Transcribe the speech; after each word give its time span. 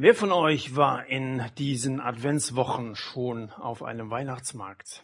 Wer 0.00 0.14
von 0.14 0.30
euch 0.30 0.76
war 0.76 1.06
in 1.06 1.44
diesen 1.58 2.00
Adventswochen 2.00 2.94
schon 2.94 3.50
auf 3.50 3.82
einem 3.82 4.10
Weihnachtsmarkt? 4.10 5.02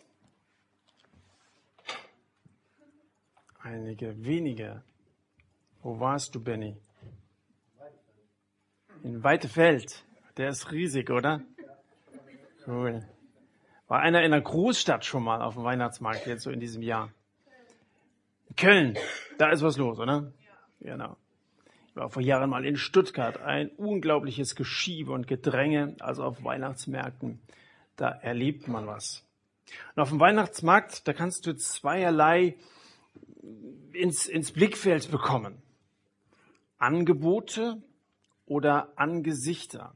Einige 3.60 4.24
wenige. 4.24 4.84
Wo 5.82 5.98
warst 5.98 6.36
du, 6.36 6.40
Benny? 6.40 6.76
In 9.02 9.24
Weitefeld. 9.24 10.04
Der 10.36 10.50
ist 10.50 10.70
riesig, 10.70 11.10
oder? 11.10 11.40
Cool. 12.64 13.04
War 13.88 13.98
einer 13.98 14.20
in 14.20 14.32
einer 14.32 14.42
Großstadt 14.42 15.04
schon 15.04 15.24
mal 15.24 15.42
auf 15.42 15.54
dem 15.54 15.64
Weihnachtsmarkt 15.64 16.24
jetzt 16.28 16.44
so 16.44 16.52
in 16.52 16.60
diesem 16.60 16.82
Jahr? 16.82 17.10
Köln, 18.56 18.96
da 19.38 19.50
ist 19.50 19.62
was 19.62 19.76
los, 19.76 19.98
oder? 19.98 20.32
Genau. 20.78 21.16
War 21.94 22.10
vor 22.10 22.22
Jahren 22.22 22.50
mal 22.50 22.64
in 22.64 22.76
Stuttgart. 22.76 23.40
Ein 23.40 23.68
unglaubliches 23.70 24.56
Geschiebe 24.56 25.12
und 25.12 25.28
Gedränge, 25.28 25.94
also 26.00 26.24
auf 26.24 26.42
Weihnachtsmärkten. 26.42 27.40
Da 27.96 28.08
erlebt 28.08 28.66
man 28.66 28.88
was. 28.88 29.24
Und 29.94 30.02
auf 30.02 30.08
dem 30.08 30.18
Weihnachtsmarkt, 30.18 31.06
da 31.06 31.12
kannst 31.12 31.46
du 31.46 31.54
zweierlei 31.54 32.56
ins, 33.92 34.26
ins 34.26 34.50
Blickfeld 34.50 35.10
bekommen. 35.12 35.62
Angebote 36.78 37.80
oder 38.46 38.92
Angesichter. 38.96 39.94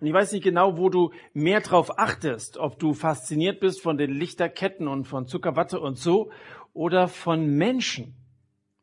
Und 0.00 0.06
ich 0.06 0.14
weiß 0.14 0.32
nicht 0.32 0.44
genau, 0.44 0.78
wo 0.78 0.88
du 0.88 1.12
mehr 1.34 1.60
drauf 1.60 1.98
achtest, 1.98 2.56
ob 2.56 2.78
du 2.78 2.94
fasziniert 2.94 3.60
bist 3.60 3.82
von 3.82 3.98
den 3.98 4.12
Lichterketten 4.12 4.88
und 4.88 5.04
von 5.04 5.26
Zuckerwatte 5.26 5.78
und 5.78 5.98
so 5.98 6.32
oder 6.72 7.06
von 7.06 7.46
Menschen. 7.46 8.14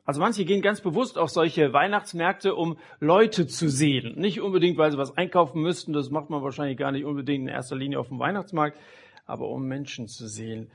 Also 0.08 0.22
manche 0.22 0.46
gehen 0.46 0.62
ganz 0.62 0.80
bewusst 0.80 1.18
auf 1.18 1.28
solche 1.28 1.74
Weihnachtsmärkte, 1.74 2.54
um 2.54 2.78
Leute 2.98 3.46
zu 3.46 3.68
sehen. 3.68 4.18
Nicht 4.18 4.40
unbedingt, 4.40 4.78
weil 4.78 4.90
sie 4.90 4.96
was 4.96 5.14
einkaufen 5.18 5.60
müssten, 5.60 5.92
das 5.92 6.08
macht 6.08 6.30
man 6.30 6.42
wahrscheinlich 6.42 6.78
gar 6.78 6.92
nicht 6.92 7.04
unbedingt 7.04 7.42
in 7.42 7.48
erster 7.48 7.76
Linie 7.76 8.00
auf 8.00 8.08
dem 8.08 8.18
Weihnachtsmarkt, 8.18 8.80
aber 9.26 9.50
um 9.50 9.68
Menschen 9.68 10.08
zu 10.08 10.26
sehen. 10.26 10.70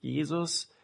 Jesus, 0.00 0.74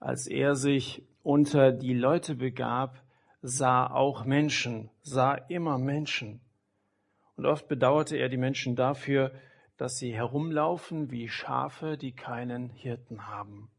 als 0.00 0.26
er 0.26 0.54
sich 0.54 1.02
unter 1.22 1.72
die 1.72 1.94
Leute 1.94 2.34
begab, 2.34 3.02
sah 3.40 3.86
auch 3.86 4.26
Menschen, 4.26 4.90
sah 5.00 5.32
immer 5.32 5.78
Menschen. 5.78 6.42
Und 7.36 7.46
oft 7.46 7.68
bedauerte 7.68 8.18
er 8.18 8.28
die 8.28 8.36
Menschen 8.36 8.76
dafür, 8.76 9.32
dass 9.78 9.96
sie 9.96 10.12
herumlaufen 10.12 11.10
wie 11.10 11.30
Schafe, 11.30 11.96
die 11.96 12.12
keinen 12.12 12.68
Hirten 12.68 13.28
haben. 13.28 13.70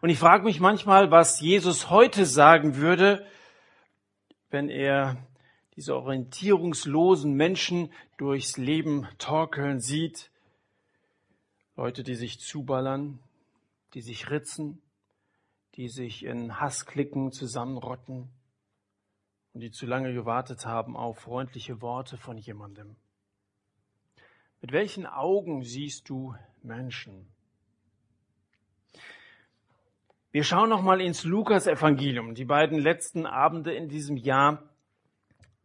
Und 0.00 0.10
ich 0.10 0.18
frage 0.18 0.44
mich 0.44 0.60
manchmal, 0.60 1.10
was 1.10 1.40
Jesus 1.40 1.90
heute 1.90 2.26
sagen 2.26 2.76
würde, 2.76 3.26
wenn 4.50 4.68
er 4.68 5.16
diese 5.76 5.96
orientierungslosen 5.96 7.34
Menschen 7.34 7.92
durchs 8.16 8.56
Leben 8.56 9.08
torkeln 9.18 9.80
sieht. 9.80 10.30
Leute, 11.76 12.04
die 12.04 12.14
sich 12.14 12.38
zuballern, 12.38 13.18
die 13.94 14.00
sich 14.00 14.30
ritzen, 14.30 14.80
die 15.74 15.88
sich 15.88 16.24
in 16.24 16.60
Hassklicken 16.60 17.32
zusammenrotten 17.32 18.28
und 19.52 19.60
die 19.60 19.72
zu 19.72 19.86
lange 19.86 20.12
gewartet 20.12 20.66
haben 20.66 20.96
auf 20.96 21.18
freundliche 21.18 21.80
Worte 21.80 22.16
von 22.16 22.38
jemandem. 22.38 22.96
Mit 24.60 24.72
welchen 24.72 25.06
Augen 25.06 25.62
siehst 25.62 26.08
du 26.08 26.34
Menschen? 26.62 27.33
Wir 30.34 30.42
schauen 30.42 30.68
nochmal 30.68 31.00
ins 31.00 31.22
Lukas-Evangelium. 31.22 32.34
Die 32.34 32.44
beiden 32.44 32.80
letzten 32.80 33.24
Abende 33.24 33.72
in 33.72 33.88
diesem 33.88 34.16
Jahr 34.16 34.64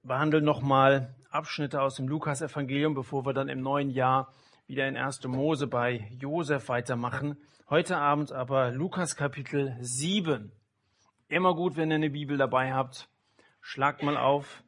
behandeln 0.04 0.46
nochmal 0.46 1.16
Abschnitte 1.32 1.82
aus 1.82 1.96
dem 1.96 2.08
Lukas-Evangelium, 2.08 2.94
bevor 2.94 3.26
wir 3.26 3.34
dann 3.34 3.50
im 3.50 3.62
neuen 3.62 3.90
Jahr 3.90 4.32
wieder 4.68 4.88
in 4.88 4.96
1. 4.96 5.24
Mose 5.24 5.66
bei 5.66 6.08
Josef 6.20 6.70
weitermachen. 6.70 7.36
Heute 7.68 7.98
Abend 7.98 8.32
aber 8.32 8.70
Lukas 8.70 9.16
Kapitel 9.16 9.76
7. 9.82 10.52
Immer 11.30 11.56
gut, 11.56 11.76
wenn 11.76 11.90
ihr 11.90 11.96
eine 11.96 12.12
Bibel 12.12 12.38
dabei 12.38 12.72
habt. 12.72 13.10
Schlagt 13.62 14.04
mal 14.04 14.18
auf, 14.18 14.64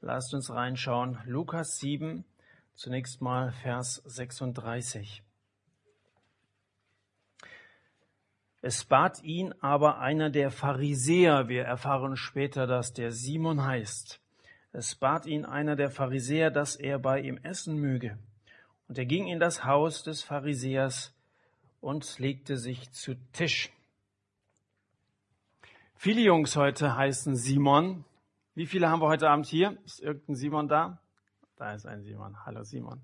lasst 0.00 0.34
uns 0.34 0.50
reinschauen. 0.50 1.16
Lukas 1.24 1.78
7, 1.78 2.26
zunächst 2.74 3.22
mal 3.22 3.52
Vers 3.52 4.02
36. 4.04 5.25
Es 8.66 8.84
bat 8.84 9.22
ihn 9.22 9.54
aber 9.60 10.00
einer 10.00 10.28
der 10.28 10.50
Pharisäer, 10.50 11.46
wir 11.46 11.62
erfahren 11.62 12.16
später, 12.16 12.66
dass 12.66 12.92
der 12.92 13.12
Simon 13.12 13.64
heißt. 13.64 14.20
Es 14.72 14.96
bat 14.96 15.24
ihn 15.26 15.44
einer 15.44 15.76
der 15.76 15.88
Pharisäer, 15.88 16.50
dass 16.50 16.74
er 16.74 16.98
bei 16.98 17.20
ihm 17.20 17.38
essen 17.44 17.76
möge. 17.78 18.18
Und 18.88 18.98
er 18.98 19.06
ging 19.06 19.28
in 19.28 19.38
das 19.38 19.64
Haus 19.64 20.02
des 20.02 20.24
Pharisäers 20.24 21.14
und 21.80 22.18
legte 22.18 22.56
sich 22.56 22.90
zu 22.90 23.14
Tisch. 23.32 23.70
Viele 25.94 26.22
Jungs 26.22 26.56
heute 26.56 26.96
heißen 26.96 27.36
Simon. 27.36 28.04
Wie 28.56 28.66
viele 28.66 28.90
haben 28.90 29.00
wir 29.00 29.06
heute 29.06 29.30
Abend 29.30 29.46
hier? 29.46 29.78
Ist 29.84 30.00
irgendein 30.00 30.34
Simon 30.34 30.66
da? 30.66 31.00
Da 31.54 31.72
ist 31.72 31.86
ein 31.86 32.02
Simon. 32.02 32.44
Hallo 32.44 32.64
Simon. 32.64 33.00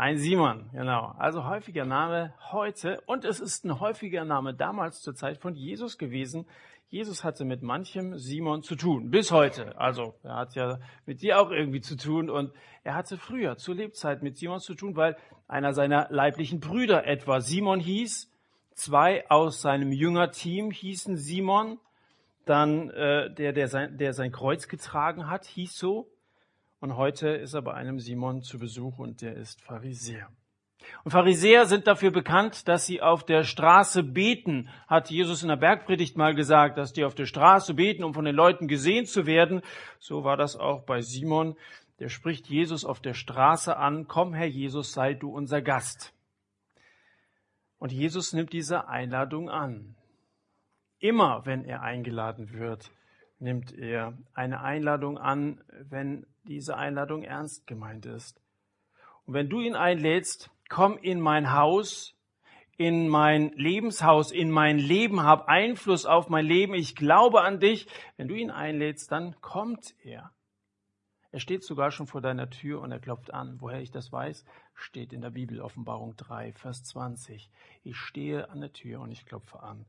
Ein 0.00 0.16
Simon, 0.16 0.70
genau. 0.72 1.14
Also 1.18 1.44
häufiger 1.44 1.84
Name 1.84 2.32
heute 2.52 3.02
und 3.04 3.26
es 3.26 3.38
ist 3.38 3.66
ein 3.66 3.80
häufiger 3.80 4.24
Name 4.24 4.54
damals 4.54 5.02
zur 5.02 5.14
Zeit 5.14 5.36
von 5.36 5.54
Jesus 5.54 5.98
gewesen. 5.98 6.46
Jesus 6.88 7.22
hatte 7.22 7.44
mit 7.44 7.62
manchem 7.62 8.16
Simon 8.16 8.62
zu 8.62 8.76
tun, 8.76 9.10
bis 9.10 9.30
heute. 9.30 9.78
Also 9.78 10.14
er 10.22 10.36
hat 10.36 10.54
ja 10.54 10.78
mit 11.04 11.20
dir 11.20 11.38
auch 11.38 11.50
irgendwie 11.50 11.82
zu 11.82 11.98
tun 11.98 12.30
und 12.30 12.50
er 12.82 12.94
hatte 12.94 13.18
früher 13.18 13.58
zur 13.58 13.74
Lebzeit 13.74 14.22
mit 14.22 14.38
Simon 14.38 14.60
zu 14.60 14.74
tun, 14.74 14.96
weil 14.96 15.18
einer 15.48 15.74
seiner 15.74 16.06
leiblichen 16.08 16.60
Brüder 16.60 17.06
etwa 17.06 17.42
Simon 17.42 17.78
hieß. 17.78 18.32
Zwei 18.72 19.28
aus 19.28 19.60
seinem 19.60 19.92
Jüngerteam 19.92 20.70
hießen 20.70 21.18
Simon. 21.18 21.78
Dann 22.46 22.88
äh, 22.88 23.34
der, 23.34 23.52
der 23.52 23.68
sein, 23.68 23.98
der 23.98 24.14
sein 24.14 24.32
Kreuz 24.32 24.66
getragen 24.66 25.28
hat, 25.28 25.44
hieß 25.44 25.76
so. 25.76 26.08
Und 26.80 26.96
heute 26.96 27.28
ist 27.28 27.52
er 27.52 27.60
bei 27.60 27.74
einem 27.74 28.00
Simon 28.00 28.40
zu 28.40 28.58
Besuch 28.58 28.98
und 28.98 29.20
der 29.20 29.36
ist 29.36 29.60
Pharisäer. 29.60 30.30
Und 31.04 31.10
Pharisäer 31.10 31.66
sind 31.66 31.86
dafür 31.86 32.10
bekannt, 32.10 32.68
dass 32.68 32.86
sie 32.86 33.02
auf 33.02 33.22
der 33.22 33.44
Straße 33.44 34.02
beten, 34.02 34.70
hat 34.88 35.10
Jesus 35.10 35.42
in 35.42 35.48
der 35.48 35.56
Bergpredigt 35.56 36.16
mal 36.16 36.34
gesagt, 36.34 36.78
dass 36.78 36.94
die 36.94 37.04
auf 37.04 37.14
der 37.14 37.26
Straße 37.26 37.74
beten, 37.74 38.02
um 38.02 38.14
von 38.14 38.24
den 38.24 38.34
Leuten 38.34 38.66
gesehen 38.66 39.04
zu 39.04 39.26
werden. 39.26 39.60
So 39.98 40.24
war 40.24 40.38
das 40.38 40.56
auch 40.56 40.82
bei 40.84 41.02
Simon. 41.02 41.54
Der 41.98 42.08
spricht 42.08 42.46
Jesus 42.48 42.86
auf 42.86 43.00
der 43.00 43.12
Straße 43.12 43.76
an, 43.76 44.08
komm 44.08 44.32
Herr 44.32 44.46
Jesus, 44.46 44.94
sei 44.94 45.12
du 45.12 45.30
unser 45.30 45.60
Gast. 45.60 46.14
Und 47.78 47.92
Jesus 47.92 48.32
nimmt 48.32 48.54
diese 48.54 48.88
Einladung 48.88 49.50
an. 49.50 49.96
Immer 50.98 51.44
wenn 51.44 51.64
er 51.64 51.82
eingeladen 51.82 52.52
wird, 52.52 52.90
nimmt 53.38 53.72
er 53.72 54.16
eine 54.32 54.62
Einladung 54.62 55.18
an, 55.18 55.62
wenn 55.68 56.26
diese 56.44 56.76
Einladung 56.76 57.22
ernst 57.22 57.66
gemeint 57.66 58.06
ist. 58.06 58.40
Und 59.26 59.34
wenn 59.34 59.48
du 59.48 59.60
ihn 59.60 59.74
einlädst, 59.74 60.50
komm 60.68 60.96
in 60.98 61.20
mein 61.20 61.52
Haus, 61.52 62.14
in 62.76 63.08
mein 63.08 63.50
Lebenshaus, 63.50 64.32
in 64.32 64.50
mein 64.50 64.78
Leben, 64.78 65.22
hab 65.22 65.48
Einfluss 65.48 66.06
auf 66.06 66.30
mein 66.30 66.46
Leben, 66.46 66.74
ich 66.74 66.96
glaube 66.96 67.42
an 67.42 67.60
dich. 67.60 67.86
Wenn 68.16 68.28
du 68.28 68.34
ihn 68.34 68.50
einlädst, 68.50 69.12
dann 69.12 69.38
kommt 69.42 69.94
er. 70.02 70.32
Er 71.32 71.40
steht 71.40 71.62
sogar 71.62 71.90
schon 71.90 72.06
vor 72.06 72.20
deiner 72.20 72.50
Tür 72.50 72.80
und 72.80 72.90
er 72.90 72.98
klopft 72.98 73.32
an. 73.32 73.60
Woher 73.60 73.80
ich 73.80 73.90
das 73.90 74.10
weiß, 74.10 74.44
steht 74.74 75.12
in 75.12 75.20
der 75.20 75.30
Bibel 75.30 75.60
Offenbarung 75.60 76.16
3, 76.16 76.54
Vers 76.54 76.82
20. 76.84 77.50
Ich 77.84 77.96
stehe 77.96 78.48
an 78.48 78.60
der 78.60 78.72
Tür 78.72 79.00
und 79.00 79.12
ich 79.12 79.26
klopfe 79.26 79.62
an. 79.62 79.84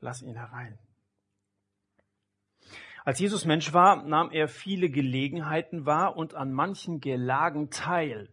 Lass 0.00 0.20
ihn 0.20 0.36
herein. 0.36 0.78
Als 3.08 3.20
Jesus 3.20 3.46
Mensch 3.46 3.72
war, 3.72 4.04
nahm 4.04 4.30
er 4.32 4.48
viele 4.48 4.90
Gelegenheiten 4.90 5.86
wahr 5.86 6.14
und 6.18 6.34
an 6.34 6.52
manchen 6.52 7.00
Gelagen 7.00 7.70
teil. 7.70 8.28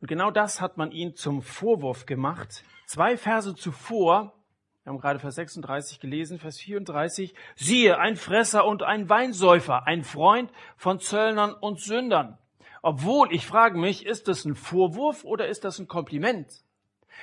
Und 0.00 0.08
genau 0.08 0.32
das 0.32 0.60
hat 0.60 0.76
man 0.76 0.90
ihm 0.90 1.14
zum 1.14 1.42
Vorwurf 1.42 2.06
gemacht. 2.06 2.64
Zwei 2.86 3.16
Verse 3.16 3.54
zuvor, 3.54 4.34
wir 4.82 4.90
haben 4.90 4.98
gerade 4.98 5.20
Vers 5.20 5.36
36 5.36 6.00
gelesen, 6.00 6.40
Vers 6.40 6.58
34, 6.58 7.36
siehe, 7.54 8.00
ein 8.00 8.16
Fresser 8.16 8.66
und 8.66 8.82
ein 8.82 9.08
Weinsäufer, 9.08 9.86
ein 9.86 10.02
Freund 10.02 10.50
von 10.76 10.98
Zöllnern 10.98 11.52
und 11.54 11.78
Sündern. 11.80 12.36
Obwohl, 12.82 13.32
ich 13.32 13.46
frage 13.46 13.78
mich, 13.78 14.06
ist 14.06 14.26
das 14.26 14.44
ein 14.44 14.56
Vorwurf 14.56 15.22
oder 15.22 15.46
ist 15.46 15.64
das 15.64 15.78
ein 15.78 15.86
Kompliment? 15.86 16.64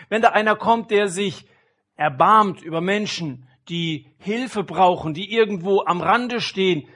Wenn 0.08 0.22
da 0.22 0.30
einer 0.30 0.56
kommt, 0.56 0.92
der 0.92 1.10
sich 1.10 1.50
erbarmt 1.98 2.62
über 2.62 2.80
Menschen, 2.80 3.47
die 3.70 4.08
Hilfe 4.18 4.64
brauchen, 4.64 5.14
die 5.14 5.32
irgendwo 5.32 5.82
am 5.82 6.02
Rande 6.02 6.42
stehen. 6.42 6.88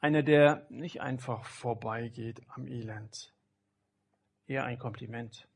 Einer, 0.00 0.22
der 0.22 0.66
nicht 0.70 1.00
einfach 1.00 1.44
vorbeigeht 1.44 2.40
am 2.48 2.66
Elend. 2.66 3.32
Eher 4.46 4.64
ein 4.64 4.78
Kompliment. 4.78 5.46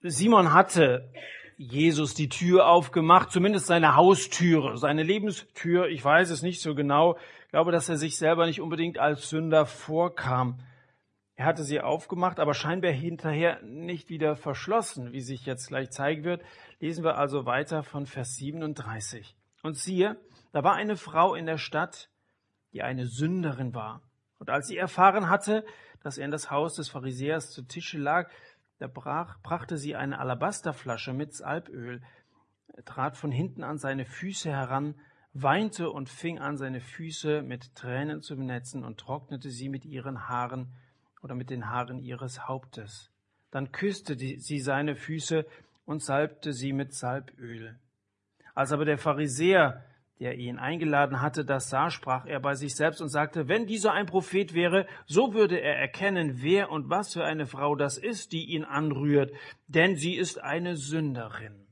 Simon 0.00 0.52
hatte 0.52 1.12
Jesus 1.56 2.14
die 2.14 2.28
Tür 2.28 2.68
aufgemacht, 2.68 3.30
zumindest 3.30 3.66
seine 3.66 3.96
Haustüre, 3.96 4.76
seine 4.76 5.02
Lebenstür, 5.02 5.88
ich 5.88 6.04
weiß 6.04 6.30
es 6.30 6.42
nicht 6.42 6.60
so 6.60 6.74
genau, 6.74 7.16
glaube, 7.54 7.70
dass 7.70 7.88
er 7.88 7.96
sich 7.96 8.18
selber 8.18 8.46
nicht 8.46 8.60
unbedingt 8.60 8.98
als 8.98 9.30
Sünder 9.30 9.64
vorkam. 9.64 10.58
Er 11.36 11.46
hatte 11.46 11.62
sie 11.62 11.80
aufgemacht, 11.80 12.40
aber 12.40 12.52
scheinbar 12.52 12.90
hinterher 12.90 13.62
nicht 13.62 14.08
wieder 14.08 14.34
verschlossen, 14.34 15.12
wie 15.12 15.20
sich 15.20 15.46
jetzt 15.46 15.68
gleich 15.68 15.90
zeigen 15.90 16.24
wird. 16.24 16.42
Lesen 16.84 17.02
wir 17.02 17.16
also 17.16 17.46
weiter 17.46 17.82
von 17.82 18.04
Vers 18.04 18.36
37. 18.36 19.34
Und 19.62 19.78
siehe, 19.78 20.20
da 20.52 20.64
war 20.64 20.74
eine 20.74 20.98
Frau 20.98 21.34
in 21.34 21.46
der 21.46 21.56
Stadt, 21.56 22.10
die 22.74 22.82
eine 22.82 23.06
Sünderin 23.06 23.74
war. 23.74 24.02
Und 24.38 24.50
als 24.50 24.66
sie 24.66 24.76
erfahren 24.76 25.30
hatte, 25.30 25.64
dass 26.02 26.18
er 26.18 26.26
in 26.26 26.30
das 26.30 26.50
Haus 26.50 26.74
des 26.74 26.90
Pharisäers 26.90 27.52
zu 27.52 27.62
Tische 27.62 27.96
lag, 27.96 28.30
da 28.76 28.86
brach, 28.86 29.38
brachte 29.40 29.78
sie 29.78 29.96
eine 29.96 30.18
Alabasterflasche 30.18 31.14
mit 31.14 31.32
Salböl, 31.32 32.02
trat 32.84 33.16
von 33.16 33.32
hinten 33.32 33.64
an 33.64 33.78
seine 33.78 34.04
Füße 34.04 34.50
heran, 34.50 34.94
weinte 35.32 35.90
und 35.90 36.10
fing 36.10 36.38
an, 36.38 36.58
seine 36.58 36.82
Füße 36.82 37.40
mit 37.40 37.74
Tränen 37.74 38.20
zu 38.20 38.36
benetzen 38.36 38.84
und 38.84 39.00
trocknete 39.00 39.48
sie 39.48 39.70
mit 39.70 39.86
ihren 39.86 40.28
Haaren 40.28 40.74
oder 41.22 41.34
mit 41.34 41.48
den 41.48 41.70
Haaren 41.70 41.98
ihres 41.98 42.46
Hauptes. 42.46 43.10
Dann 43.50 43.72
küsste 43.72 44.16
die, 44.16 44.38
sie 44.38 44.60
seine 44.60 44.96
Füße 44.96 45.46
und 45.84 46.02
salbte 46.02 46.52
sie 46.52 46.72
mit 46.72 46.92
Salböl. 46.94 47.78
Als 48.54 48.72
aber 48.72 48.84
der 48.84 48.98
Pharisäer, 48.98 49.84
der 50.20 50.36
ihn 50.36 50.58
eingeladen 50.58 51.20
hatte, 51.20 51.44
das 51.44 51.68
sah, 51.70 51.90
sprach 51.90 52.26
er 52.26 52.40
bei 52.40 52.54
sich 52.54 52.76
selbst 52.76 53.00
und 53.00 53.08
sagte, 53.08 53.48
wenn 53.48 53.66
dieser 53.66 53.92
ein 53.92 54.06
Prophet 54.06 54.54
wäre, 54.54 54.86
so 55.06 55.34
würde 55.34 55.60
er 55.60 55.76
erkennen, 55.76 56.42
wer 56.42 56.70
und 56.70 56.88
was 56.88 57.12
für 57.12 57.24
eine 57.24 57.46
Frau 57.46 57.74
das 57.74 57.98
ist, 57.98 58.32
die 58.32 58.44
ihn 58.44 58.64
anrührt, 58.64 59.32
denn 59.66 59.96
sie 59.96 60.14
ist 60.14 60.40
eine 60.40 60.76
Sünderin. 60.76 61.66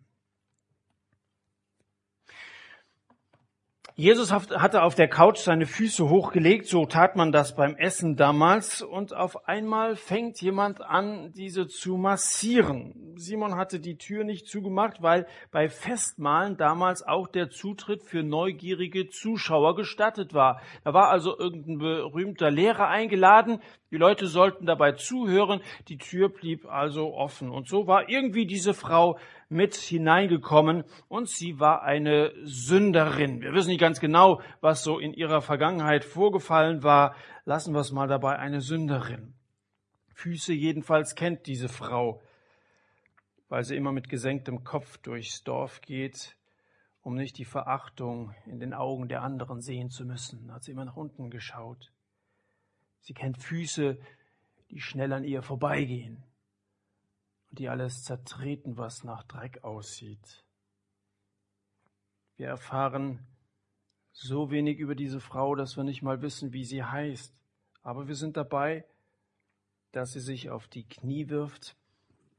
Jesus 3.94 4.32
hatte 4.32 4.82
auf 4.82 4.94
der 4.94 5.08
Couch 5.08 5.38
seine 5.38 5.66
Füße 5.66 6.08
hochgelegt, 6.08 6.66
so 6.66 6.86
tat 6.86 7.14
man 7.14 7.30
das 7.30 7.54
beim 7.54 7.76
Essen 7.76 8.16
damals, 8.16 8.80
und 8.80 9.14
auf 9.14 9.46
einmal 9.46 9.96
fängt 9.96 10.40
jemand 10.40 10.80
an, 10.80 11.32
diese 11.32 11.66
zu 11.66 11.98
massieren. 11.98 13.14
Simon 13.16 13.56
hatte 13.56 13.80
die 13.80 13.98
Tür 13.98 14.24
nicht 14.24 14.46
zugemacht, 14.46 15.02
weil 15.02 15.26
bei 15.50 15.68
Festmahlen 15.68 16.56
damals 16.56 17.06
auch 17.06 17.28
der 17.28 17.50
Zutritt 17.50 18.02
für 18.02 18.22
neugierige 18.22 19.10
Zuschauer 19.10 19.76
gestattet 19.76 20.32
war. 20.32 20.62
Da 20.84 20.94
war 20.94 21.10
also 21.10 21.38
irgendein 21.38 21.76
berühmter 21.78 22.50
Lehrer 22.50 22.88
eingeladen, 22.88 23.60
die 23.92 23.98
Leute 23.98 24.26
sollten 24.26 24.64
dabei 24.64 24.92
zuhören, 24.92 25.60
die 25.88 25.98
Tür 25.98 26.30
blieb 26.30 26.64
also 26.64 27.14
offen. 27.14 27.50
Und 27.50 27.68
so 27.68 27.86
war 27.86 28.08
irgendwie 28.08 28.46
diese 28.46 28.72
Frau 28.72 29.18
mit 29.50 29.74
hineingekommen 29.74 30.84
und 31.08 31.28
sie 31.28 31.60
war 31.60 31.82
eine 31.82 32.32
Sünderin. 32.42 33.42
Wir 33.42 33.52
wissen 33.52 33.68
nicht 33.68 33.80
ganz 33.80 34.00
genau, 34.00 34.40
was 34.62 34.82
so 34.82 34.98
in 34.98 35.12
ihrer 35.12 35.42
Vergangenheit 35.42 36.06
vorgefallen 36.06 36.82
war. 36.82 37.14
Lassen 37.44 37.74
wir 37.74 37.80
es 37.80 37.92
mal 37.92 38.08
dabei, 38.08 38.38
eine 38.38 38.62
Sünderin. 38.62 39.34
Füße 40.14 40.54
jedenfalls 40.54 41.14
kennt 41.14 41.46
diese 41.46 41.68
Frau, 41.68 42.22
weil 43.50 43.62
sie 43.62 43.76
immer 43.76 43.92
mit 43.92 44.08
gesenktem 44.08 44.64
Kopf 44.64 44.96
durchs 44.98 45.44
Dorf 45.44 45.82
geht, 45.82 46.34
um 47.02 47.14
nicht 47.14 47.36
die 47.36 47.44
Verachtung 47.44 48.34
in 48.46 48.58
den 48.58 48.72
Augen 48.72 49.08
der 49.08 49.22
anderen 49.22 49.60
sehen 49.60 49.90
zu 49.90 50.06
müssen, 50.06 50.50
hat 50.50 50.62
sie 50.62 50.70
immer 50.72 50.86
nach 50.86 50.96
unten 50.96 51.28
geschaut. 51.28 51.92
Sie 53.02 53.14
kennt 53.14 53.42
Füße, 53.42 53.98
die 54.70 54.80
schnell 54.80 55.12
an 55.12 55.24
ihr 55.24 55.42
vorbeigehen 55.42 56.24
und 57.50 57.58
die 57.58 57.68
alles 57.68 58.02
zertreten, 58.02 58.78
was 58.78 59.04
nach 59.04 59.24
Dreck 59.24 59.62
aussieht. 59.62 60.44
Wir 62.36 62.48
erfahren 62.48 63.26
so 64.12 64.50
wenig 64.50 64.78
über 64.78 64.94
diese 64.94 65.20
Frau, 65.20 65.54
dass 65.54 65.76
wir 65.76 65.84
nicht 65.84 66.02
mal 66.02 66.22
wissen, 66.22 66.52
wie 66.52 66.64
sie 66.64 66.82
heißt. 66.82 67.34
Aber 67.82 68.08
wir 68.08 68.14
sind 68.14 68.36
dabei, 68.36 68.84
dass 69.90 70.12
sie 70.12 70.20
sich 70.20 70.50
auf 70.50 70.68
die 70.68 70.84
Knie 70.84 71.28
wirft 71.28 71.76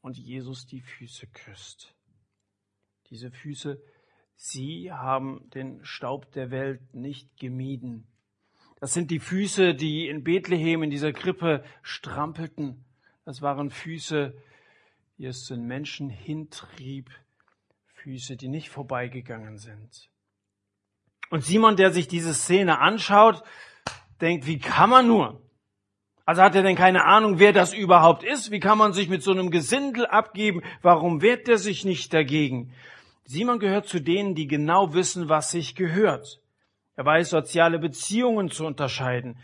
und 0.02 0.18
Jesus 0.18 0.66
die 0.66 0.82
Füße 0.82 1.28
küsst. 1.28 1.94
Diese 3.10 3.32
Füße, 3.32 3.82
sie 4.36 4.92
haben 4.92 5.50
den 5.52 5.84
Staub 5.86 6.32
der 6.32 6.52
Welt 6.52 6.94
nicht 6.94 7.38
gemieden. 7.38 8.08
Das 8.84 8.94
sind 8.94 9.12
die 9.12 9.20
Füße, 9.20 9.76
die 9.76 10.10
in 10.10 10.26
Bethlehem 10.26 10.84
in 10.84 10.90
dieser 10.90 11.14
Krippe 11.14 11.64
strampelten. 11.84 12.84
Das 13.24 13.42
waren 13.42 13.70
Füße, 13.70 14.34
die 15.18 15.26
es 15.26 15.48
den 15.48 15.66
Menschen 15.66 16.10
hintrieb. 16.10 17.10
Füße, 17.94 18.36
die 18.36 18.50
nicht 18.50 18.70
vorbeigegangen 18.70 19.58
sind. 19.58 20.10
Und 21.30 21.46
Simon, 21.46 21.78
der 21.78 21.94
sich 21.94 22.10
diese 22.10 22.34
Szene 22.34 22.80
anschaut, 22.80 23.42
denkt, 24.20 24.48
wie 24.48 24.60
kann 24.60 24.90
man 24.90 25.08
nur? 25.08 25.42
Also 26.26 26.42
hat 26.42 26.54
er 26.54 26.64
denn 26.64 26.76
keine 26.76 27.06
Ahnung, 27.06 27.40
wer 27.40 27.54
das 27.54 27.74
überhaupt 27.74 28.24
ist? 28.24 28.52
Wie 28.52 28.60
kann 28.60 28.78
man 28.78 28.92
sich 28.92 29.08
mit 29.08 29.24
so 29.24 29.32
einem 29.32 29.50
Gesindel 29.50 30.08
abgeben? 30.08 30.62
Warum 30.82 31.22
wehrt 31.22 31.48
er 31.48 31.58
sich 31.58 31.86
nicht 31.86 32.14
dagegen? 32.14 32.74
Simon 33.24 33.60
gehört 33.60 33.88
zu 33.88 34.02
denen, 34.02 34.36
die 34.36 34.48
genau 34.48 34.94
wissen, 34.94 35.30
was 35.30 35.52
sich 35.52 35.74
gehört. 35.74 36.43
Er 36.96 37.06
weiß 37.06 37.32
soziale 37.32 37.80
Beziehungen 37.80 38.52
zu 38.52 38.66
unterscheiden. 38.66 39.38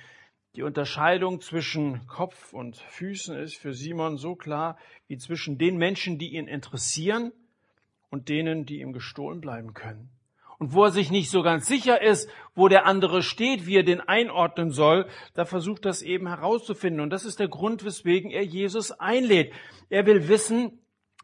Die 0.56 0.62
Unterscheidung 0.62 1.42
zwischen 1.42 2.06
Kopf 2.08 2.54
und 2.54 2.78
Füßen 2.78 3.36
ist 3.38 3.56
für 3.56 3.74
Simon 3.74 4.18
so 4.18 4.36
klar 4.36 4.78
wie 5.08 5.18
zwischen 5.18 5.58
den 5.58 5.78
Menschen, 5.78 6.20
die 6.20 6.36
ihn 6.36 6.48
interessieren 6.48 7.32
und 8.10 8.30
denen, 8.30 8.66
die 8.66 8.82
ihm 8.82 8.94
gestohlen 8.94 9.42
bleiben 9.42 9.74
können. 9.74 10.10
Und 10.60 10.74
wo 10.74 10.84
er 10.84 10.92
sich 10.92 11.10
nicht 11.10 11.32
so 11.32 11.42
ganz 11.42 11.68
sicher 11.68 12.02
ist, 12.02 12.30
wo 12.54 12.68
der 12.68 12.86
andere 12.86 13.24
steht, 13.24 13.66
wie 13.66 13.78
er 13.78 13.84
den 13.84 14.02
einordnen 14.02 14.72
soll, 14.72 15.08
da 15.34 15.46
versucht 15.46 15.86
das 15.86 16.02
eben 16.02 16.28
herauszufinden. 16.28 17.02
Und 17.02 17.12
das 17.12 17.26
ist 17.26 17.40
der 17.40 17.48
Grund, 17.48 17.86
weswegen 17.86 18.30
er 18.30 18.44
Jesus 18.44 18.92
einlädt. 18.92 19.54
Er 19.90 20.06
will 20.06 20.28
wissen, 20.28 20.80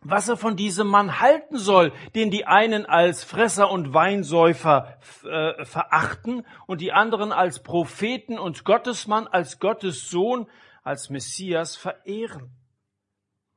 was 0.08 0.30
er 0.30 0.38
von 0.38 0.56
diesem 0.56 0.88
Mann 0.88 1.20
halten 1.20 1.58
soll, 1.58 1.92
den 2.14 2.30
die 2.30 2.46
einen 2.46 2.86
als 2.86 3.24
Fresser 3.24 3.72
und 3.72 3.94
Weinsäufer 3.94 5.00
äh, 5.24 5.66
verachten 5.66 6.46
und 6.68 6.80
die 6.80 6.94
anderen 6.94 7.32
als 7.32 7.64
Propheten 7.64 8.38
und 8.38 8.64
Gottesmann, 8.66 9.28
als 9.28 9.60
Gottes 9.60 10.10
Sohn, 10.10 10.48
als 10.84 11.10
Messias 11.10 11.76
verehren. 11.76 12.52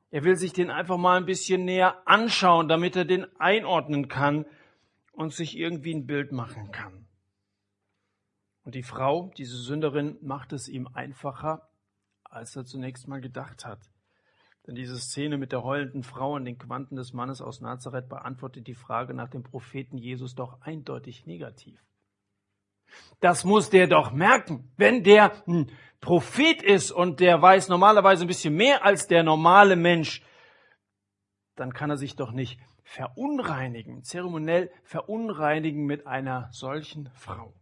Er 0.09 0.23
will 0.23 0.35
sich 0.35 0.51
den 0.51 0.71
einfach 0.71 0.97
mal 0.97 1.17
ein 1.17 1.27
bisschen 1.27 1.65
näher 1.65 2.01
anschauen, 2.05 2.67
damit 2.67 2.95
er 2.95 3.05
den 3.05 3.27
einordnen 3.39 4.07
kann 4.07 4.45
und 5.13 5.33
sich 5.33 5.55
irgendwie 5.55 5.93
ein 5.93 6.07
Bild 6.07 6.31
machen 6.31 6.71
kann. 6.71 7.05
Und 8.63 8.73
die 8.73 8.83
Frau, 8.83 9.31
diese 9.37 9.57
Sünderin, 9.57 10.17
macht 10.21 10.51
es 10.51 10.67
ihm 10.67 10.87
einfacher, 10.87 11.69
als 12.23 12.55
er 12.55 12.65
zunächst 12.65 13.07
mal 13.07 13.21
gedacht 13.21 13.65
hat. 13.65 13.79
Denn 14.69 14.75
diese 14.75 14.99
Szene 14.99 15.39
mit 15.39 15.51
der 15.51 15.63
heulenden 15.63 16.03
Frau 16.03 16.35
und 16.35 16.45
den 16.45 16.59
Quanten 16.59 16.95
des 16.95 17.11
Mannes 17.11 17.41
aus 17.41 17.59
Nazareth 17.59 18.07
beantwortet 18.07 18.67
die 18.67 18.75
Frage 18.75 19.15
nach 19.15 19.27
dem 19.27 19.41
Propheten 19.41 19.97
Jesus 19.97 20.35
doch 20.35 20.61
eindeutig 20.61 21.25
negativ. 21.25 21.83
Das 23.19 23.45
muss 23.45 23.71
der 23.71 23.87
doch 23.87 24.11
merken. 24.11 24.71
Wenn 24.77 25.03
der 25.03 25.31
ein 25.47 25.71
Prophet 26.01 26.61
ist 26.61 26.91
und 26.91 27.19
der 27.19 27.41
weiß 27.41 27.69
normalerweise 27.69 28.25
ein 28.25 28.27
bisschen 28.27 28.53
mehr 28.53 28.85
als 28.85 29.07
der 29.07 29.23
normale 29.23 29.75
Mensch, 29.75 30.23
dann 31.55 31.73
kann 31.73 31.89
er 31.89 31.97
sich 31.97 32.15
doch 32.15 32.31
nicht 32.31 32.59
verunreinigen, 32.83 34.03
zeremoniell 34.03 34.69
verunreinigen 34.83 35.87
mit 35.87 36.05
einer 36.05 36.47
solchen 36.51 37.09
Frau. 37.15 37.58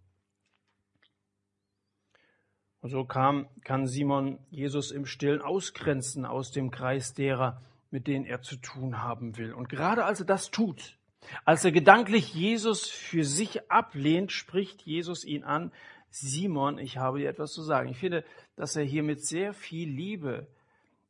Und 2.87 2.91
so 2.91 3.03
kam, 3.03 3.49
kann 3.65 3.85
Simon 3.85 4.39
Jesus 4.49 4.91
im 4.91 5.05
Stillen 5.05 5.41
ausgrenzen 5.41 6.23
aus 6.25 6.51
dem 6.51 6.71
Kreis 6.71 7.13
derer, 7.13 7.61
mit 7.91 8.07
denen 8.07 8.23
er 8.25 8.41
zu 8.41 8.55
tun 8.55 9.03
haben 9.03 9.37
will. 9.37 9.51
Und 9.51 9.67
gerade 9.67 10.05
als 10.05 10.21
er 10.21 10.25
das 10.25 10.51
tut, 10.51 10.97
als 11.43 11.65
er 11.65 11.73
gedanklich 11.73 12.33
Jesus 12.33 12.87
für 12.87 13.25
sich 13.25 13.69
ablehnt, 13.69 14.31
spricht 14.31 14.83
Jesus 14.83 15.25
ihn 15.25 15.43
an, 15.43 15.73
Simon, 16.11 16.77
ich 16.77 16.97
habe 16.97 17.19
dir 17.19 17.27
etwas 17.27 17.51
zu 17.51 17.61
sagen. 17.61 17.89
Ich 17.89 17.97
finde, 17.97 18.23
dass 18.55 18.77
er 18.77 18.85
hier 18.85 19.03
mit 19.03 19.21
sehr 19.21 19.53
viel 19.53 19.89
Liebe, 19.89 20.47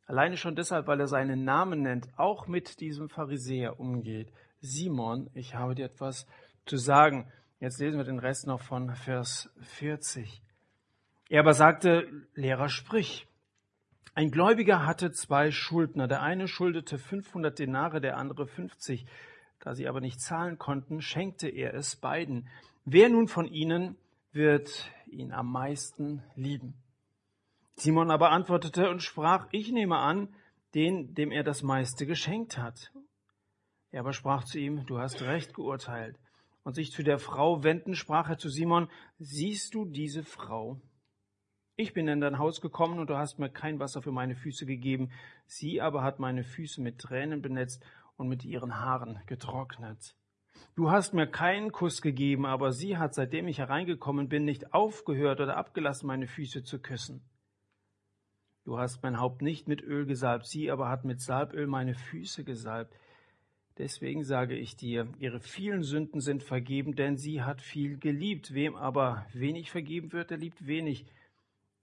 alleine 0.08 0.36
schon 0.36 0.56
deshalb, 0.56 0.88
weil 0.88 1.00
er 1.00 1.08
seinen 1.08 1.44
Namen 1.44 1.84
nennt, 1.84 2.10
auch 2.18 2.48
mit 2.48 2.80
diesem 2.80 3.08
Pharisäer 3.08 3.80
umgeht. 3.80 4.34
Simon, 4.62 5.30
ich 5.36 5.54
habe 5.54 5.76
dir 5.76 5.86
etwas 5.86 6.26
zu 6.66 6.78
sagen. 6.78 7.32
Jetzt 7.60 7.80
lesen 7.80 8.00
wir 8.00 8.04
den 8.04 8.18
Rest 8.18 8.48
noch 8.48 8.64
von 8.64 8.96
Vers 8.96 9.52
40. 9.60 10.42
Er 11.30 11.42
aber 11.42 11.54
sagte, 11.54 12.08
Lehrer, 12.36 12.70
sprich. 12.70 13.28
Ein 14.14 14.32
Gläubiger 14.32 14.86
hatte 14.86 15.12
zwei 15.12 15.52
Schuldner. 15.52 16.08
Der 16.08 16.22
eine 16.22 16.48
schuldete 16.48 16.98
500 16.98 17.60
Denare, 17.60 18.00
der 18.02 18.18
andere 18.18 18.48
50. 18.48 19.06
Da 19.60 19.76
sie 19.76 19.88
aber 19.88 20.00
nicht 20.00 20.22
zahlen 20.22 20.58
konnten, 20.58 21.02
schenkte 21.02 21.50
er 21.50 21.74
es 21.74 21.96
beiden. 21.96 22.48
Wer 22.86 23.10
nun 23.10 23.28
von 23.28 23.48
ihnen 23.48 23.98
wird 24.32 24.90
ihn 25.08 25.34
am 25.34 25.52
meisten 25.52 26.24
lieben? 26.36 26.76
Simon 27.76 28.10
aber 28.10 28.32
antwortete 28.32 28.90
und 28.90 29.04
sprach, 29.04 29.48
ich 29.52 29.72
nehme 29.72 29.98
an, 29.98 30.34
den, 30.74 31.14
dem 31.14 31.32
er 31.32 31.44
das 31.44 31.62
meiste 31.62 32.06
geschenkt 32.06 32.58
hat. 32.58 32.92
Er 33.92 34.00
aber 34.00 34.14
sprach 34.14 34.46
zu 34.46 34.60
ihm, 34.60 34.86
du 34.86 35.00
hast 35.00 35.22
recht 35.22 35.54
geurteilt. 35.54 36.18
und 36.64 36.74
sich 36.74 36.92
zu 36.92 37.02
der 37.02 37.18
Frau 37.18 37.64
wenden, 37.64 37.96
sprach 37.96 38.30
er 38.30 38.38
zu 38.38 38.50
Simon, 38.50 38.90
siehst 39.20 39.74
du 39.74 39.86
diese 39.86 40.24
Frau? 40.24 40.82
Ich 41.80 41.94
bin 41.94 42.08
in 42.08 42.22
dein 42.22 42.40
Haus 42.40 42.60
gekommen 42.60 42.98
und 42.98 43.12
du 43.12 43.18
hast 43.18 43.38
mir 43.38 43.52
kein 43.52 43.80
Wasser 43.80 44.02
für 44.02 44.12
meine 44.12 44.36
Füße 44.36 44.66
gegeben. 44.66 45.12
Sie 45.46 45.80
aber 45.80 46.02
hat 46.02 46.18
meine 46.18 46.44
Füße 46.44 46.82
mit 46.82 46.98
Tränen 46.98 47.44
benetzt 47.44 47.86
und 48.16 48.28
mit 48.28 48.44
ihren 48.44 48.80
Haaren 48.80 49.22
getrocknet. 49.28 50.16
Du 50.76 50.90
hast 50.90 51.14
mir 51.14 51.28
keinen 51.28 51.72
Kuss 51.72 52.02
gegeben, 52.02 52.48
aber 52.48 52.72
sie 52.72 52.98
hat, 52.98 53.14
seitdem 53.14 53.48
ich 53.48 53.60
hereingekommen 53.60 54.28
bin, 54.28 54.44
nicht 54.44 54.74
aufgehört 54.74 55.40
oder 55.40 55.56
abgelassen, 55.56 56.08
meine 56.08 56.26
Füße 56.26 56.64
zu 56.64 56.80
küssen. 56.80 57.22
Du 58.64 58.80
hast 58.80 59.04
mein 59.04 59.20
Haupt 59.20 59.44
nicht 59.44 59.68
mit 59.68 59.84
Öl 59.84 60.08
gesalbt, 60.08 60.48
sie 60.48 60.72
aber 60.72 60.90
hat 60.90 61.06
mit 61.06 61.22
Salböl 61.22 61.68
meine 61.68 61.94
Füße 61.94 62.44
gesalbt. 62.44 62.96
Deswegen 63.78 64.24
sage 64.24 64.56
ich 64.56 64.78
dir, 64.78 65.08
ihre 65.20 65.40
vielen 65.40 65.84
Sünden 65.84 66.22
sind 66.22 66.42
vergeben, 66.42 66.96
denn 66.96 67.18
sie 67.18 67.44
hat 67.44 67.62
viel 67.62 68.00
geliebt. 68.00 68.56
Wem 68.56 68.76
aber 68.76 69.28
wenig 69.32 69.70
vergeben 69.70 70.12
wird, 70.12 70.32
der 70.32 70.38
liebt 70.40 70.66
wenig. 70.66 71.06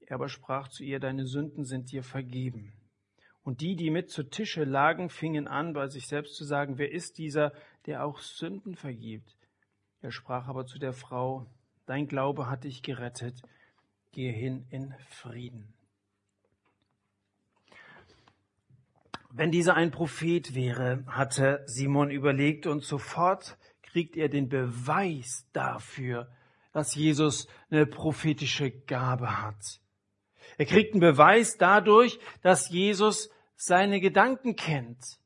Er 0.07 0.17
aber 0.17 0.29
sprach 0.29 0.69
zu 0.69 0.85
ihr, 0.85 1.01
deine 1.01 1.27
Sünden 1.27 1.65
sind 1.65 1.91
dir 1.91 2.03
vergeben. 2.03 2.73
Und 3.43 3.61
die, 3.61 3.77
die 3.77 3.91
mit 3.91 4.11
zu 4.11 4.23
Tische 4.23 4.65
lagen, 4.65 5.11
fingen 5.11 5.49
an, 5.49 5.75
bei 5.75 5.87
sich 5.89 6.07
selbst 6.07 6.35
zu 6.35 6.45
sagen, 6.45 6.79
wer 6.79 6.91
ist 6.91 7.19
dieser, 7.19 7.53
der 7.87 8.05
auch 8.05 8.19
Sünden 8.21 8.75
vergibt? 8.75 9.37
Er 10.01 10.11
sprach 10.11 10.49
aber 10.49 10.67
zu 10.67 10.79
der 10.79 10.93
Frau, 10.93 11.47
dein 11.87 12.07
Glaube 12.07 12.49
hat 12.49 12.65
dich 12.65 12.83
gerettet, 12.83 13.41
gehe 14.13 14.33
hin 14.33 14.67
in 14.71 14.95
Frieden. 15.09 15.75
Wenn 19.31 19.51
dieser 19.51 19.75
ein 19.75 19.91
Prophet 19.91 20.55
wäre, 20.55 21.05
hatte 21.07 21.65
Simon 21.67 22.11
überlegt 22.11 22.67
und 22.67 22.85
sofort 22.85 23.59
kriegt 23.83 24.17
er 24.17 24.29
den 24.29 24.49
Beweis 24.49 25.49
dafür, 25.53 26.31
dass 26.73 26.95
Jesus 26.95 27.49
eine 27.69 27.87
prophetische 27.87 28.71
Gabe 28.71 29.43
hat. 29.43 29.81
Er 30.59 30.67
kriegt 30.67 30.93
einen 30.93 31.01
Beweis 31.01 31.57
dadurch, 31.57 32.19
dass 32.43 32.71
Jesus 32.71 33.31
seine 33.57 34.01
Gedanken 34.01 34.57
kennt. 34.57 35.19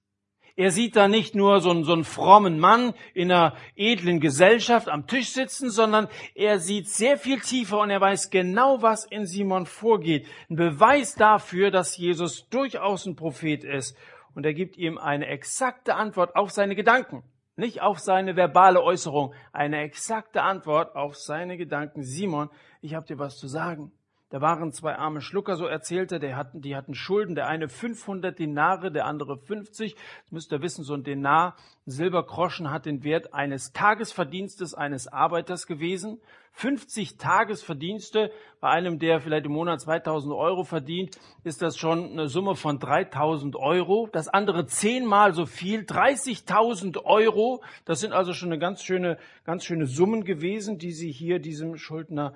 Er 0.59 0.73
sieht 0.73 0.97
da 0.97 1.07
nicht 1.07 1.37
nur 1.37 1.61
so 1.61 1.71
einen, 1.71 1.85
so 1.85 1.93
einen 1.93 2.03
frommen 2.03 2.59
Mann 2.59 2.93
in 3.15 3.31
einer 3.31 3.55
edlen 3.77 4.19
Gesellschaft 4.19 4.89
am 4.89 5.07
Tisch 5.07 5.29
sitzen, 5.29 5.71
sondern 5.71 6.09
er 6.35 6.59
sieht 6.59 6.89
sehr 6.89 7.17
viel 7.17 7.39
tiefer 7.39 7.79
und 7.79 7.91
er 7.91 8.01
weiß 8.01 8.31
genau, 8.31 8.83
was 8.83 9.05
in 9.05 9.25
Simon 9.25 9.67
vorgeht. 9.67 10.27
Ein 10.51 10.57
Beweis 10.57 11.15
dafür, 11.15 11.71
dass 11.71 11.97
Jesus 11.97 12.49
durchaus 12.49 13.07
ein 13.07 13.15
Prophet 13.15 13.63
ist. 13.63 13.97
Und 14.35 14.45
er 14.45 14.53
gibt 14.53 14.77
ihm 14.77 14.99
eine 14.99 15.29
exakte 15.29 15.95
Antwort 15.95 16.35
auf 16.35 16.51
seine 16.51 16.75
Gedanken, 16.75 17.23
nicht 17.55 17.81
auf 17.81 18.01
seine 18.01 18.35
verbale 18.35 18.83
Äußerung, 18.83 19.35
eine 19.53 19.83
exakte 19.83 20.43
Antwort 20.43 20.97
auf 20.97 21.15
seine 21.15 21.57
Gedanken. 21.57 22.03
Simon, 22.03 22.51
ich 22.81 22.95
habe 22.95 23.07
dir 23.07 23.21
was 23.21 23.39
zu 23.39 23.47
sagen. 23.47 23.93
Da 24.30 24.42
waren 24.42 24.73
zwei 24.73 24.94
arme 24.97 25.23
Schlucker, 25.23 25.56
so 25.56 25.64
erzählte, 25.64 26.20
die 26.20 26.35
hatten, 26.35 26.61
die 26.61 26.76
hatten 26.76 26.94
Schulden, 26.94 27.35
der 27.35 27.47
eine 27.47 27.70
500 27.70 28.38
Dinare, 28.38 28.92
der 28.92 29.06
andere 29.06 29.38
50. 29.38 29.94
Das 29.94 30.32
müsst 30.32 30.52
ihr 30.52 30.61
wissen, 30.61 30.85
so 30.85 30.92
ein 30.92 31.02
Dinar, 31.02 31.56
ein 31.87 31.90
Silbergroschen 31.90 32.70
hat 32.70 32.85
den 32.85 33.04
Wert 33.04 33.32
eines 33.32 33.73
Tagesverdienstes 33.73 34.75
eines 34.75 35.08
Arbeiters 35.08 35.66
gewesen. 35.66 36.20
50 36.52 37.16
Tagesverdienste 37.16 38.30
bei 38.61 38.68
einem, 38.68 38.99
der 38.99 39.20
vielleicht 39.20 39.47
im 39.47 39.52
Monat 39.52 39.80
2000 39.80 40.35
Euro 40.35 40.64
verdient, 40.64 41.18
ist 41.44 41.62
das 41.62 41.78
schon 41.78 42.11
eine 42.11 42.28
Summe 42.28 42.54
von 42.54 42.78
3000 42.78 43.56
Euro. 43.56 44.11
Das 44.12 44.28
andere 44.28 44.66
zehnmal 44.66 45.32
so 45.32 45.47
viel, 45.47 45.82
30.000 45.82 47.04
Euro. 47.04 47.62
Das 47.87 48.00
sind 48.00 48.12
also 48.12 48.35
schon 48.35 48.50
eine 48.50 48.58
ganz 48.58 48.82
schöne, 48.82 49.16
ganz 49.44 49.64
schöne 49.64 49.87
Summen 49.87 50.25
gewesen, 50.25 50.76
die 50.76 50.92
sie 50.92 51.12
hier 51.12 51.38
diesem 51.38 51.78
Schuldner 51.78 52.35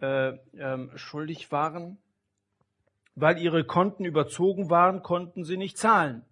äh, 0.00 0.38
ähm, 0.58 0.90
schuldig 0.96 1.52
waren. 1.52 1.98
Weil 3.14 3.38
ihre 3.38 3.64
Konten 3.64 4.04
überzogen 4.04 4.70
waren, 4.70 5.02
konnten 5.02 5.44
sie 5.44 5.56
nicht 5.56 5.78
zahlen. 5.78 6.24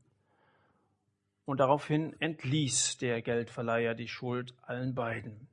Und 1.44 1.60
daraufhin 1.60 2.14
entließ 2.20 2.98
der 2.98 3.22
Geldverleiher 3.22 3.94
die 3.94 4.08
Schuld 4.08 4.54
allen 4.62 4.94
beiden. 4.94 5.48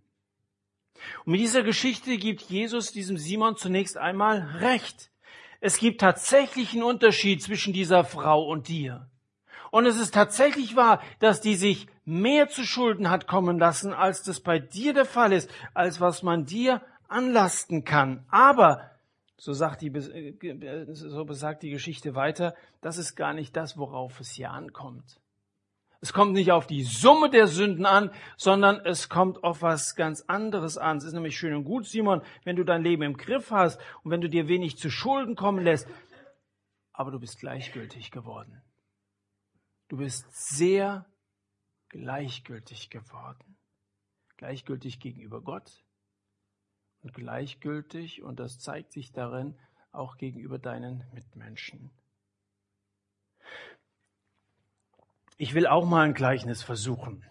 Und 1.25 1.31
mit 1.31 1.41
dieser 1.41 1.63
Geschichte 1.63 2.17
gibt 2.17 2.41
Jesus 2.41 2.91
diesem 2.91 3.17
Simon 3.17 3.57
zunächst 3.57 3.97
einmal 3.97 4.39
Recht. 4.59 5.09
Es 5.61 5.77
gibt 5.77 6.01
tatsächlich 6.01 6.73
einen 6.73 6.83
Unterschied 6.83 7.41
zwischen 7.41 7.73
dieser 7.73 8.03
Frau 8.03 8.45
und 8.45 8.67
dir. 8.67 9.09
Und 9.71 9.85
es 9.85 9.99
ist 9.99 10.13
tatsächlich 10.13 10.75
wahr, 10.75 11.01
dass 11.19 11.41
die 11.41 11.55
sich 11.55 11.87
mehr 12.05 12.47
zu 12.49 12.63
Schulden 12.63 13.09
hat 13.09 13.27
kommen 13.27 13.57
lassen, 13.57 13.93
als 13.93 14.23
das 14.23 14.39
bei 14.39 14.59
dir 14.59 14.93
der 14.93 15.05
Fall 15.05 15.33
ist, 15.33 15.49
als 15.73 15.99
was 15.99 16.23
man 16.23 16.45
dir 16.45 16.81
anlasten 17.15 17.83
kann. 17.85 18.25
Aber, 18.29 18.91
so, 19.37 19.53
sagt 19.53 19.81
die, 19.81 19.87
äh, 19.87 20.85
so 20.93 21.25
besagt 21.25 21.63
die 21.63 21.71
Geschichte 21.71 22.13
weiter, 22.13 22.55
das 22.81 22.97
ist 22.97 23.15
gar 23.15 23.33
nicht 23.33 23.55
das, 23.55 23.77
worauf 23.77 24.19
es 24.19 24.31
hier 24.31 24.51
ankommt. 24.51 25.19
Es 26.01 26.13
kommt 26.13 26.33
nicht 26.33 26.51
auf 26.51 26.67
die 26.67 26.83
Summe 26.83 27.29
der 27.29 27.47
Sünden 27.47 27.85
an, 27.85 28.11
sondern 28.37 28.79
es 28.85 29.09
kommt 29.09 29.43
auf 29.43 29.61
was 29.61 29.95
ganz 29.95 30.21
anderes 30.27 30.77
an. 30.77 30.97
Es 30.97 31.03
ist 31.05 31.13
nämlich 31.13 31.37
schön 31.37 31.55
und 31.55 31.63
gut, 31.63 31.87
Simon, 31.87 32.21
wenn 32.43 32.55
du 32.55 32.63
dein 32.63 32.83
Leben 32.83 33.01
im 33.01 33.17
Griff 33.17 33.49
hast 33.49 33.79
und 34.03 34.11
wenn 34.11 34.21
du 34.21 34.29
dir 34.29 34.47
wenig 34.47 34.77
zu 34.77 34.91
Schulden 34.91 35.35
kommen 35.35 35.63
lässt, 35.63 35.87
aber 36.93 37.11
du 37.11 37.19
bist 37.19 37.39
gleichgültig 37.39 38.11
geworden. 38.11 38.61
Du 39.87 39.97
bist 39.97 40.25
sehr 40.31 41.05
gleichgültig 41.89 42.89
geworden. 42.89 43.57
Gleichgültig 44.37 44.99
gegenüber 44.99 45.41
Gott, 45.41 45.84
und 47.05 47.13
gleichgültig 47.13 48.23
und 48.23 48.39
das 48.39 48.57
zeigt 48.57 48.91
sich 48.91 49.11
darin 49.11 49.55
auch 49.91 50.17
gegenüber 50.17 50.57
deinen 50.57 51.03
Mitmenschen. 51.13 51.91
Ich 55.37 55.53
will 55.53 55.67
auch 55.67 55.85
mal 55.85 56.01
ein 56.01 56.15
Gleichnis 56.15 56.63
versuchen. 56.63 57.23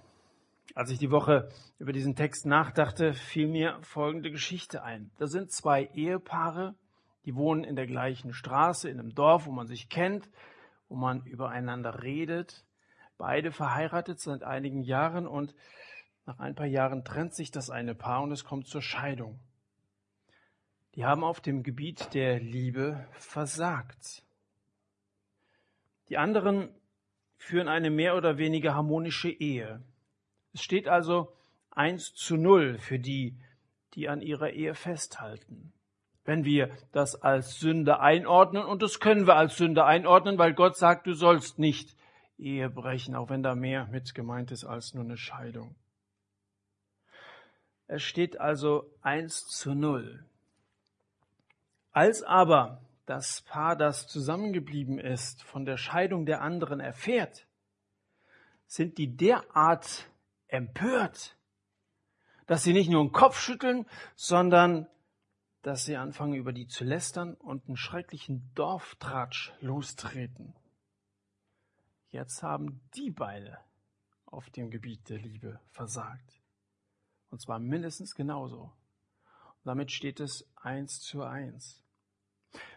Als 0.74 0.90
ich 0.90 0.98
die 0.98 1.10
Woche 1.10 1.48
über 1.78 1.92
diesen 1.92 2.14
Text 2.14 2.46
nachdachte, 2.46 3.14
fiel 3.14 3.48
mir 3.48 3.78
folgende 3.82 4.30
Geschichte 4.30 4.84
ein. 4.84 5.10
Da 5.18 5.26
sind 5.26 5.50
zwei 5.50 5.86
Ehepaare, 5.86 6.74
die 7.24 7.34
wohnen 7.34 7.64
in 7.64 7.74
der 7.74 7.86
gleichen 7.86 8.32
Straße, 8.32 8.88
in 8.88 9.00
einem 9.00 9.14
Dorf, 9.14 9.46
wo 9.46 9.50
man 9.50 9.66
sich 9.66 9.88
kennt, 9.88 10.30
wo 10.88 10.94
man 10.94 11.24
übereinander 11.24 12.02
redet. 12.02 12.64
Beide 13.18 13.50
verheiratet 13.50 14.20
seit 14.20 14.44
einigen 14.44 14.82
Jahren 14.82 15.26
und 15.26 15.54
nach 16.26 16.38
ein 16.38 16.54
paar 16.54 16.66
Jahren 16.66 17.04
trennt 17.04 17.34
sich 17.34 17.50
das 17.50 17.70
eine 17.70 17.94
Paar 17.96 18.22
und 18.22 18.30
es 18.30 18.44
kommt 18.44 18.68
zur 18.68 18.82
Scheidung 18.82 19.40
die 20.94 21.04
haben 21.04 21.24
auf 21.24 21.40
dem 21.40 21.62
Gebiet 21.62 22.14
der 22.14 22.38
Liebe 22.38 23.06
versagt. 23.12 24.22
Die 26.08 26.18
anderen 26.18 26.68
führen 27.36 27.68
eine 27.68 27.90
mehr 27.90 28.16
oder 28.16 28.38
weniger 28.38 28.74
harmonische 28.74 29.30
Ehe. 29.30 29.82
Es 30.52 30.62
steht 30.62 30.88
also 30.88 31.32
eins 31.70 32.14
zu 32.14 32.36
null 32.36 32.78
für 32.78 32.98
die, 32.98 33.36
die 33.94 34.08
an 34.08 34.20
ihrer 34.20 34.50
Ehe 34.50 34.74
festhalten. 34.74 35.72
Wenn 36.24 36.44
wir 36.44 36.70
das 36.92 37.20
als 37.20 37.58
Sünde 37.58 38.00
einordnen, 38.00 38.64
und 38.64 38.82
das 38.82 39.00
können 39.00 39.26
wir 39.26 39.36
als 39.36 39.56
Sünde 39.56 39.84
einordnen, 39.84 40.38
weil 40.38 40.54
Gott 40.54 40.76
sagt, 40.76 41.06
du 41.06 41.12
sollst 41.12 41.58
nicht 41.58 41.96
Ehe 42.38 42.70
brechen, 42.70 43.14
auch 43.14 43.28
wenn 43.30 43.42
da 43.42 43.54
mehr 43.54 43.86
mit 43.86 44.14
gemeint 44.14 44.50
ist 44.50 44.64
als 44.64 44.94
nur 44.94 45.04
eine 45.04 45.16
Scheidung. 45.16 45.74
Es 47.86 48.02
steht 48.02 48.40
also 48.40 48.90
eins 49.02 49.46
zu 49.46 49.74
null. 49.74 50.24
Als 51.94 52.24
aber 52.24 52.82
das 53.06 53.42
Paar, 53.42 53.76
das 53.76 54.08
zusammengeblieben 54.08 54.98
ist, 54.98 55.44
von 55.44 55.64
der 55.64 55.76
Scheidung 55.76 56.26
der 56.26 56.42
anderen 56.42 56.80
erfährt, 56.80 57.46
sind 58.66 58.98
die 58.98 59.16
derart 59.16 60.10
empört, 60.48 61.36
dass 62.46 62.64
sie 62.64 62.72
nicht 62.72 62.90
nur 62.90 63.04
den 63.04 63.12
Kopf 63.12 63.38
schütteln, 63.38 63.86
sondern 64.16 64.88
dass 65.62 65.84
sie 65.84 65.96
anfangen, 65.96 66.34
über 66.34 66.52
die 66.52 66.66
zu 66.66 66.82
lästern 66.82 67.34
und 67.34 67.68
einen 67.68 67.76
schrecklichen 67.76 68.50
Dorftratsch 68.56 69.52
lostreten. 69.60 70.56
Jetzt 72.10 72.42
haben 72.42 72.80
die 72.96 73.12
beide 73.12 73.60
auf 74.26 74.50
dem 74.50 74.68
Gebiet 74.68 75.08
der 75.08 75.18
Liebe 75.18 75.60
versagt. 75.70 76.42
Und 77.30 77.40
zwar 77.40 77.60
mindestens 77.60 78.16
genauso. 78.16 78.62
Und 78.62 79.66
damit 79.66 79.92
steht 79.92 80.18
es 80.18 80.44
eins 80.56 81.00
zu 81.00 81.22
eins. 81.22 81.83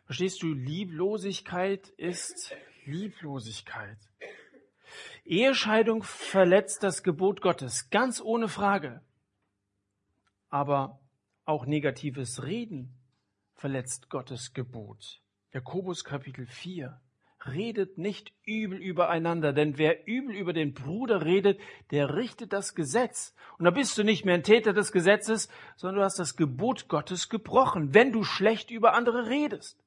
Verstehst 0.05 0.41
du, 0.41 0.53
Lieblosigkeit 0.53 1.89
ist 1.89 2.55
Lieblosigkeit. 2.85 3.97
Ehescheidung 5.25 6.03
verletzt 6.03 6.83
das 6.83 7.03
Gebot 7.03 7.41
Gottes, 7.41 7.89
ganz 7.89 8.21
ohne 8.21 8.47
Frage. 8.47 9.01
Aber 10.49 11.01
auch 11.45 11.65
negatives 11.65 12.43
Reden 12.43 12.97
verletzt 13.53 14.09
Gottes 14.09 14.53
Gebot. 14.53 15.21
Jakobus 15.51 16.03
Kapitel 16.03 16.45
4. 16.45 17.01
redet 17.53 17.97
nicht 17.97 18.33
übel 18.45 18.77
übereinander, 18.77 19.53
denn 19.53 19.77
wer 19.77 20.07
übel 20.07 20.35
über 20.35 20.53
den 20.53 20.73
Bruder 20.73 21.25
redet, 21.25 21.59
der 21.91 22.15
richtet 22.15 22.53
das 22.53 22.75
Gesetz. 22.75 23.35
Und 23.57 23.65
da 23.65 23.71
bist 23.71 23.97
du 23.97 24.03
nicht 24.03 24.25
mehr 24.25 24.35
ein 24.35 24.43
Täter 24.43 24.73
des 24.73 24.91
Gesetzes, 24.91 25.49
sondern 25.75 25.97
du 25.97 26.03
hast 26.03 26.19
das 26.19 26.35
Gebot 26.35 26.87
Gottes 26.87 27.29
gebrochen, 27.29 27.93
wenn 27.93 28.11
du 28.11 28.23
schlecht 28.23 28.71
über 28.71 28.93
andere 28.93 29.29
redest. 29.29 29.83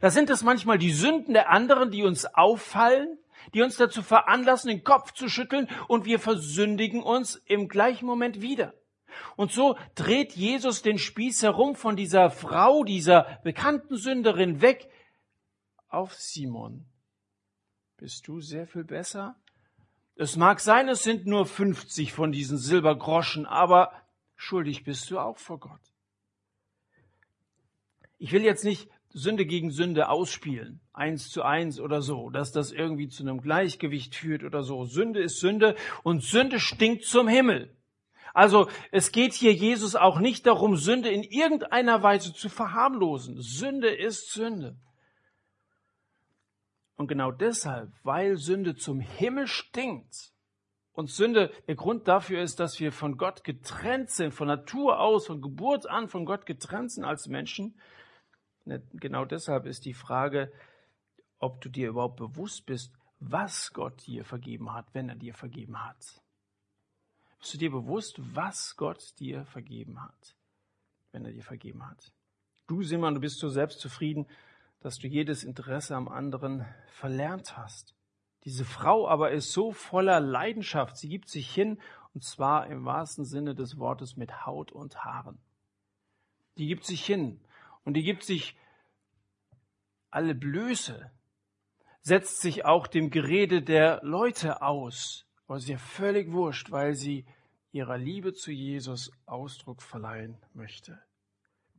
Da 0.00 0.10
sind 0.10 0.30
es 0.30 0.42
manchmal 0.42 0.78
die 0.78 0.92
Sünden 0.92 1.34
der 1.34 1.50
anderen, 1.50 1.90
die 1.90 2.02
uns 2.02 2.26
auffallen, 2.26 3.18
die 3.54 3.62
uns 3.62 3.76
dazu 3.76 4.02
veranlassen, 4.02 4.68
den 4.68 4.84
Kopf 4.84 5.12
zu 5.12 5.28
schütteln 5.28 5.68
und 5.88 6.04
wir 6.04 6.18
versündigen 6.18 7.02
uns 7.02 7.36
im 7.46 7.68
gleichen 7.68 8.06
Moment 8.06 8.42
wieder. 8.42 8.74
Und 9.36 9.52
so 9.52 9.76
dreht 9.94 10.32
Jesus 10.32 10.82
den 10.82 10.98
Spieß 10.98 11.42
herum 11.42 11.74
von 11.74 11.96
dieser 11.96 12.30
Frau, 12.30 12.84
dieser 12.84 13.40
bekannten 13.42 13.96
Sünderin 13.96 14.60
weg 14.60 14.88
auf 15.90 16.14
Simon. 16.14 16.86
Bist 17.96 18.26
du 18.28 18.40
sehr 18.40 18.66
viel 18.66 18.84
besser? 18.84 19.36
Es 20.16 20.36
mag 20.36 20.60
sein, 20.60 20.88
es 20.88 21.02
sind 21.02 21.26
nur 21.26 21.46
50 21.46 22.12
von 22.12 22.32
diesen 22.32 22.58
Silbergroschen, 22.58 23.46
aber 23.46 23.92
schuldig 24.36 24.84
bist 24.84 25.10
du 25.10 25.18
auch 25.18 25.38
vor 25.38 25.58
Gott. 25.58 25.80
Ich 28.18 28.32
will 28.32 28.42
jetzt 28.42 28.64
nicht 28.64 28.90
Sünde 29.12 29.44
gegen 29.44 29.70
Sünde 29.70 30.08
ausspielen, 30.08 30.80
eins 30.92 31.30
zu 31.30 31.42
eins 31.42 31.80
oder 31.80 32.00
so, 32.00 32.30
dass 32.30 32.52
das 32.52 32.70
irgendwie 32.70 33.08
zu 33.08 33.22
einem 33.22 33.40
Gleichgewicht 33.40 34.14
führt 34.14 34.44
oder 34.44 34.62
so. 34.62 34.84
Sünde 34.84 35.20
ist 35.20 35.40
Sünde 35.40 35.74
und 36.02 36.22
Sünde 36.22 36.60
stinkt 36.60 37.04
zum 37.04 37.26
Himmel. 37.26 37.74
Also 38.32 38.68
es 38.92 39.10
geht 39.10 39.32
hier 39.32 39.52
Jesus 39.52 39.96
auch 39.96 40.20
nicht 40.20 40.46
darum, 40.46 40.76
Sünde 40.76 41.08
in 41.08 41.24
irgendeiner 41.24 42.02
Weise 42.02 42.32
zu 42.32 42.48
verharmlosen. 42.48 43.40
Sünde 43.40 43.88
ist 43.88 44.32
Sünde. 44.32 44.76
Und 47.00 47.06
genau 47.06 47.30
deshalb, 47.30 47.90
weil 48.02 48.36
Sünde 48.36 48.76
zum 48.76 49.00
Himmel 49.00 49.46
stinkt 49.46 50.34
und 50.92 51.08
Sünde 51.08 51.50
der 51.66 51.74
Grund 51.74 52.06
dafür 52.06 52.42
ist, 52.42 52.60
dass 52.60 52.78
wir 52.78 52.92
von 52.92 53.16
Gott 53.16 53.42
getrennt 53.42 54.10
sind, 54.10 54.34
von 54.34 54.48
Natur 54.48 55.00
aus, 55.00 55.26
von 55.26 55.40
Geburt 55.40 55.88
an 55.88 56.08
von 56.08 56.26
Gott 56.26 56.44
getrennt 56.44 56.92
sind 56.92 57.06
als 57.06 57.26
Menschen, 57.26 57.74
ne, 58.66 58.82
genau 58.92 59.24
deshalb 59.24 59.64
ist 59.64 59.86
die 59.86 59.94
Frage, 59.94 60.52
ob 61.38 61.62
du 61.62 61.70
dir 61.70 61.88
überhaupt 61.88 62.16
bewusst 62.16 62.66
bist, 62.66 62.92
was 63.18 63.72
Gott 63.72 64.06
dir 64.06 64.26
vergeben 64.26 64.74
hat, 64.74 64.92
wenn 64.92 65.08
er 65.08 65.16
dir 65.16 65.32
vergeben 65.32 65.82
hat. 65.82 66.20
Bist 67.38 67.54
du 67.54 67.56
dir 67.56 67.70
bewusst, 67.70 68.20
was 68.34 68.76
Gott 68.76 69.18
dir 69.18 69.46
vergeben 69.46 70.02
hat, 70.02 70.36
wenn 71.12 71.24
er 71.24 71.32
dir 71.32 71.44
vergeben 71.44 71.88
hat? 71.88 72.12
Du, 72.66 72.82
Simon, 72.82 73.14
du 73.14 73.20
bist 73.20 73.38
so 73.38 73.48
selbstzufrieden, 73.48 74.26
dass 74.80 74.98
du 74.98 75.06
jedes 75.06 75.44
Interesse 75.44 75.94
am 75.94 76.08
anderen 76.08 76.66
verlernt 76.88 77.56
hast. 77.56 77.94
Diese 78.44 78.64
Frau 78.64 79.06
aber 79.06 79.30
ist 79.30 79.52
so 79.52 79.72
voller 79.72 80.20
Leidenschaft, 80.20 80.96
sie 80.96 81.08
gibt 81.08 81.28
sich 81.28 81.52
hin, 81.52 81.80
und 82.14 82.24
zwar 82.24 82.66
im 82.66 82.84
wahrsten 82.84 83.24
Sinne 83.24 83.54
des 83.54 83.78
Wortes 83.78 84.16
mit 84.16 84.46
Haut 84.46 84.72
und 84.72 85.04
Haaren. 85.04 85.38
Die 86.56 86.66
gibt 86.66 86.84
sich 86.84 87.04
hin 87.04 87.40
und 87.84 87.94
die 87.94 88.02
gibt 88.02 88.24
sich 88.24 88.56
alle 90.10 90.34
Blöße, 90.34 91.10
setzt 92.00 92.40
sich 92.40 92.64
auch 92.64 92.86
dem 92.86 93.10
Gerede 93.10 93.62
der 93.62 94.00
Leute 94.02 94.62
aus, 94.62 95.26
aber 95.46 95.56
es 95.56 95.68
ist 95.68 95.80
völlig 95.80 96.32
wurscht, 96.32 96.70
weil 96.70 96.94
sie 96.94 97.26
ihrer 97.72 97.98
Liebe 97.98 98.32
zu 98.32 98.50
Jesus 98.50 99.12
Ausdruck 99.26 99.82
verleihen 99.82 100.38
möchte. 100.54 101.00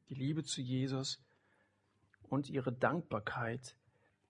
Die 0.10 0.15
Liebe 0.15 0.43
zu 0.43 0.62
Jesus 0.62 1.22
und 2.31 2.50
ihre 2.50 2.71
Dankbarkeit 2.71 3.75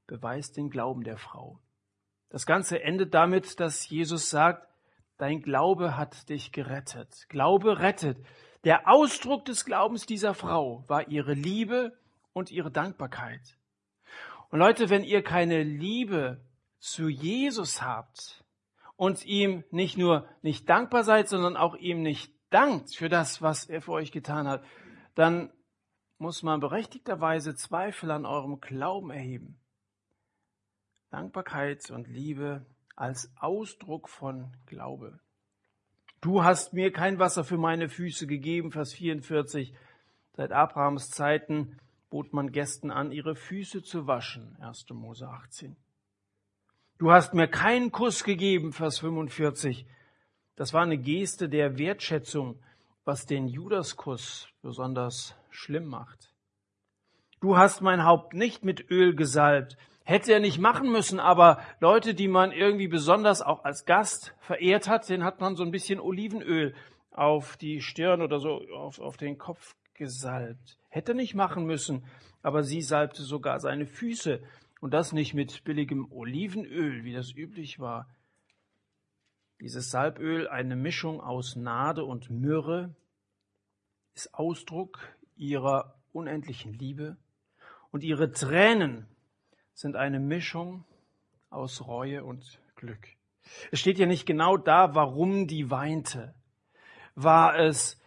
beweist 0.07 0.57
den 0.57 0.69
Glauben 0.69 1.03
der 1.03 1.17
Frau. 1.17 1.59
Das 2.29 2.45
Ganze 2.45 2.81
endet 2.81 3.13
damit, 3.13 3.59
dass 3.59 3.87
Jesus 3.87 4.29
sagt, 4.29 4.67
dein 5.17 5.41
Glaube 5.41 5.97
hat 5.97 6.29
dich 6.29 6.51
gerettet. 6.51 7.27
Glaube 7.29 7.79
rettet. 7.79 8.17
Der 8.63 8.89
Ausdruck 8.89 9.45
des 9.45 9.65
Glaubens 9.65 10.05
dieser 10.05 10.33
Frau 10.33 10.83
war 10.87 11.07
ihre 11.07 11.33
Liebe 11.33 11.97
und 12.33 12.51
ihre 12.51 12.71
Dankbarkeit. 12.71 13.57
Und 14.49 14.59
Leute, 14.59 14.89
wenn 14.89 15.03
ihr 15.03 15.23
keine 15.23 15.63
Liebe 15.63 16.41
zu 16.79 17.07
Jesus 17.07 17.81
habt, 17.81 18.41
und 19.01 19.25
ihm 19.25 19.63
nicht 19.71 19.97
nur 19.97 20.27
nicht 20.43 20.69
dankbar 20.69 21.03
seid, 21.03 21.27
sondern 21.27 21.57
auch 21.57 21.75
ihm 21.75 22.03
nicht 22.03 22.31
dankt 22.51 22.95
für 22.95 23.09
das, 23.09 23.41
was 23.41 23.65
er 23.65 23.81
für 23.81 23.93
euch 23.93 24.11
getan 24.11 24.47
hat, 24.47 24.63
dann 25.15 25.51
muss 26.21 26.43
man 26.43 26.59
berechtigterweise 26.59 27.55
Zweifel 27.55 28.11
an 28.11 28.27
eurem 28.27 28.61
Glauben 28.61 29.09
erheben. 29.09 29.57
Dankbarkeit 31.09 31.89
und 31.89 32.07
Liebe 32.07 32.63
als 32.95 33.33
Ausdruck 33.39 34.07
von 34.07 34.53
Glaube. 34.67 35.19
Du 36.21 36.43
hast 36.43 36.73
mir 36.73 36.93
kein 36.93 37.17
Wasser 37.17 37.43
für 37.43 37.57
meine 37.57 37.89
Füße 37.89 38.27
gegeben, 38.27 38.71
Vers 38.71 38.93
44. 38.93 39.73
Seit 40.33 40.51
Abrahams 40.51 41.09
Zeiten 41.09 41.79
bot 42.11 42.33
man 42.33 42.51
Gästen 42.51 42.91
an, 42.91 43.11
ihre 43.11 43.35
Füße 43.35 43.81
zu 43.81 44.05
waschen, 44.05 44.55
1. 44.61 44.85
Mose 44.91 45.27
18. 45.27 45.75
Du 46.99 47.11
hast 47.11 47.33
mir 47.33 47.47
keinen 47.47 47.91
Kuss 47.91 48.23
gegeben, 48.23 48.73
Vers 48.73 48.99
45. 48.99 49.87
Das 50.55 50.71
war 50.71 50.83
eine 50.83 50.99
Geste 50.99 51.49
der 51.49 51.79
Wertschätzung, 51.79 52.61
was 53.05 53.25
den 53.25 53.47
Judaskuss 53.47 54.47
besonders 54.61 55.35
schlimm 55.51 55.85
macht. 55.85 56.33
Du 57.41 57.57
hast 57.57 57.81
mein 57.81 58.05
Haupt 58.05 58.33
nicht 58.33 58.63
mit 58.63 58.89
Öl 58.89 59.15
gesalbt. 59.15 59.77
Hätte 60.03 60.33
er 60.33 60.39
nicht 60.39 60.59
machen 60.59 60.91
müssen, 60.91 61.19
aber 61.19 61.59
Leute, 61.79 62.13
die 62.13 62.27
man 62.27 62.51
irgendwie 62.51 62.87
besonders 62.87 63.41
auch 63.41 63.63
als 63.63 63.85
Gast 63.85 64.35
verehrt 64.39 64.87
hat, 64.87 65.09
den 65.09 65.23
hat 65.23 65.39
man 65.39 65.55
so 65.55 65.63
ein 65.63 65.71
bisschen 65.71 65.99
Olivenöl 65.99 66.73
auf 67.11 67.57
die 67.57 67.81
Stirn 67.81 68.21
oder 68.21 68.39
so 68.39 68.61
auf, 68.75 68.99
auf 68.99 69.17
den 69.17 69.37
Kopf 69.37 69.75
gesalbt. 69.93 70.77
Hätte 70.89 71.13
nicht 71.13 71.35
machen 71.35 71.65
müssen, 71.65 72.03
aber 72.41 72.63
sie 72.63 72.81
salbte 72.81 73.21
sogar 73.21 73.59
seine 73.59 73.85
Füße 73.85 74.41
und 74.79 74.93
das 74.93 75.13
nicht 75.13 75.33
mit 75.33 75.63
billigem 75.63 76.11
Olivenöl, 76.11 77.03
wie 77.03 77.13
das 77.13 77.33
üblich 77.35 77.79
war. 77.79 78.07
Dieses 79.61 79.91
Salböl, 79.91 80.47
eine 80.47 80.75
Mischung 80.75 81.21
aus 81.21 81.55
Nade 81.55 82.03
und 82.03 82.31
Myrrhe, 82.31 82.95
ist 84.15 84.33
Ausdruck 84.33 84.99
ihrer 85.41 85.95
unendlichen 86.13 86.73
Liebe. 86.73 87.17
Und 87.89 88.03
ihre 88.03 88.31
Tränen 88.31 89.07
sind 89.73 89.95
eine 89.95 90.19
Mischung 90.19 90.85
aus 91.49 91.85
Reue 91.87 92.23
und 92.23 92.59
Glück. 92.75 93.07
Es 93.71 93.79
steht 93.79 93.97
ja 93.97 94.05
nicht 94.05 94.25
genau 94.25 94.55
da, 94.55 94.93
warum 94.95 95.47
die 95.47 95.69
weinte. 95.71 96.33
War 97.15 97.57
es 97.59 97.99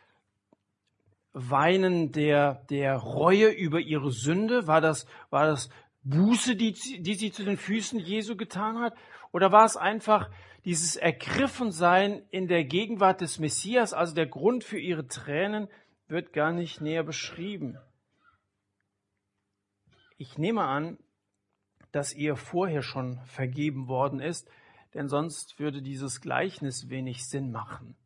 Weinen 1.33 2.13
der, 2.13 2.65
der 2.71 2.97
Reue 2.97 3.49
über 3.49 3.81
ihre 3.81 4.13
Sünde? 4.13 4.69
War 4.69 4.81
das, 4.81 5.07
war 5.31 5.47
das 5.47 5.69
Buße, 6.05 6.55
die, 6.55 6.73
die 6.73 7.15
sie 7.15 7.33
zu 7.33 7.45
den 7.45 7.57
Füßen 7.57 7.99
Jesu 7.99 8.37
getan 8.37 8.79
hat? 8.79 8.95
Oder 9.33 9.51
war 9.51 9.65
es 9.65 9.77
einfach 9.77 10.31
dieses 10.65 10.97
Ergriffensein 10.97 12.23
in 12.31 12.47
der 12.47 12.65
Gegenwart 12.65 13.21
des 13.21 13.41
Messias, 13.41 13.93
also 13.93 14.15
der 14.15 14.27
Grund 14.27 14.63
für 14.63 14.79
ihre 14.79 15.09
Tränen, 15.09 15.69
wird 16.09 16.33
gar 16.33 16.53
nicht 16.53 16.81
näher 16.81 17.03
beschrieben. 17.03 17.79
Ich 20.17 20.39
nehme 20.39 20.63
an, 20.63 20.99
dass 21.93 22.13
ihr 22.13 22.37
vorher 22.37 22.83
schon 22.83 23.21
vergeben 23.27 23.89
worden 23.89 24.21
ist, 24.21 24.49
denn 24.95 25.09
sonst 25.09 25.59
würde 25.59 25.83
dieses 25.83 26.21
Gleichnis 26.21 26.89
wenig 26.89 27.27
Sinn 27.27 27.51
machen. 27.51 27.97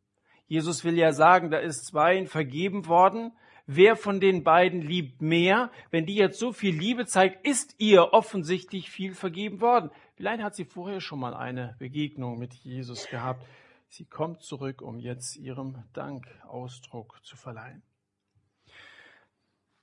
Jesus 0.47 0.83
will 0.83 0.97
ja 0.97 1.13
sagen, 1.13 1.51
da 1.51 1.57
ist 1.57 1.85
zweien 1.85 2.27
vergeben 2.27 2.87
worden, 2.87 3.31
wer 3.67 3.95
von 3.95 4.19
den 4.19 4.43
beiden 4.43 4.81
liebt 4.81 5.21
mehr. 5.21 5.71
Wenn 5.91 6.07
die 6.07 6.15
jetzt 6.15 6.39
so 6.39 6.51
viel 6.51 6.75
Liebe 6.75 7.05
zeigt, 7.05 7.45
ist 7.45 7.75
ihr 7.77 8.13
offensichtlich 8.13 8.89
viel 8.89 9.13
vergeben 9.13 9.61
worden. 9.61 9.91
Vielleicht 10.15 10.41
hat 10.41 10.55
sie 10.55 10.65
vorher 10.65 11.01
schon 11.01 11.19
mal 11.19 11.35
eine 11.35 11.75
Begegnung 11.77 12.39
mit 12.39 12.53
Jesus 12.55 13.07
gehabt. 13.07 13.45
Sie 13.87 14.05
kommt 14.05 14.41
zurück, 14.41 14.81
um 14.81 14.99
jetzt 14.99 15.35
ihrem 15.35 15.83
Dank 15.93 16.27
Ausdruck 16.47 17.19
zu 17.23 17.37
verleihen. 17.37 17.83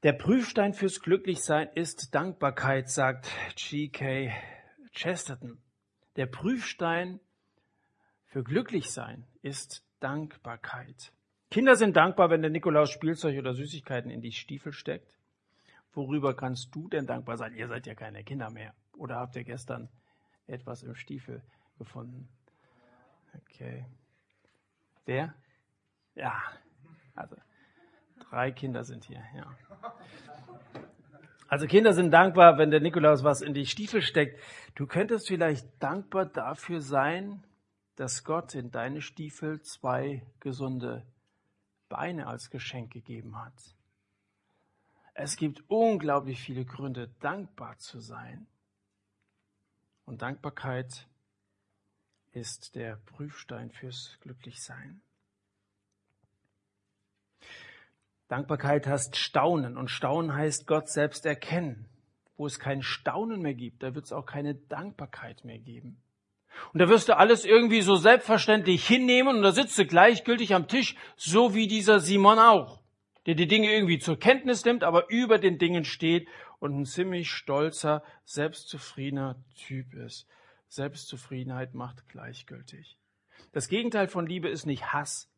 Der 0.03 0.13
Prüfstein 0.13 0.75
fürs 0.75 1.01
Glücklichsein 1.01 1.69
ist 1.75 2.15
Dankbarkeit, 2.15 2.91
sagt 2.91 3.31
G.K. 3.57 4.31
Chesterton. 4.93 5.59
Der 6.17 6.27
Prüfstein 6.27 7.19
für 8.27 8.45
Glücklichsein 8.45 9.27
ist 9.41 9.87
Dankbarkeit. 10.01 11.13
Kinder 11.51 11.77
sind 11.77 11.97
dankbar, 11.97 12.29
wenn 12.29 12.43
der 12.43 12.51
Nikolaus 12.51 12.91
Spielzeug 12.91 13.39
oder 13.39 13.55
Süßigkeiten 13.55 14.11
in 14.11 14.21
die 14.21 14.33
Stiefel 14.33 14.73
steckt. 14.73 15.17
Worüber 15.95 16.37
kannst 16.37 16.75
du 16.75 16.89
denn 16.89 17.07
dankbar 17.07 17.39
sein? 17.39 17.55
Ihr 17.55 17.67
seid 17.67 17.87
ja 17.87 17.95
keine 17.95 18.23
Kinder 18.23 18.51
mehr. 18.51 18.75
Oder 18.99 19.17
habt 19.17 19.35
ihr 19.37 19.45
gestern 19.45 19.89
etwas 20.47 20.83
im 20.83 20.95
Stiefel 20.95 21.43
gefunden? 21.79 22.29
Okay. 23.35 23.87
Wer? 25.07 25.35
Ja. 26.15 26.43
Also, 27.15 27.37
drei 28.31 28.53
Kinder 28.53 28.85
sind 28.85 29.05
hier, 29.05 29.23
ja. 29.35 29.57
Also 31.49 31.67
Kinder 31.67 31.93
sind 31.93 32.11
dankbar, 32.11 32.59
wenn 32.59 32.71
der 32.71 32.81
Nikolaus 32.81 33.23
was 33.23 33.41
in 33.41 33.55
die 33.55 33.67
Stiefel 33.67 34.03
steckt. 34.03 34.41
Du 34.75 34.87
könntest 34.87 35.29
vielleicht 35.29 35.67
dankbar 35.81 36.27
dafür 36.27 36.81
sein, 36.81 37.45
dass 37.95 38.25
Gott 38.25 38.55
in 38.55 38.71
deine 38.71 39.01
Stiefel 39.01 39.63
zwei 39.63 40.27
gesunde 40.41 41.07
Beine 41.89 42.27
als 42.27 42.51
Geschenk 42.51 42.93
gegeben 42.93 43.39
hat. 43.39 43.55
Es 45.15 45.37
gibt 45.37 45.63
unglaublich 45.69 46.41
viele 46.41 46.65
Gründe, 46.65 47.09
dankbar 47.21 47.79
zu 47.79 48.01
sein. 48.01 48.47
Und 50.05 50.21
Dankbarkeit 50.21 51.07
ist 52.33 52.75
der 52.75 52.97
Prüfstein 52.97 53.71
fürs 53.71 54.19
Glücklichsein. 54.21 55.01
Dankbarkeit 58.29 58.87
heißt 58.87 59.17
Staunen 59.17 59.77
und 59.77 59.89
Staunen 59.89 60.35
heißt 60.35 60.67
Gott 60.67 60.89
selbst 60.89 61.27
erkennen. 61.27 61.89
Wo 62.37 62.47
es 62.47 62.59
kein 62.59 62.83
Staunen 62.83 63.41
mehr 63.41 63.55
gibt, 63.55 63.83
da 63.83 63.95
wird 63.95 64.05
es 64.05 64.13
auch 64.13 64.27
keine 64.27 64.55
Dankbarkeit 64.55 65.45
mehr 65.45 65.59
geben. 65.59 66.03
Und 66.73 66.81
da 66.81 66.89
wirst 66.89 67.09
du 67.09 67.17
alles 67.17 67.45
irgendwie 67.45 67.83
so 67.83 67.97
selbstverständlich 67.97 68.87
hinnehmen 68.87 69.37
und 69.37 69.43
da 69.43 69.53
sitzt 69.53 69.79
du 69.79 69.87
gleichgültig 69.87 70.55
am 70.55 70.69
Tisch, 70.69 70.97
so 71.17 71.55
wie 71.55 71.67
dieser 71.67 72.01
Simon 72.01 72.39
auch, 72.39 72.83
der 73.27 73.35
die 73.35 73.47
Dinge 73.47 73.73
irgendwie 73.73 73.99
zur 73.99 74.19
Kenntnis 74.19 74.65
nimmt, 74.65 74.83
aber 74.85 75.09
über 75.09 75.39
den 75.39 75.59
Dingen 75.59 75.85
steht 75.85 76.29
und 76.59 76.79
ein 76.79 76.85
ziemlich 76.85 77.31
stolzer, 77.31 78.03
selbstzufriedener 78.25 79.37
Typ 79.55 79.95
ist. 79.95 80.27
Selbstzufriedenheit 80.69 81.75
macht 81.75 82.09
gleichgültig. 82.09 82.99
Das 83.53 83.69
Gegenteil 83.69 84.09
von 84.09 84.27
Liebe 84.27 84.49
ist 84.49 84.67
nicht 84.67 84.93
Hass, 84.93 85.31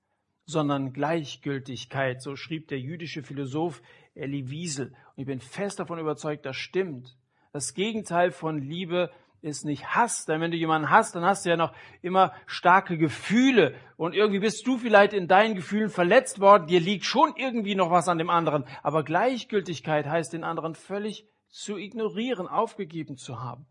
sondern 0.49 0.95
Gleichgültigkeit. 0.95 2.23
So 2.23 2.35
schrieb 2.35 2.69
der 2.69 2.81
jüdische 2.81 3.23
Philosoph 3.23 3.83
Elie 4.15 4.49
Wiesel. 4.49 4.89
Und 4.89 5.19
ich 5.19 5.27
bin 5.27 5.41
fest 5.41 5.79
davon 5.79 5.99
überzeugt, 5.99 6.47
das 6.47 6.57
stimmt. 6.57 7.17
Das 7.53 7.75
Gegenteil 7.75 8.31
von 8.31 8.59
Liebe 8.59 9.11
ist 9.43 9.67
nicht 9.67 9.95
Hass, 9.95 10.25
denn 10.25 10.41
wenn 10.41 10.51
du 10.51 10.57
jemanden 10.57 10.91
hast, 10.91 11.15
dann 11.15 11.25
hast 11.25 11.45
du 11.45 11.51
ja 11.51 11.57
noch 11.57 11.73
immer 12.03 12.33
starke 12.47 12.97
Gefühle 12.97 13.75
und 13.97 14.15
irgendwie 14.15 14.41
bist 14.41 14.67
du 14.67 14.79
vielleicht 14.79 15.13
in 15.13 15.29
deinen 15.29 15.55
Gefühlen 15.55 15.91
verletzt 15.91 16.41
worden, 16.41 16.67
dir 16.67 16.81
liegt 16.81 17.05
schon 17.05 17.35
irgendwie 17.37 17.77
noch 17.77 17.91
was 17.91 18.09
an 18.09 18.19
dem 18.19 18.31
anderen, 18.31 18.65
aber 18.83 19.05
Gleichgültigkeit 19.05 20.07
heißt 20.07 20.33
den 20.33 20.43
anderen 20.43 20.75
völlig 20.75 21.29
zu 21.51 21.77
ignorieren, 21.77 22.49
aufgegeben 22.49 23.17
zu 23.17 23.41
haben. 23.41 23.67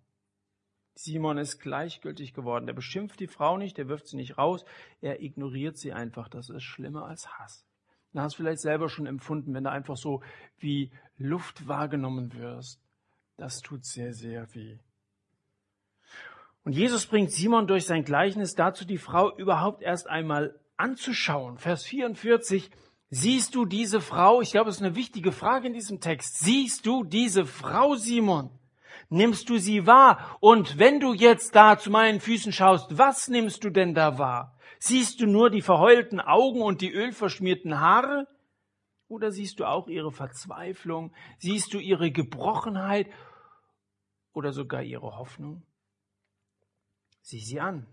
Simon 0.98 1.38
ist 1.38 1.60
gleichgültig 1.60 2.34
geworden. 2.34 2.66
Der 2.66 2.74
beschimpft 2.74 3.20
die 3.20 3.28
Frau 3.28 3.58
nicht, 3.58 3.78
der 3.78 3.88
wirft 3.88 4.08
sie 4.08 4.16
nicht 4.16 4.38
raus, 4.38 4.66
er 5.02 5.22
ignoriert 5.22 5.78
sie 5.78 5.94
einfach. 5.94 6.28
Das 6.28 6.50
ist 6.50 6.64
schlimmer 6.64 7.06
als 7.06 7.38
Hass. 7.38 7.66
Du 8.14 8.20
hast 8.20 8.36
vielleicht 8.36 8.62
selber 8.62 8.90
schon 8.90 9.06
empfunden, 9.06 9.54
wenn 9.54 9.64
du 9.64 9.70
einfach 9.70 9.96
so 9.96 10.24
wie 10.58 10.92
Luft 11.18 11.68
wahrgenommen 11.68 12.34
wirst. 12.34 12.82
Das 13.38 13.62
tut 13.62 13.86
sehr, 13.86 14.14
sehr 14.14 14.54
weh. 14.56 14.80
Und 16.64 16.74
Jesus 16.74 17.06
bringt 17.06 17.32
Simon 17.32 17.68
durch 17.68 17.86
sein 17.86 18.04
Gleichnis 18.04 18.56
dazu, 18.56 18.84
die 18.84 18.98
Frau 18.98 19.38
überhaupt 19.38 19.84
erst 19.84 20.08
einmal 20.08 20.60
anzuschauen. 20.78 21.60
Vers 21.60 21.86
44. 21.86 22.72
Siehst 23.10 23.54
du 23.54 23.66
diese 23.66 24.02
Frau? 24.02 24.42
Ich 24.42 24.52
glaube, 24.52 24.70
es 24.72 24.78
ist 24.78 24.82
eine 24.82 24.96
wichtige 24.96 25.32
Frage 25.32 25.68
in 25.68 25.74
diesem 25.74 26.02
Text. 26.02 26.40
Siehst 26.40 26.86
du 26.88 27.04
diese 27.04 27.46
Frau, 27.46 27.96
Simon? 27.96 28.50
Nimmst 29.10 29.50
du 29.50 29.58
sie 29.58 29.86
wahr? 29.86 30.38
Und 30.40 30.78
wenn 30.80 31.00
du 31.00 31.14
jetzt 31.14 31.56
da 31.56 31.78
zu 31.78 31.90
meinen 31.90 32.20
Füßen 32.20 32.52
schaust, 32.52 32.98
was 32.98 33.28
nimmst 33.28 33.64
du 33.64 33.70
denn 33.70 33.94
da 33.94 34.18
wahr? 34.18 34.58
Siehst 34.80 35.22
du 35.22 35.26
nur 35.26 35.50
die 35.50 35.62
verheulten 35.62 36.20
Augen 36.20 36.62
und 36.62 36.82
die 36.82 36.92
ölverschmierten 36.92 37.80
Haare? 37.80 38.28
Oder 39.08 39.32
siehst 39.32 39.60
du 39.60 39.66
auch 39.66 39.88
ihre 39.88 40.12
Verzweiflung? 40.12 41.14
Siehst 41.40 41.74
du 41.74 41.80
ihre 41.80 42.12
Gebrochenheit 42.12 43.08
oder 44.34 44.52
sogar 44.52 44.84
ihre 44.84 45.18
Hoffnung? 45.18 45.64
Sieh 47.22 47.40
sie 47.40 47.60
an 47.60 47.88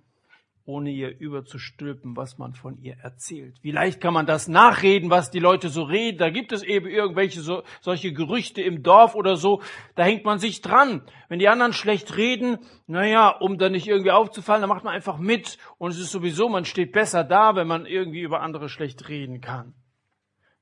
ohne 0.66 0.90
ihr 0.90 1.18
überzustülpen, 1.18 2.16
was 2.16 2.38
man 2.38 2.54
von 2.54 2.78
ihr 2.78 2.96
erzählt. 3.02 3.58
Wie 3.62 3.70
leicht 3.70 4.00
kann 4.00 4.14
man 4.14 4.24
das 4.24 4.48
nachreden, 4.48 5.10
was 5.10 5.30
die 5.30 5.38
Leute 5.38 5.68
so 5.68 5.82
reden? 5.82 6.16
Da 6.16 6.30
gibt 6.30 6.52
es 6.52 6.62
eben 6.62 6.88
irgendwelche 6.88 7.42
so, 7.42 7.62
solche 7.82 8.14
Gerüchte 8.14 8.62
im 8.62 8.82
Dorf 8.82 9.14
oder 9.14 9.36
so. 9.36 9.60
Da 9.94 10.04
hängt 10.04 10.24
man 10.24 10.38
sich 10.38 10.62
dran. 10.62 11.02
Wenn 11.28 11.38
die 11.38 11.48
anderen 11.48 11.74
schlecht 11.74 12.16
reden, 12.16 12.58
naja, 12.86 13.28
um 13.28 13.58
da 13.58 13.68
nicht 13.68 13.86
irgendwie 13.86 14.10
aufzufallen, 14.10 14.62
dann 14.62 14.70
macht 14.70 14.84
man 14.84 14.94
einfach 14.94 15.18
mit. 15.18 15.58
Und 15.76 15.90
es 15.90 15.98
ist 15.98 16.12
sowieso, 16.12 16.48
man 16.48 16.64
steht 16.64 16.92
besser 16.92 17.24
da, 17.24 17.56
wenn 17.56 17.68
man 17.68 17.84
irgendwie 17.84 18.22
über 18.22 18.40
andere 18.40 18.70
schlecht 18.70 19.08
reden 19.10 19.42
kann. 19.42 19.74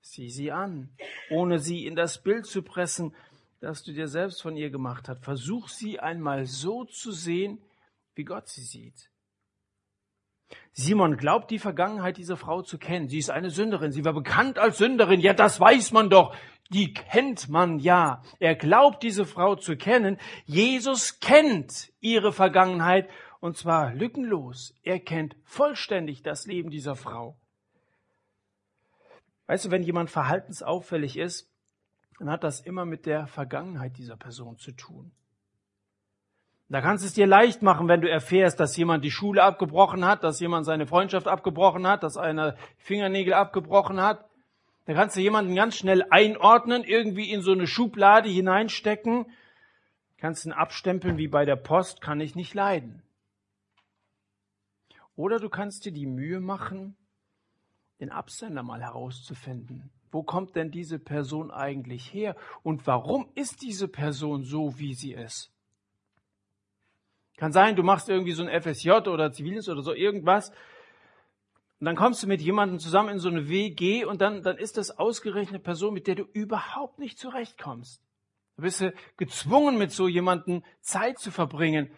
Sieh 0.01 0.31
sie 0.31 0.51
an, 0.51 0.91
ohne 1.31 1.61
sie 1.61 1.87
in 1.87 1.95
das 1.95 2.21
Bild 2.21 2.47
zu 2.47 2.63
pressen, 2.63 3.15
das 3.61 3.85
du 3.85 3.93
dir 3.93 4.09
selbst 4.09 4.43
von 4.43 4.57
ihr 4.57 4.71
gemacht 4.71 5.09
hast. 5.09 5.23
Versuch 5.23 5.69
sie 5.69 6.01
einmal 6.01 6.47
so 6.47 6.85
zu 6.87 7.13
sehen, 7.13 7.61
wie 8.17 8.25
Gott 8.25 8.49
sie 8.49 8.63
sieht. 8.63 9.12
Simon 10.73 11.17
glaubt 11.17 11.51
die 11.51 11.59
Vergangenheit 11.59 12.17
dieser 12.17 12.37
Frau 12.37 12.63
zu 12.63 12.79
kennen. 12.79 13.09
Sie 13.09 13.19
ist 13.19 13.31
eine 13.31 13.51
Sünderin. 13.51 13.93
Sie 13.93 14.05
war 14.05 14.15
bekannt 14.15 14.59
als 14.59 14.79
Sünderin. 14.79 15.21
Ja, 15.21 15.35
das 15.35 15.61
weiß 15.61 15.93
man 15.93 16.09
doch. 16.09 16.35
Die 16.71 16.95
kennt 16.95 17.49
man 17.49 17.79
ja. 17.79 18.23
Er 18.39 18.55
glaubt 18.55 19.03
diese 19.03 19.27
Frau 19.27 19.57
zu 19.57 19.77
kennen. 19.77 20.19
Jesus 20.47 21.21
kennt 21.21 21.93
ihre 22.01 22.33
Vergangenheit 22.33 23.09
und 23.41 23.57
zwar 23.57 23.93
lückenlos. 23.93 24.75
Er 24.83 25.01
kennt 25.01 25.37
vollständig 25.45 26.23
das 26.23 26.47
Leben 26.47 26.71
dieser 26.71 26.97
Frau. 26.97 27.37
Weißt 29.47 29.67
du, 29.67 29.71
wenn 29.71 29.83
jemand 29.83 30.11
verhaltensauffällig 30.11 31.19
ist, 31.19 31.51
dann 32.19 32.31
hat 32.31 32.45
das 32.45 32.61
immer 32.61 32.85
mit 32.85 33.05
der 33.05 33.27
Vergangenheit 33.27 33.99
dieser 33.99 34.17
Person 34.17 34.57
zu 34.57 34.73
tun. 34.73 35.13
Da 36.73 36.81
kannst 36.81 37.05
du 37.05 37.07
es 37.07 37.13
dir 37.13 37.27
leicht 37.27 37.61
machen, 37.61 37.87
wenn 37.87 38.01
du 38.01 38.09
erfährst, 38.09 38.59
dass 38.59 38.79
jemand 38.79 39.05
die 39.05 39.11
Schule 39.11 39.43
abgebrochen 39.43 40.07
hat, 40.07 40.25
dass 40.25 40.41
jemand 40.41 40.65
seine 40.65 40.87
Freundschaft 40.87 41.29
abgebrochen 41.29 41.87
hat, 41.87 42.03
dass 42.03 42.17
einer 42.17 42.57
Fingernägel 42.79 43.35
abgebrochen 43.35 44.01
hat. 44.01 44.25
Da 44.87 44.95
kannst 44.95 45.15
du 45.15 45.21
jemanden 45.21 45.55
ganz 45.55 45.77
schnell 45.77 46.03
einordnen, 46.09 46.83
irgendwie 46.83 47.31
in 47.31 47.43
so 47.43 47.53
eine 47.53 47.67
Schublade 47.67 48.31
hineinstecken. 48.31 49.27
Kannst 50.17 50.47
ihn 50.47 50.53
abstempeln 50.53 51.19
wie 51.19 51.29
bei 51.29 51.45
der 51.45 51.57
Post, 51.57 52.01
kann 52.01 52.23
ich 52.23 52.37
nicht 52.37 52.55
leiden. 52.55 53.03
Oder 55.15 55.41
du 55.41 55.51
kannst 55.51 55.85
dir 55.85 55.93
die 55.93 56.07
Mühe 56.07 56.41
machen, 56.41 56.97
den 58.01 58.11
Absender 58.11 58.63
mal 58.63 58.81
herauszufinden. 58.81 59.91
Wo 60.11 60.23
kommt 60.23 60.57
denn 60.57 60.71
diese 60.71 60.99
Person 60.99 61.51
eigentlich 61.51 62.15
her? 62.15 62.35
Und 62.63 62.87
warum 62.87 63.29
ist 63.35 63.61
diese 63.61 63.89
Person 63.89 64.45
so, 64.45 64.79
wie 64.79 64.95
sie 64.95 65.13
ist? 65.13 65.52
Kann 67.43 67.51
sein, 67.51 67.75
du 67.75 67.83
machst 67.83 68.09
irgendwie 68.09 68.35
so 68.35 68.45
ein 68.45 68.63
FSJ 68.63 68.91
oder 69.09 69.33
Zivildienst 69.33 69.69
oder 69.69 69.83
so 69.83 69.93
irgendwas. 69.93 70.51
Und 71.81 71.87
dann 71.87 71.97
kommst 71.97 72.23
du 72.23 72.29
mit 72.29 72.41
jemandem 72.41 72.79
zusammen 72.79 73.09
in 73.09 73.19
so 73.19 73.29
eine 73.29 73.49
WG 73.49 74.05
und 74.05 74.21
dann, 74.21 74.45
dann 74.45 74.59
ist 74.59 74.77
das 74.77 74.97
ausgerechnet 74.97 75.55
eine 75.55 75.59
Person, 75.59 75.93
mit 75.93 76.07
der 76.07 76.15
du 76.15 76.23
überhaupt 76.23 77.01
nicht 77.01 77.19
zurechtkommst. 77.19 78.01
Du 78.55 78.63
bist 78.63 78.85
gezwungen, 79.17 79.77
mit 79.77 79.91
so 79.91 80.07
jemandem 80.07 80.63
Zeit 80.83 81.19
zu 81.19 81.33
verbringen. 81.33 81.91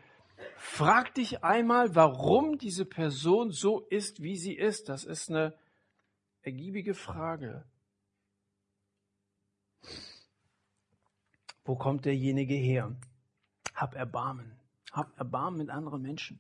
Frag 0.57 1.13
dich 1.13 1.45
einmal, 1.45 1.95
warum 1.95 2.57
diese 2.57 2.87
Person 2.87 3.51
so 3.51 3.81
ist, 3.81 4.23
wie 4.23 4.39
sie 4.39 4.55
ist. 4.55 4.89
Das 4.89 5.05
ist 5.05 5.29
eine 5.29 5.53
ergiebige 6.41 6.95
Frage. 6.95 7.67
Wo 11.67 11.77
kommt 11.77 12.07
derjenige 12.07 12.55
her? 12.55 12.97
Hab 13.75 13.95
Erbarmen. 13.95 14.64
Habt 14.95 15.19
Erbarmen 15.19 15.59
mit 15.59 15.71
anderen 15.71 16.03
Menschen. 16.03 16.39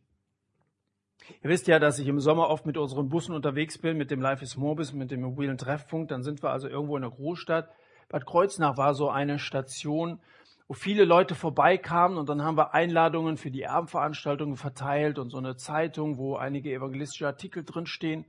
Ihr 1.43 1.51
wisst 1.51 1.67
ja, 1.67 1.79
dass 1.79 1.99
ich 1.99 2.07
im 2.07 2.21
Sommer 2.21 2.49
oft 2.49 2.67
mit 2.67 2.77
unseren 2.77 3.09
Bussen 3.09 3.35
unterwegs 3.35 3.79
bin, 3.79 3.97
mit 3.97 4.11
dem 4.11 4.21
Life 4.21 4.45
is 4.45 4.57
Mobis, 4.57 4.93
mit 4.93 5.11
dem 5.11 5.23
mobilen 5.23 5.59
Treffpunkt. 5.59 6.11
Dann 6.12 6.23
sind 6.23 6.43
wir 6.43 6.51
also 6.51 6.69
irgendwo 6.69 6.97
in 6.97 7.03
der 7.03 7.11
Großstadt. 7.11 7.69
Bad 8.09 8.27
Kreuznach 8.27 8.77
war 8.77 8.95
so 8.95 9.11
eine 9.11 9.40
Station, 9.40 10.21
wo 10.69 10.75
viele 10.75 11.05
Leute 11.05 11.35
vorbeikamen 11.35 12.17
und 12.17 12.29
dann 12.29 12.43
haben 12.43 12.57
wir 12.57 12.75
Einladungen 12.75 13.37
für 13.37 13.51
die 13.51 13.67
Abendveranstaltungen 13.67 14.57
verteilt 14.57 15.19
und 15.19 15.31
so 15.31 15.38
eine 15.38 15.57
Zeitung, 15.57 16.17
wo 16.17 16.37
einige 16.37 16.73
evangelistische 16.73 17.27
Artikel 17.27 17.64
drinstehen. 17.64 18.25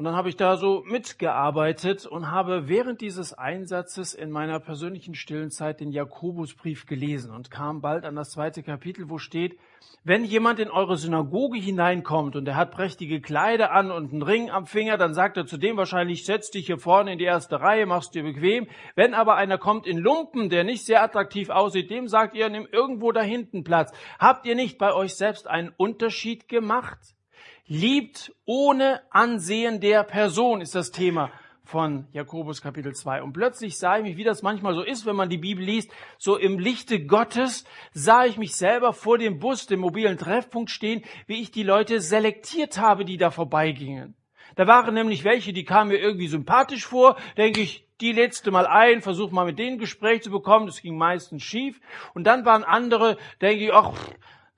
Und 0.00 0.04
dann 0.04 0.16
habe 0.16 0.30
ich 0.30 0.36
da 0.38 0.56
so 0.56 0.82
mitgearbeitet 0.86 2.06
und 2.06 2.30
habe 2.30 2.68
während 2.68 3.02
dieses 3.02 3.34
Einsatzes 3.34 4.14
in 4.14 4.30
meiner 4.30 4.58
persönlichen 4.58 5.14
stillen 5.14 5.50
Zeit 5.50 5.80
den 5.80 5.92
Jakobusbrief 5.92 6.86
gelesen 6.86 7.30
und 7.30 7.50
kam 7.50 7.82
bald 7.82 8.06
an 8.06 8.16
das 8.16 8.30
zweite 8.30 8.62
Kapitel, 8.62 9.10
wo 9.10 9.18
steht, 9.18 9.58
wenn 10.02 10.24
jemand 10.24 10.58
in 10.58 10.70
eure 10.70 10.96
Synagoge 10.96 11.58
hineinkommt 11.58 12.34
und 12.34 12.48
er 12.48 12.56
hat 12.56 12.70
prächtige 12.70 13.20
Kleider 13.20 13.72
an 13.72 13.90
und 13.90 14.10
einen 14.10 14.22
Ring 14.22 14.50
am 14.50 14.64
Finger, 14.64 14.96
dann 14.96 15.12
sagt 15.12 15.36
er 15.36 15.44
zu 15.44 15.58
dem 15.58 15.76
wahrscheinlich, 15.76 16.24
setz 16.24 16.50
dich 16.50 16.64
hier 16.64 16.78
vorne 16.78 17.12
in 17.12 17.18
die 17.18 17.26
erste 17.26 17.60
Reihe, 17.60 17.84
machst 17.84 18.14
dir 18.14 18.22
bequem. 18.22 18.68
Wenn 18.94 19.12
aber 19.12 19.34
einer 19.36 19.58
kommt 19.58 19.86
in 19.86 19.98
Lumpen, 19.98 20.48
der 20.48 20.64
nicht 20.64 20.86
sehr 20.86 21.02
attraktiv 21.02 21.50
aussieht, 21.50 21.90
dem 21.90 22.08
sagt 22.08 22.34
ihr, 22.34 22.48
nimm 22.48 22.66
irgendwo 22.72 23.12
da 23.12 23.20
hinten 23.20 23.64
Platz. 23.64 23.92
Habt 24.18 24.46
ihr 24.46 24.54
nicht 24.54 24.78
bei 24.78 24.94
euch 24.94 25.14
selbst 25.14 25.46
einen 25.46 25.74
Unterschied 25.76 26.48
gemacht? 26.48 27.19
Liebt 27.66 28.34
ohne 28.44 29.00
Ansehen 29.10 29.80
der 29.80 30.02
Person 30.02 30.60
ist 30.60 30.74
das 30.74 30.90
Thema 30.90 31.30
von 31.70 32.08
Jakobus 32.12 32.62
Kapitel 32.62 32.94
2. 32.94 33.22
Und 33.22 33.32
plötzlich 33.32 33.78
sah 33.78 33.96
ich 33.98 34.02
mich, 34.02 34.16
wie 34.16 34.24
das 34.24 34.42
manchmal 34.42 34.74
so 34.74 34.82
ist, 34.82 35.06
wenn 35.06 35.14
man 35.14 35.28
die 35.28 35.38
Bibel 35.38 35.64
liest, 35.64 35.92
so 36.18 36.36
im 36.36 36.58
Lichte 36.58 37.06
Gottes 37.06 37.64
sah 37.92 38.24
ich 38.24 38.38
mich 38.38 38.56
selber 38.56 38.92
vor 38.92 39.18
dem 39.18 39.38
Bus, 39.38 39.66
dem 39.66 39.80
mobilen 39.80 40.18
Treffpunkt 40.18 40.70
stehen, 40.70 41.04
wie 41.28 41.40
ich 41.40 41.52
die 41.52 41.62
Leute 41.62 42.00
selektiert 42.00 42.78
habe, 42.78 43.04
die 43.04 43.18
da 43.18 43.30
vorbeigingen. 43.30 44.16
Da 44.56 44.66
waren 44.66 44.94
nämlich 44.94 45.22
welche, 45.22 45.52
die 45.52 45.64
kamen 45.64 45.90
mir 45.90 45.98
irgendwie 45.98 46.26
sympathisch 46.26 46.86
vor, 46.86 47.16
denke 47.36 47.60
ich, 47.60 47.86
die 48.00 48.12
letzte 48.12 48.50
Mal 48.50 48.66
ein, 48.66 49.00
versuch 49.00 49.30
mal 49.30 49.44
mit 49.44 49.58
denen 49.58 49.78
Gespräch 49.78 50.22
zu 50.22 50.30
bekommen, 50.30 50.66
das 50.66 50.82
ging 50.82 50.96
meistens 50.96 51.44
schief. 51.44 51.80
Und 52.14 52.24
dann 52.24 52.44
waren 52.44 52.64
andere, 52.64 53.16
denke 53.40 53.66
ich, 53.66 53.72
ach, 53.72 53.94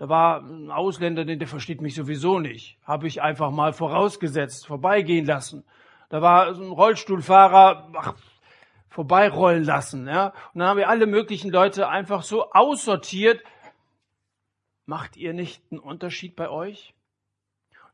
da 0.03 0.09
war 0.09 0.41
ein 0.41 0.73
Ausländer, 0.73 1.25
der 1.25 1.47
versteht 1.47 1.81
mich 1.81 1.95
sowieso 1.95 2.41
nicht. 2.41 2.77
Habe 2.83 3.07
ich 3.07 3.23
einfach 3.23 3.53
mal 3.53 3.73
vorausgesetzt, 3.73 4.67
vorbeigehen 4.67 5.25
lassen. 5.25 5.63
Da 6.09 6.21
war 6.21 6.49
ein 6.49 6.73
Rollstuhlfahrer, 6.73 7.93
ach, 7.95 8.15
vorbeirollen 8.89 9.63
lassen. 9.63 10.09
Ja? 10.09 10.33
Und 10.55 10.59
dann 10.59 10.67
haben 10.71 10.79
wir 10.79 10.89
alle 10.89 11.07
möglichen 11.07 11.53
Leute 11.53 11.89
einfach 11.89 12.25
so 12.25 12.51
aussortiert. 12.51 13.45
Macht 14.87 15.17
ihr 15.17 15.35
nicht 15.35 15.63
einen 15.71 15.79
Unterschied 15.79 16.35
bei 16.35 16.51
euch? 16.51 16.97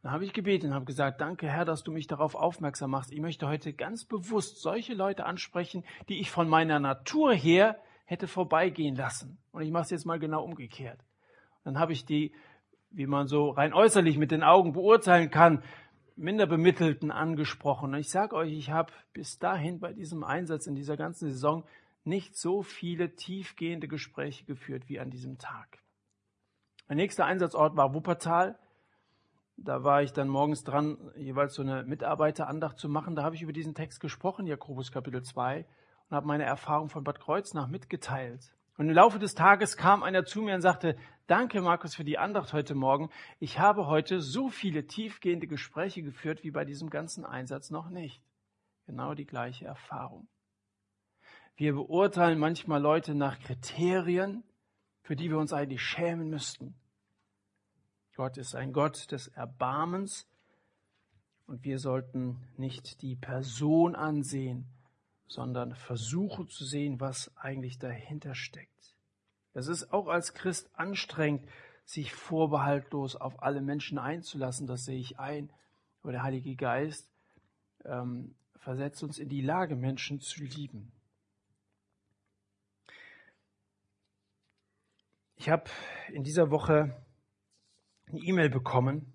Dann 0.03 0.11
habe 0.11 0.25
ich 0.25 0.33
gebeten 0.33 0.69
und 0.69 0.75
habe 0.75 0.87
gesagt, 0.87 1.21
danke 1.21 1.47
Herr, 1.47 1.67
dass 1.67 1.83
du 1.83 1.93
mich 1.93 2.07
darauf 2.07 2.35
aufmerksam 2.35 2.91
machst. 2.93 3.13
Ich 3.13 3.21
möchte 3.21 3.47
heute 3.47 3.75
ganz 3.75 4.07
bewusst 4.07 4.63
solche 4.63 4.95
Leute 4.95 5.27
ansprechen, 5.27 5.85
die 6.09 6.21
ich 6.21 6.31
von 6.31 6.49
meiner 6.49 6.81
Natur 6.81 7.35
her 7.35 7.77
hätte 8.07 8.29
vorbeigehen 8.29 8.97
lassen. 8.97 9.37
Und 9.53 9.61
ich 9.61 9.71
mache 9.71 9.83
es 9.83 9.91
jetzt 9.91 10.07
mal 10.07 10.19
genau 10.19 10.43
umgekehrt. 10.43 11.05
Dann 11.69 11.79
habe 11.79 11.93
ich 11.93 12.07
die, 12.07 12.33
wie 12.89 13.07
man 13.07 13.27
so 13.27 13.51
rein 13.51 13.75
äußerlich 13.75 14.17
mit 14.17 14.31
den 14.31 14.43
Augen 14.43 14.73
beurteilen 14.73 15.31
kann, 15.31 15.63
minder 16.17 16.47
bemittelten 16.47 17.11
angesprochen. 17.11 17.93
Und 17.93 18.01
ich 18.01 18.09
sage 18.09 18.35
euch, 18.37 18.55
ich 18.55 18.71
habe 18.71 18.91
bis 19.13 19.39
dahin 19.39 19.79
bei 19.79 19.93
diesem 19.93 20.25
Einsatz 20.25 20.67
in 20.67 20.75
dieser 20.75 20.97
ganzen 20.97 21.29
Saison 21.29 21.65
nicht 22.05 22.39
so 22.39 22.63
viele 22.63 23.17
tiefgehende 23.17 23.87
Gespräche 23.87 24.47
geführt 24.47 24.89
wie 24.89 24.99
an 24.99 25.11
diesem 25.11 25.37
Tag. 25.37 25.81
Mein 26.89 26.97
nächster 26.97 27.27
Einsatzort 27.27 27.77
war 27.77 27.93
Wuppertal. 27.93 28.59
Da 29.59 29.85
war 29.85 30.03
ich 30.03 30.15
dann 30.15 30.29
morgens 30.29 30.65
dran, 30.65 30.97
jeweils 31.19 31.53
so 31.53 31.61
eine 31.61 31.85
Mitarbeiterandacht 31.85 32.79
zu 32.79 32.89
machen. 32.89 33.15
Da 33.15 33.25
habe 33.25 33.37
ich 33.37 33.43
über 33.43 33.53
diesen 33.53 33.75
Text 33.75 34.01
gesprochen, 34.01 34.47
Jakobus 34.47 34.91
Kapitel 34.91 35.23
2, 35.23 35.67
und 36.09 36.17
habe 36.17 36.27
meine 36.27 36.45
Erfahrung 36.45 36.89
von 36.89 37.05
Bad 37.05 37.21
Kreuznach 37.21 37.69
mitgeteilt. 37.69 38.55
Und 38.79 38.89
im 38.89 38.95
Laufe 38.95 39.19
des 39.19 39.35
Tages 39.35 39.77
kam 39.77 40.03
einer 40.03 40.25
zu 40.25 40.41
mir 40.41 40.55
und 40.55 40.63
sagte, 40.63 40.97
danke 41.29 41.61
Markus 41.61 41.95
für 41.95 42.05
die 42.05 42.19
Andacht 42.19 42.53
heute 42.53 42.75
Morgen. 42.75 43.11
Ich 43.39 43.59
habe 43.59 43.87
heute 43.87 44.21
so 44.21 44.49
viele 44.49 44.87
tiefgehende 44.87 45.47
Gespräche 45.47 46.03
geführt 46.03 46.43
wie 46.43 46.51
bei 46.51 46.65
diesem 46.65 46.91
ganzen 46.91 47.25
Einsatz 47.25 47.71
noch 47.71 47.91
nicht. 47.91 48.21
Genau 48.87 49.15
die 49.15 49.27
gleiche 49.27 49.67
Erfahrung. 49.67 50.27
Wir 51.55 51.75
beurteilen 51.75 52.39
manchmal 52.39 52.81
Leute 52.81 53.15
nach 53.15 53.39
Kriterien, 53.39 54.43
für 55.03 55.17
die 55.17 55.29
wir 55.29 55.39
uns 55.39 55.53
eigentlich 55.53 55.83
schämen 55.83 56.31
müssten. 56.31 56.75
Gott 58.17 58.39
ist 58.39 58.55
ein 58.55 58.73
Gott 58.73 59.13
des 59.13 59.29
Erbarmens 59.29 60.27
und 61.47 61.63
wir 61.65 61.79
sollten 61.79 62.43
nicht 62.57 63.03
die 63.03 63.17
Person 63.17 63.95
ansehen, 63.95 64.67
sondern 65.27 65.75
versuchen 65.75 66.49
zu 66.49 66.65
sehen, 66.65 67.01
was 67.01 67.31
eigentlich 67.37 67.79
dahinter 67.79 68.35
steckt. 68.35 68.78
Es 69.59 69.67
ist 69.67 69.93
auch 69.93 70.07
als 70.07 70.35
Christ 70.35 70.71
anstrengend, 70.75 71.45
sich 71.85 72.15
vorbehaltlos 72.15 73.17
auf 73.17 73.43
alle 73.43 73.61
Menschen 73.61 73.99
einzulassen, 73.99 74.69
das 74.69 74.85
sehe 74.85 75.01
ich 75.01 75.19
ein. 75.19 75.51
Aber 76.03 76.13
der 76.13 76.23
Heilige 76.23 76.55
Geist 76.55 77.11
ähm, 77.85 78.37
versetzt 78.57 79.03
uns 79.03 79.19
in 79.19 79.29
die 79.29 79.41
Lage, 79.41 79.75
Menschen 79.75 80.21
zu 80.21 80.45
lieben. 80.45 80.93
Ich 85.35 85.49
habe 85.49 85.65
in 86.13 86.23
dieser 86.23 86.53
Woche 86.53 86.97
eine 88.07 88.21
E-Mail 88.21 88.51
bekommen. 88.51 89.13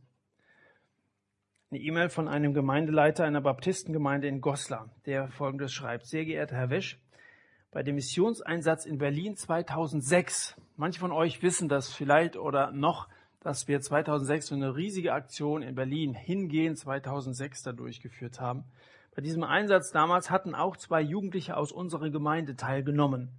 Eine 1.71 1.79
E-Mail 1.79 2.09
von 2.09 2.27
einem 2.27 2.53
Gemeindeleiter 2.53 3.23
einer 3.23 3.41
Baptistengemeinde 3.41 4.27
in 4.27 4.41
Goslar, 4.41 4.93
der 5.05 5.29
folgendes 5.29 5.71
schreibt. 5.71 6.05
Sehr 6.05 6.25
geehrter 6.25 6.57
Herr 6.57 6.69
Wesch, 6.69 6.99
bei 7.73 7.81
dem 7.81 7.95
Missionseinsatz 7.95 8.85
in 8.85 8.99
Berlin 8.99 9.35
2006, 9.35 10.55
manche 10.77 10.99
von 10.99 11.11
euch 11.11 11.41
wissen 11.41 11.67
das 11.67 11.91
vielleicht 11.91 12.37
oder 12.37 12.71
noch, 12.71 13.09
dass 13.39 13.67
wir 13.67 13.81
2006 13.81 14.47
so 14.47 14.55
eine 14.55 14.75
riesige 14.75 15.11
Aktion 15.11 15.63
in 15.63 15.73
Berlin 15.73 16.13
hingehen 16.13 16.75
2006 16.75 17.63
da 17.63 17.71
durchgeführt 17.71 18.39
haben. 18.39 18.63
Bei 19.15 19.23
diesem 19.23 19.43
Einsatz 19.43 19.91
damals 19.91 20.29
hatten 20.29 20.53
auch 20.53 20.77
zwei 20.77 21.01
Jugendliche 21.01 21.57
aus 21.57 21.71
unserer 21.71 22.11
Gemeinde 22.11 22.55
teilgenommen. 22.55 23.29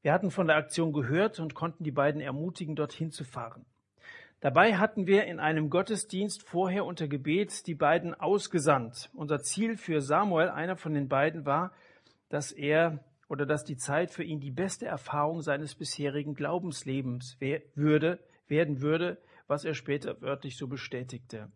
Wir 0.00 0.12
hatten 0.12 0.30
von 0.30 0.46
der 0.46 0.56
Aktion 0.56 0.92
gehört 0.94 1.38
und 1.38 1.54
konnten 1.54 1.84
die 1.84 1.92
beiden 1.92 2.22
ermutigen, 2.22 2.76
dorthin 2.76 3.10
zu 3.10 3.24
fahren. 3.24 3.66
Dabei 4.40 4.76
hatten 4.76 5.06
wir 5.06 5.24
in 5.24 5.38
einem 5.38 5.68
Gottesdienst 5.68 6.42
vorher 6.42 6.86
unter 6.86 7.08
Gebet 7.08 7.66
die 7.66 7.74
beiden 7.74 8.14
ausgesandt. 8.14 9.10
Unser 9.14 9.40
Ziel 9.40 9.76
für 9.76 10.00
Samuel, 10.00 10.48
einer 10.48 10.76
von 10.76 10.94
den 10.94 11.08
beiden, 11.08 11.44
war, 11.44 11.72
dass 12.28 12.52
er 12.52 13.00
oder 13.28 13.46
dass 13.46 13.64
die 13.64 13.76
Zeit 13.76 14.10
für 14.10 14.22
ihn 14.22 14.40
die 14.40 14.50
beste 14.50 14.86
Erfahrung 14.86 15.42
seines 15.42 15.74
bisherigen 15.74 16.34
Glaubenslebens 16.34 17.38
würde, 17.74 18.18
werden 18.46 18.80
würde, 18.80 19.18
was 19.46 19.64
er 19.64 19.74
später 19.74 20.20
wörtlich 20.20 20.56
so 20.56 20.68
bestätigte. 20.68 21.50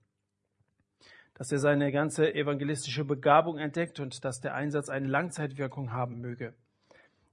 Dass 1.35 1.53
er 1.53 1.59
seine 1.59 1.93
ganze 1.93 2.35
evangelistische 2.35 3.05
Begabung 3.05 3.59
entdeckt 3.59 4.01
und 4.01 4.25
dass 4.25 4.41
der 4.41 4.55
Einsatz 4.55 4.89
eine 4.89 5.09
Langzeitwirkung 5.09 5.93
haben 5.93 6.21
möge. 6.21 6.55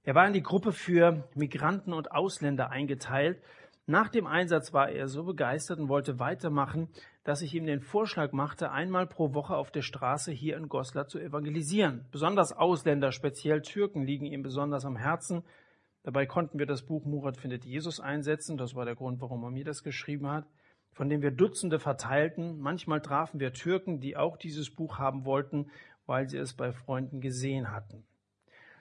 Er 0.04 0.14
war 0.14 0.26
in 0.26 0.32
die 0.32 0.42
Gruppe 0.42 0.72
für 0.72 1.28
Migranten 1.34 1.92
und 1.92 2.12
Ausländer 2.12 2.70
eingeteilt 2.70 3.42
nach 3.90 4.10
dem 4.10 4.26
Einsatz 4.26 4.74
war 4.74 4.90
er 4.90 5.08
so 5.08 5.24
begeistert 5.24 5.78
und 5.78 5.88
wollte 5.88 6.18
weitermachen, 6.18 6.90
dass 7.28 7.42
ich 7.42 7.54
ihm 7.54 7.66
den 7.66 7.82
Vorschlag 7.82 8.32
machte, 8.32 8.70
einmal 8.70 9.06
pro 9.06 9.34
Woche 9.34 9.54
auf 9.54 9.70
der 9.70 9.82
Straße 9.82 10.32
hier 10.32 10.56
in 10.56 10.70
Goslar 10.70 11.08
zu 11.08 11.18
evangelisieren. 11.18 12.06
Besonders 12.10 12.54
Ausländer, 12.54 13.12
speziell 13.12 13.60
Türken, 13.60 14.02
liegen 14.02 14.24
ihm 14.24 14.42
besonders 14.42 14.86
am 14.86 14.96
Herzen. 14.96 15.42
Dabei 16.04 16.24
konnten 16.24 16.58
wir 16.58 16.64
das 16.64 16.86
Buch 16.86 17.04
Murat 17.04 17.36
findet 17.36 17.66
Jesus 17.66 18.00
einsetzen. 18.00 18.56
Das 18.56 18.74
war 18.74 18.86
der 18.86 18.94
Grund, 18.94 19.20
warum 19.20 19.44
er 19.44 19.50
mir 19.50 19.66
das 19.66 19.82
geschrieben 19.82 20.26
hat. 20.26 20.46
Von 20.92 21.10
dem 21.10 21.20
wir 21.20 21.30
Dutzende 21.30 21.78
verteilten. 21.78 22.60
Manchmal 22.60 23.02
trafen 23.02 23.40
wir 23.40 23.52
Türken, 23.52 24.00
die 24.00 24.16
auch 24.16 24.38
dieses 24.38 24.74
Buch 24.74 24.98
haben 24.98 25.26
wollten, 25.26 25.70
weil 26.06 26.30
sie 26.30 26.38
es 26.38 26.54
bei 26.54 26.72
Freunden 26.72 27.20
gesehen 27.20 27.72
hatten. 27.72 28.06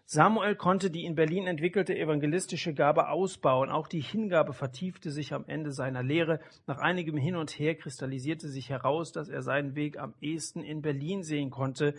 Samuel 0.10 0.56
konnte 0.56 0.90
die 0.90 1.04
in 1.04 1.16
Berlin 1.16 1.48
entwickelte 1.48 1.94
evangelistische 1.94 2.74
Gabe 2.74 3.10
ausbauen. 3.10 3.70
Auch 3.70 3.90
die 3.90 4.00
Hingabe 4.00 4.54
vertiefte 4.54 5.12
sich 5.12 5.34
am 5.34 5.44
Ende 5.48 5.74
seiner 5.74 6.02
Lehre. 6.02 6.40
Nach 6.66 6.78
einigem 6.78 7.18
Hin 7.18 7.36
und 7.36 7.52
Her 7.52 7.76
kristallisierte 7.76 8.48
sich 8.48 8.70
heraus, 8.70 9.12
dass 9.12 9.28
er 9.28 9.42
seinen 9.42 9.76
Weg 9.76 10.00
am 10.00 10.14
ehesten 10.22 10.64
in 10.64 10.82
Berlin 10.82 11.24
sehen 11.24 11.50
konnte, 11.50 11.94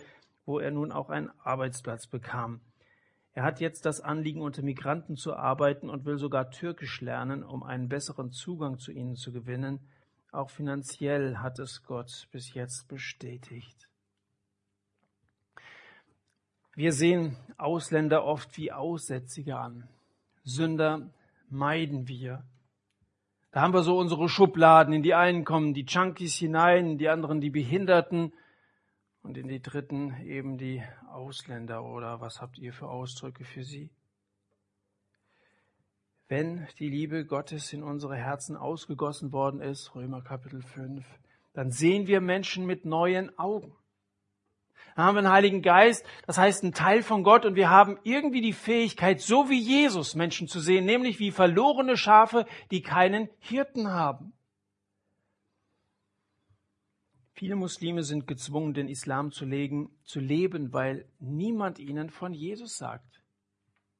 wo 0.47 0.57
er 0.57 0.71
nun 0.71 0.91
auch 0.91 1.11
einen 1.11 1.29
Arbeitsplatz 1.43 2.07
bekam. 2.07 2.61
Er 3.33 3.43
hat 3.43 3.59
jetzt 3.59 3.85
das 3.85 4.01
Anliegen, 4.01 4.41
unter 4.41 4.63
Migranten 4.63 5.15
zu 5.15 5.35
arbeiten 5.35 5.87
und 5.87 6.05
will 6.05 6.17
sogar 6.17 6.49
Türkisch 6.49 7.01
lernen, 7.01 7.43
um 7.43 7.61
einen 7.61 7.89
besseren 7.89 8.31
Zugang 8.31 8.79
zu 8.79 8.91
ihnen 8.91 9.17
zu 9.17 9.31
gewinnen. 9.31 9.81
Auch 10.31 10.49
finanziell 10.49 11.37
hat 11.37 11.59
es 11.59 11.83
Gott 11.83 12.27
bis 12.31 12.55
jetzt 12.55 12.87
bestätigt. 12.87 13.88
Wir 16.79 16.93
sehen 16.93 17.35
Ausländer 17.57 18.23
oft 18.23 18.55
wie 18.55 18.71
Aussätzige 18.71 19.57
an. 19.57 19.89
Sünder 20.45 21.09
meiden 21.49 22.07
wir. 22.07 22.45
Da 23.51 23.59
haben 23.59 23.73
wir 23.73 23.83
so 23.83 23.97
unsere 23.97 24.29
Schubladen. 24.29 24.93
In 24.93 25.03
die 25.03 25.13
einen 25.13 25.43
kommen 25.43 25.73
die 25.73 25.83
Junkies 25.83 26.35
hinein, 26.35 26.91
in 26.91 26.97
die 26.97 27.09
anderen 27.09 27.41
die 27.41 27.49
Behinderten 27.49 28.31
und 29.23 29.37
in 29.37 29.49
die 29.49 29.61
dritten 29.61 30.15
eben 30.23 30.57
die 30.57 30.81
Ausländer. 31.11 31.83
Oder 31.83 32.21
was 32.21 32.39
habt 32.39 32.57
ihr 32.57 32.71
für 32.71 32.87
Ausdrücke 32.87 33.43
für 33.43 33.65
sie? 33.65 33.89
Wenn 36.29 36.65
die 36.79 36.87
Liebe 36.87 37.25
Gottes 37.25 37.73
in 37.73 37.83
unsere 37.83 38.15
Herzen 38.15 38.55
ausgegossen 38.55 39.33
worden 39.33 39.59
ist, 39.59 39.95
Römer 39.95 40.21
Kapitel 40.21 40.61
5, 40.61 41.05
dann 41.51 41.71
sehen 41.71 42.07
wir 42.07 42.21
Menschen 42.21 42.65
mit 42.65 42.85
neuen 42.85 43.37
Augen. 43.37 43.75
Dann 44.95 45.05
haben 45.05 45.15
wir 45.15 45.19
einen 45.19 45.31
Heiligen 45.31 45.61
Geist, 45.61 46.05
das 46.27 46.37
heißt 46.37 46.63
ein 46.63 46.73
Teil 46.73 47.03
von 47.03 47.23
Gott 47.23 47.45
und 47.45 47.55
wir 47.55 47.69
haben 47.69 47.97
irgendwie 48.03 48.41
die 48.41 48.53
Fähigkeit, 48.53 49.21
so 49.21 49.49
wie 49.49 49.59
Jesus 49.59 50.15
Menschen 50.15 50.47
zu 50.47 50.59
sehen, 50.59 50.85
nämlich 50.85 51.19
wie 51.19 51.31
verlorene 51.31 51.95
Schafe, 51.95 52.45
die 52.71 52.81
keinen 52.81 53.29
Hirten 53.39 53.89
haben. 53.91 54.33
Viele 57.39 57.55
Muslime 57.55 58.03
sind 58.03 58.27
gezwungen, 58.27 58.73
den 58.73 58.89
Islam 58.89 59.31
zu, 59.31 59.45
legen, 59.45 59.89
zu 60.03 60.19
leben, 60.19 60.73
weil 60.73 61.05
niemand 61.19 61.79
ihnen 61.79 62.09
von 62.09 62.33
Jesus 62.33 62.75
sagt. 62.75 63.21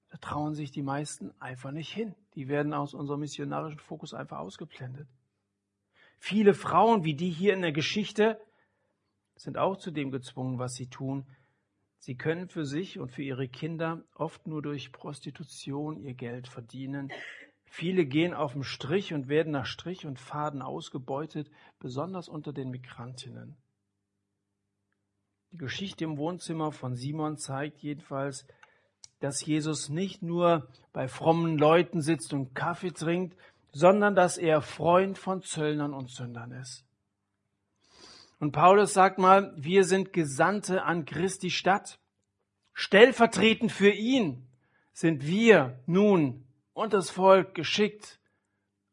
Da 0.10 0.18
trauen 0.18 0.56
sich 0.56 0.72
die 0.72 0.82
meisten 0.82 1.32
einfach 1.40 1.72
nicht 1.72 1.94
hin. 1.94 2.16
Die 2.36 2.50
werden 2.50 2.74
aus 2.74 2.94
unserem 2.94 3.22
missionarischen 3.22 3.80
Fokus 3.80 4.14
einfach 4.14 4.40
ausgeblendet. 4.40 5.08
Viele 6.18 6.54
Frauen, 6.54 7.06
wie 7.06 7.14
die 7.14 7.30
hier 7.30 7.54
in 7.54 7.62
der 7.62 7.72
Geschichte, 7.72 8.42
sind 9.42 9.58
auch 9.58 9.78
zu 9.78 9.92
dem 9.92 10.12
gezwungen, 10.12 10.60
was 10.60 10.74
sie 10.74 10.88
tun, 10.88 11.26
Sie 12.02 12.16
können 12.16 12.48
für 12.48 12.66
sich 12.66 12.98
und 12.98 13.12
für 13.12 13.24
ihre 13.24 13.50
Kinder 13.50 14.04
oft 14.16 14.48
nur 14.48 14.62
durch 14.62 14.94
Prostitution 14.94 16.00
ihr 16.00 16.14
Geld 16.14 16.48
verdienen. 16.48 17.12
Viele 17.66 18.06
gehen 18.06 18.34
auf 18.34 18.54
den 18.54 18.64
Strich 18.64 19.14
und 19.14 19.28
werden 19.28 19.52
nach 19.52 19.66
Strich 19.66 20.06
und 20.06 20.18
Faden 20.18 20.62
ausgebeutet, 20.62 21.52
besonders 21.78 22.30
unter 22.30 22.54
den 22.54 22.70
Migrantinnen. 22.70 23.58
Die 25.52 25.58
Geschichte 25.58 26.06
im 26.06 26.18
Wohnzimmer 26.18 26.72
von 26.72 26.96
Simon 26.96 27.38
zeigt 27.38 27.80
jedenfalls, 27.80 28.48
dass 29.20 29.46
Jesus 29.46 29.90
nicht 29.90 30.24
nur 30.24 30.70
bei 30.94 31.10
frommen 31.10 31.58
Leuten 31.58 32.02
sitzt 32.02 32.34
und 32.34 32.56
Kaffee 32.56 32.92
trinkt, 32.92 33.38
sondern 33.74 34.16
dass 34.16 34.38
er 34.38 34.62
Freund 34.62 35.18
von 35.18 35.42
Zöllnern 35.42 35.94
und 35.94 36.10
Sündern 36.10 36.54
ist. 36.54 36.86
Und 38.40 38.54
Paulus 38.54 38.94
sagt 38.94 39.20
mal, 39.20 39.54
wir 39.58 39.84
sind 39.84 40.14
Gesandte 40.14 40.84
an 40.84 41.06
Christi 41.06 41.50
Stadt. 41.50 42.00
Stellvertretend 42.74 43.72
für 43.72 43.92
ihn 43.92 44.48
sind 44.94 45.28
wir 45.28 45.82
nun 45.86 46.48
und 46.74 46.94
das 46.94 47.10
Volk 47.10 47.54
geschickt, 47.54 48.20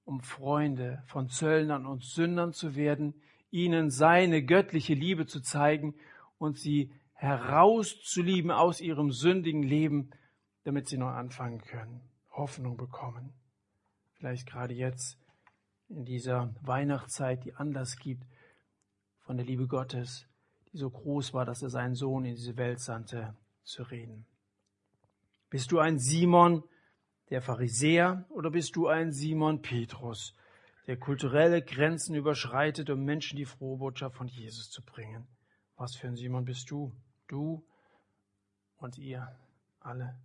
um 0.04 0.20
Freunde 0.20 1.02
von 1.06 1.28
Zöllnern 1.28 1.86
und 1.86 2.04
Sündern 2.04 2.52
zu 2.52 2.74
werden, 2.74 3.14
ihnen 3.50 3.90
seine 3.90 4.42
göttliche 4.42 4.94
Liebe 4.94 5.26
zu 5.26 5.40
zeigen 5.40 5.94
und 6.38 6.58
sie 6.58 6.92
herauszulieben 7.12 8.50
aus 8.50 8.80
ihrem 8.80 9.12
sündigen 9.12 9.62
Leben, 9.62 10.10
damit 10.64 10.88
sie 10.88 10.98
neu 10.98 11.10
anfangen 11.10 11.60
können, 11.60 12.00
Hoffnung 12.30 12.76
bekommen. 12.76 13.32
Vielleicht 14.14 14.48
gerade 14.48 14.74
jetzt 14.74 15.18
in 15.88 16.04
dieser 16.04 16.52
Weihnachtszeit, 16.62 17.44
die 17.44 17.54
Anlass 17.54 17.96
gibt, 17.96 18.24
von 19.26 19.36
der 19.36 19.44
Liebe 19.44 19.66
Gottes, 19.66 20.24
die 20.72 20.78
so 20.78 20.88
groß 20.88 21.34
war, 21.34 21.44
dass 21.44 21.60
er 21.60 21.68
seinen 21.68 21.96
Sohn 21.96 22.24
in 22.24 22.36
diese 22.36 22.56
Welt 22.56 22.78
sandte, 22.80 23.34
zu 23.64 23.82
reden. 23.82 24.24
Bist 25.50 25.72
du 25.72 25.80
ein 25.80 25.98
Simon, 25.98 26.62
der 27.30 27.42
Pharisäer, 27.42 28.24
oder 28.30 28.50
bist 28.50 28.76
du 28.76 28.86
ein 28.86 29.10
Simon 29.12 29.62
Petrus, 29.62 30.34
der 30.86 30.96
kulturelle 30.96 31.60
Grenzen 31.60 32.14
überschreitet, 32.14 32.88
um 32.88 33.04
Menschen 33.04 33.36
die 33.36 33.44
frohe 33.44 33.78
Botschaft 33.78 34.16
von 34.16 34.28
Jesus 34.28 34.70
zu 34.70 34.80
bringen? 34.82 35.26
Was 35.76 35.96
für 35.96 36.06
ein 36.06 36.14
Simon 36.14 36.44
bist 36.44 36.70
du? 36.70 36.92
Du 37.26 37.64
und 38.76 38.96
ihr 38.96 39.36
alle. 39.80 40.16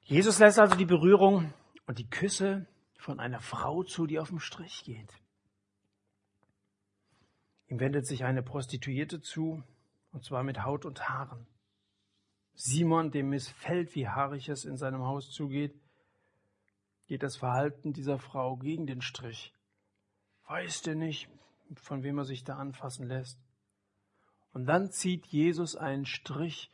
Jesus 0.00 0.40
lässt 0.40 0.58
also 0.58 0.74
die 0.74 0.84
Berührung 0.84 1.52
und 1.86 1.98
die 2.00 2.10
Küsse 2.10 2.66
von 2.98 3.20
einer 3.20 3.40
Frau 3.40 3.84
zu, 3.84 4.08
die 4.08 4.18
auf 4.18 4.28
dem 4.28 4.40
Strich 4.40 4.82
geht. 4.84 5.12
Ihm 7.68 7.80
wendet 7.80 8.06
sich 8.06 8.24
eine 8.24 8.42
Prostituierte 8.42 9.20
zu, 9.20 9.62
und 10.12 10.24
zwar 10.24 10.42
mit 10.42 10.62
Haut 10.62 10.84
und 10.84 11.08
Haaren. 11.08 11.46
Simon, 12.54 13.10
dem 13.10 13.28
missfällt, 13.28 13.94
wie 13.94 14.08
haarig 14.08 14.48
es 14.48 14.64
in 14.64 14.76
seinem 14.76 15.04
Haus 15.04 15.30
zugeht, 15.30 15.74
geht 17.06 17.22
das 17.22 17.36
Verhalten 17.36 17.92
dieser 17.92 18.18
Frau 18.18 18.56
gegen 18.56 18.86
den 18.86 19.02
Strich. 19.02 19.52
Weiß 20.48 20.82
der 20.82 20.94
nicht, 20.94 21.28
von 21.74 22.02
wem 22.02 22.18
er 22.18 22.24
sich 22.24 22.44
da 22.44 22.56
anfassen 22.56 23.06
lässt? 23.08 23.38
Und 24.52 24.66
dann 24.66 24.90
zieht 24.90 25.26
Jesus 25.26 25.76
einen 25.76 26.06
Strich 26.06 26.70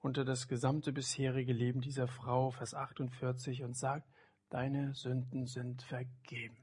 unter 0.00 0.24
das 0.24 0.48
gesamte 0.48 0.92
bisherige 0.92 1.52
Leben 1.52 1.80
dieser 1.80 2.06
Frau, 2.06 2.50
Vers 2.50 2.74
48, 2.74 3.62
und 3.62 3.74
sagt, 3.74 4.06
deine 4.50 4.92
Sünden 4.94 5.46
sind 5.46 5.82
vergeben. 5.82 6.58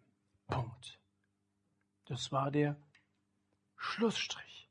Punkt. 0.47 0.99
Das 2.05 2.31
war 2.31 2.51
der 2.51 2.77
Schlussstrich. 3.81 4.69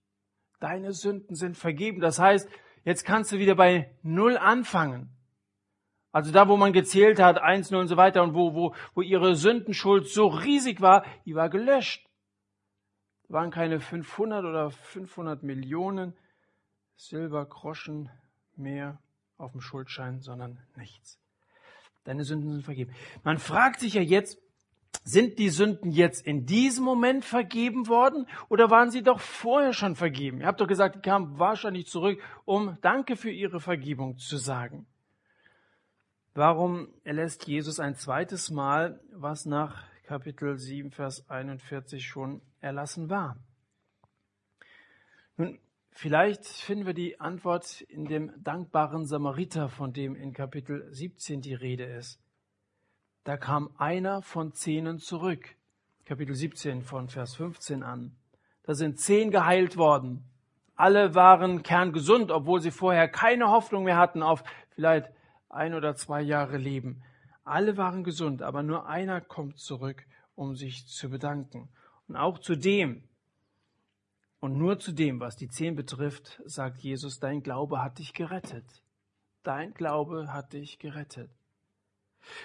Deine 0.60 0.92
Sünden 0.92 1.34
sind 1.34 1.56
vergeben. 1.56 2.00
Das 2.00 2.20
heißt, 2.20 2.48
jetzt 2.84 3.04
kannst 3.04 3.32
du 3.32 3.38
wieder 3.38 3.56
bei 3.56 3.92
Null 4.02 4.38
anfangen. 4.38 5.10
Also 6.12 6.32
da, 6.32 6.48
wo 6.48 6.56
man 6.56 6.72
gezählt 6.72 7.18
hat, 7.18 7.38
eins, 7.38 7.70
null 7.70 7.82
und 7.82 7.88
so 7.88 7.96
weiter, 7.96 8.22
und 8.22 8.34
wo, 8.34 8.54
wo, 8.54 8.74
wo 8.94 9.02
ihre 9.02 9.34
Sündenschuld 9.34 10.08
so 10.08 10.28
riesig 10.28 10.80
war, 10.80 11.04
die 11.24 11.34
war 11.34 11.50
gelöscht. 11.50 12.08
Da 13.28 13.34
waren 13.34 13.50
keine 13.50 13.80
500 13.80 14.44
oder 14.44 14.70
500 14.70 15.42
Millionen 15.42 16.16
Silbergroschen 16.96 18.10
mehr 18.56 19.00
auf 19.38 19.52
dem 19.52 19.60
Schuldschein, 19.60 20.20
sondern 20.20 20.60
nichts. 20.76 21.20
Deine 22.04 22.24
Sünden 22.24 22.52
sind 22.52 22.64
vergeben. 22.64 22.94
Man 23.24 23.38
fragt 23.38 23.80
sich 23.80 23.94
ja 23.94 24.02
jetzt, 24.02 24.38
sind 25.02 25.38
die 25.38 25.48
Sünden 25.48 25.90
jetzt 25.90 26.26
in 26.26 26.46
diesem 26.46 26.84
Moment 26.84 27.24
vergeben 27.24 27.88
worden 27.88 28.26
oder 28.48 28.70
waren 28.70 28.90
sie 28.90 29.02
doch 29.02 29.20
vorher 29.20 29.72
schon 29.72 29.96
vergeben? 29.96 30.40
Ihr 30.40 30.46
habt 30.46 30.60
doch 30.60 30.68
gesagt, 30.68 30.96
die 30.96 31.00
kamen 31.00 31.38
wahrscheinlich 31.38 31.86
zurück, 31.86 32.20
um 32.44 32.76
Danke 32.82 33.16
für 33.16 33.30
ihre 33.30 33.60
Vergebung 33.60 34.18
zu 34.18 34.36
sagen. 34.36 34.86
Warum 36.34 36.88
erlässt 37.02 37.48
Jesus 37.48 37.80
ein 37.80 37.96
zweites 37.96 38.50
Mal, 38.50 39.00
was 39.12 39.46
nach 39.46 39.84
Kapitel 40.04 40.58
7, 40.58 40.92
Vers 40.92 41.28
41 41.28 42.06
schon 42.06 42.40
erlassen 42.60 43.10
war? 43.10 43.36
Nun, 45.36 45.58
vielleicht 45.90 46.46
finden 46.46 46.86
wir 46.86 46.94
die 46.94 47.18
Antwort 47.18 47.80
in 47.82 48.04
dem 48.04 48.32
dankbaren 48.42 49.06
Samariter, 49.06 49.68
von 49.68 49.92
dem 49.92 50.14
in 50.14 50.32
Kapitel 50.32 50.86
17 50.92 51.40
die 51.40 51.54
Rede 51.54 51.84
ist. 51.84 52.20
Da 53.24 53.36
kam 53.36 53.70
einer 53.76 54.22
von 54.22 54.52
zehnen 54.54 54.98
zurück. 54.98 55.56
Kapitel 56.06 56.34
17 56.34 56.82
von 56.82 57.08
Vers 57.08 57.34
15 57.34 57.82
an. 57.82 58.16
Da 58.62 58.74
sind 58.74 58.98
zehn 58.98 59.30
geheilt 59.30 59.76
worden. 59.76 60.24
Alle 60.74 61.14
waren 61.14 61.62
kerngesund, 61.62 62.30
obwohl 62.30 62.60
sie 62.60 62.70
vorher 62.70 63.08
keine 63.08 63.48
Hoffnung 63.50 63.84
mehr 63.84 63.98
hatten 63.98 64.22
auf 64.22 64.42
vielleicht 64.70 65.10
ein 65.50 65.74
oder 65.74 65.94
zwei 65.96 66.22
Jahre 66.22 66.56
Leben. 66.56 67.02
Alle 67.44 67.76
waren 67.76 68.04
gesund, 68.04 68.40
aber 68.42 68.62
nur 68.62 68.86
einer 68.86 69.20
kommt 69.20 69.58
zurück, 69.58 70.06
um 70.34 70.56
sich 70.56 70.86
zu 70.86 71.10
bedanken. 71.10 71.68
Und 72.08 72.16
auch 72.16 72.38
zu 72.38 72.56
dem, 72.56 73.04
und 74.40 74.56
nur 74.56 74.78
zu 74.78 74.92
dem, 74.92 75.20
was 75.20 75.36
die 75.36 75.48
zehn 75.48 75.76
betrifft, 75.76 76.40
sagt 76.46 76.78
Jesus, 76.78 77.20
dein 77.20 77.42
Glaube 77.42 77.82
hat 77.82 77.98
dich 77.98 78.14
gerettet. 78.14 78.82
Dein 79.42 79.74
Glaube 79.74 80.32
hat 80.32 80.54
dich 80.54 80.78
gerettet. 80.78 81.30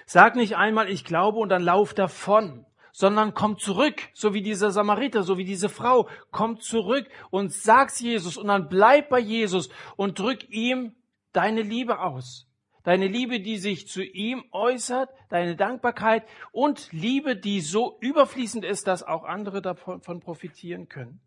Sag 0.05 0.35
nicht 0.35 0.55
einmal, 0.55 0.89
ich 0.89 1.05
glaube 1.05 1.39
und 1.39 1.49
dann 1.49 1.63
lauf 1.63 1.93
davon, 1.93 2.65
sondern 2.91 3.33
komm 3.33 3.57
zurück, 3.57 4.01
so 4.13 4.33
wie 4.33 4.41
dieser 4.41 4.71
Samariter, 4.71 5.23
so 5.23 5.37
wie 5.37 5.43
diese 5.43 5.69
Frau, 5.69 6.07
komm 6.31 6.59
zurück 6.59 7.07
und 7.29 7.51
sag's 7.51 7.99
Jesus 7.99 8.37
und 8.37 8.47
dann 8.47 8.69
bleib 8.69 9.09
bei 9.09 9.19
Jesus 9.19 9.69
und 9.97 10.17
drück 10.17 10.49
ihm 10.49 10.95
deine 11.33 11.61
Liebe 11.61 11.99
aus. 11.99 12.47
Deine 12.83 13.07
Liebe, 13.07 13.39
die 13.39 13.57
sich 13.57 13.87
zu 13.87 14.03
ihm 14.03 14.45
äußert, 14.51 15.09
deine 15.29 15.55
Dankbarkeit 15.55 16.23
und 16.51 16.91
Liebe, 16.91 17.35
die 17.35 17.59
so 17.59 17.97
überfließend 17.99 18.63
ist, 18.63 18.85
dass 18.87 19.01
auch 19.01 19.23
andere 19.23 19.61
davon 19.61 20.19
profitieren 20.21 20.87
können. 20.87 21.19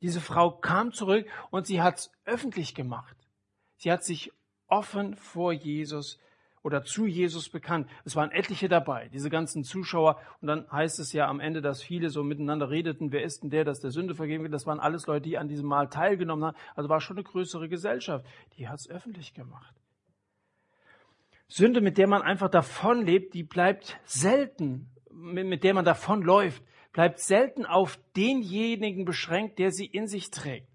Diese 0.00 0.20
Frau 0.20 0.52
kam 0.52 0.92
zurück 0.92 1.26
und 1.50 1.66
sie 1.66 1.82
hat's 1.82 2.12
öffentlich 2.24 2.74
gemacht. 2.74 3.16
Sie 3.76 3.90
hat 3.90 4.04
sich 4.04 4.32
offen 4.68 5.16
vor 5.16 5.52
Jesus 5.52 6.20
oder 6.68 6.84
zu 6.84 7.06
Jesus 7.06 7.48
bekannt. 7.48 7.88
Es 8.04 8.14
waren 8.14 8.30
etliche 8.30 8.68
dabei, 8.68 9.08
diese 9.08 9.30
ganzen 9.30 9.64
Zuschauer. 9.64 10.20
Und 10.42 10.48
dann 10.48 10.70
heißt 10.70 10.98
es 10.98 11.14
ja 11.14 11.26
am 11.26 11.40
Ende, 11.40 11.62
dass 11.62 11.82
viele 11.82 12.10
so 12.10 12.22
miteinander 12.22 12.68
redeten, 12.68 13.10
wer 13.10 13.22
ist 13.22 13.42
denn 13.42 13.48
der, 13.48 13.64
dass 13.64 13.80
der 13.80 13.90
Sünde 13.90 14.14
vergeben 14.14 14.42
wird. 14.42 14.52
Das 14.52 14.66
waren 14.66 14.78
alles 14.78 15.06
Leute, 15.06 15.22
die 15.22 15.38
an 15.38 15.48
diesem 15.48 15.66
Mal 15.66 15.88
teilgenommen 15.88 16.44
haben. 16.44 16.56
Also 16.74 16.90
war 16.90 17.00
schon 17.00 17.16
eine 17.16 17.24
größere 17.24 17.70
Gesellschaft. 17.70 18.26
Die 18.58 18.68
hat 18.68 18.80
es 18.80 18.90
öffentlich 18.90 19.32
gemacht. 19.32 19.74
Sünde, 21.46 21.80
mit 21.80 21.96
der 21.96 22.06
man 22.06 22.20
einfach 22.20 22.50
davonlebt, 22.50 23.32
die 23.32 23.44
bleibt 23.44 23.98
selten, 24.04 24.90
mit 25.10 25.64
der 25.64 25.72
man 25.72 25.86
davonläuft, 25.86 26.62
bleibt 26.92 27.18
selten 27.18 27.64
auf 27.64 27.98
denjenigen 28.14 29.06
beschränkt, 29.06 29.58
der 29.58 29.72
sie 29.72 29.86
in 29.86 30.06
sich 30.06 30.30
trägt. 30.30 30.68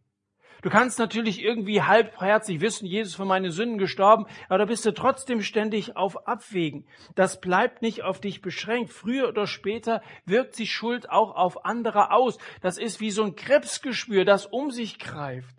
Du 0.63 0.69
kannst 0.69 0.97
natürlich 0.97 1.43
irgendwie 1.43 1.81
halbherzig 1.81 2.61
wissen, 2.61 2.85
Jesus 2.85 3.15
für 3.15 3.25
meine 3.25 3.51
Sünden 3.51 3.77
gestorben, 3.77 4.25
aber 4.47 4.59
da 4.59 4.65
bist 4.65 4.85
du 4.85 4.93
trotzdem 4.93 5.41
ständig 5.41 5.97
auf 5.97 6.25
Abwägen. 6.25 6.87
Das 7.15 7.41
bleibt 7.41 7.81
nicht 7.81 8.03
auf 8.03 8.21
dich 8.21 8.41
beschränkt. 8.41 8.93
Früher 8.93 9.27
oder 9.27 9.45
später 9.45 10.01
wirkt 10.25 10.55
sich 10.55 10.71
Schuld 10.71 11.09
auch 11.09 11.35
auf 11.35 11.65
andere 11.65 12.11
aus. 12.11 12.37
Das 12.61 12.77
ist 12.77 13.01
wie 13.01 13.11
so 13.11 13.23
ein 13.23 13.35
Krebsgespür, 13.35 14.23
das 14.23 14.45
um 14.45 14.71
sich 14.71 14.99
greift. 14.99 15.53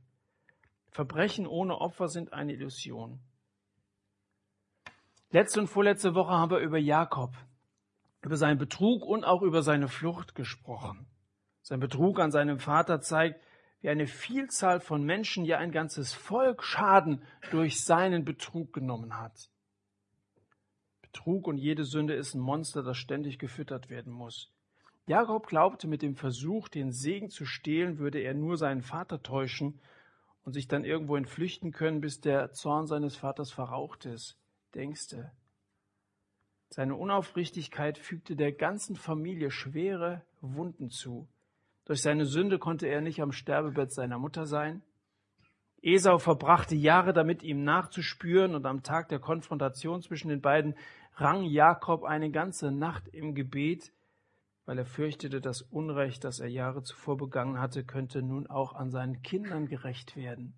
Verbrechen 0.90 1.46
ohne 1.46 1.78
Opfer 1.78 2.08
sind 2.08 2.32
eine 2.32 2.54
Illusion. 2.54 3.20
Letzte 5.32 5.60
und 5.60 5.66
vorletzte 5.66 6.14
Woche 6.14 6.32
haben 6.32 6.50
wir 6.50 6.60
über 6.60 6.78
Jakob, 6.78 7.34
über 8.22 8.38
seinen 8.38 8.56
Betrug 8.56 9.04
und 9.04 9.24
auch 9.24 9.42
über 9.42 9.60
seine 9.60 9.88
Flucht 9.88 10.34
gesprochen. 10.34 11.04
Sein 11.60 11.80
Betrug 11.80 12.20
an 12.20 12.30
seinem 12.30 12.58
Vater 12.58 13.02
zeigt, 13.02 13.42
wie 13.84 13.90
eine 13.90 14.06
Vielzahl 14.06 14.80
von 14.80 15.04
Menschen, 15.04 15.44
ja 15.44 15.58
ein 15.58 15.70
ganzes 15.70 16.14
Volk 16.14 16.64
Schaden 16.64 17.20
durch 17.50 17.84
seinen 17.84 18.24
Betrug 18.24 18.72
genommen 18.72 19.20
hat. 19.20 19.50
Betrug 21.02 21.46
und 21.46 21.58
jede 21.58 21.84
Sünde 21.84 22.14
ist 22.14 22.32
ein 22.32 22.40
Monster, 22.40 22.82
das 22.82 22.96
ständig 22.96 23.38
gefüttert 23.38 23.90
werden 23.90 24.10
muss. 24.10 24.50
Jakob 25.06 25.46
glaubte, 25.48 25.86
mit 25.86 26.00
dem 26.00 26.16
Versuch, 26.16 26.68
den 26.68 26.92
Segen 26.92 27.28
zu 27.28 27.44
stehlen, 27.44 27.98
würde 27.98 28.20
er 28.20 28.32
nur 28.32 28.56
seinen 28.56 28.80
Vater 28.80 29.22
täuschen 29.22 29.78
und 30.44 30.54
sich 30.54 30.66
dann 30.66 30.86
irgendwohin 30.86 31.26
flüchten 31.26 31.70
können, 31.70 32.00
bis 32.00 32.22
der 32.22 32.52
Zorn 32.52 32.86
seines 32.86 33.16
Vaters 33.16 33.52
verraucht 33.52 34.06
ist. 34.06 34.38
Denkst 34.74 35.08
du? 35.08 35.30
Seine 36.70 36.94
Unaufrichtigkeit 36.96 37.98
fügte 37.98 38.34
der 38.34 38.52
ganzen 38.52 38.96
Familie 38.96 39.50
schwere 39.50 40.22
Wunden 40.40 40.88
zu. 40.88 41.28
Durch 41.84 42.00
seine 42.00 42.26
Sünde 42.26 42.58
konnte 42.58 42.86
er 42.86 43.00
nicht 43.00 43.20
am 43.20 43.32
Sterbebett 43.32 43.92
seiner 43.92 44.18
Mutter 44.18 44.46
sein. 44.46 44.82
Esau 45.82 46.18
verbrachte 46.18 46.74
Jahre 46.74 47.12
damit, 47.12 47.42
ihm 47.42 47.62
nachzuspüren, 47.62 48.54
und 48.54 48.64
am 48.64 48.82
Tag 48.82 49.08
der 49.10 49.18
Konfrontation 49.18 50.00
zwischen 50.00 50.28
den 50.28 50.40
beiden 50.40 50.74
rang 51.16 51.44
Jakob 51.44 52.04
eine 52.04 52.30
ganze 52.30 52.72
Nacht 52.72 53.08
im 53.08 53.34
Gebet, 53.34 53.92
weil 54.64 54.78
er 54.78 54.86
fürchtete, 54.86 55.42
das 55.42 55.60
Unrecht, 55.60 56.24
das 56.24 56.40
er 56.40 56.48
Jahre 56.48 56.82
zuvor 56.82 57.18
begangen 57.18 57.60
hatte, 57.60 57.84
könnte 57.84 58.22
nun 58.22 58.46
auch 58.46 58.72
an 58.72 58.90
seinen 58.90 59.20
Kindern 59.22 59.66
gerecht 59.66 60.16
werden. 60.16 60.54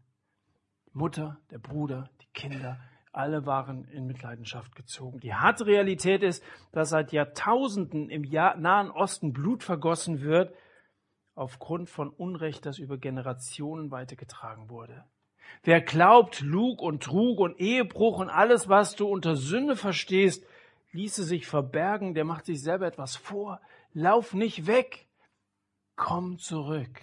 Die 0.86 0.96
Mutter, 0.96 1.40
der 1.50 1.58
Bruder, 1.58 2.08
die 2.22 2.28
Kinder, 2.32 2.78
alle 3.10 3.46
waren 3.46 3.84
in 3.86 4.06
Mitleidenschaft 4.06 4.76
gezogen. 4.76 5.18
Die 5.20 5.34
harte 5.34 5.66
Realität 5.66 6.22
ist, 6.22 6.44
dass 6.70 6.90
seit 6.90 7.10
Jahrtausenden 7.12 8.10
im 8.10 8.22
Nahen 8.22 8.90
Osten 8.90 9.32
Blut 9.32 9.64
vergossen 9.64 10.20
wird, 10.20 10.54
aufgrund 11.36 11.88
von 11.88 12.08
Unrecht, 12.10 12.66
das 12.66 12.78
über 12.78 12.98
Generationen 12.98 13.92
weitergetragen 13.92 14.68
wurde. 14.68 15.04
Wer 15.62 15.80
glaubt, 15.80 16.40
Lug 16.40 16.82
und 16.82 17.04
Trug 17.04 17.38
und 17.38 17.60
Ehebruch 17.60 18.18
und 18.18 18.30
alles, 18.30 18.68
was 18.68 18.96
du 18.96 19.06
unter 19.06 19.36
Sünde 19.36 19.76
verstehst, 19.76 20.44
ließe 20.92 21.22
sich 21.22 21.46
verbergen, 21.46 22.14
der 22.14 22.24
macht 22.24 22.46
sich 22.46 22.60
selber 22.60 22.86
etwas 22.86 23.16
vor. 23.16 23.60
Lauf 23.92 24.34
nicht 24.34 24.66
weg. 24.66 25.06
Komm 25.94 26.38
zurück. 26.38 27.00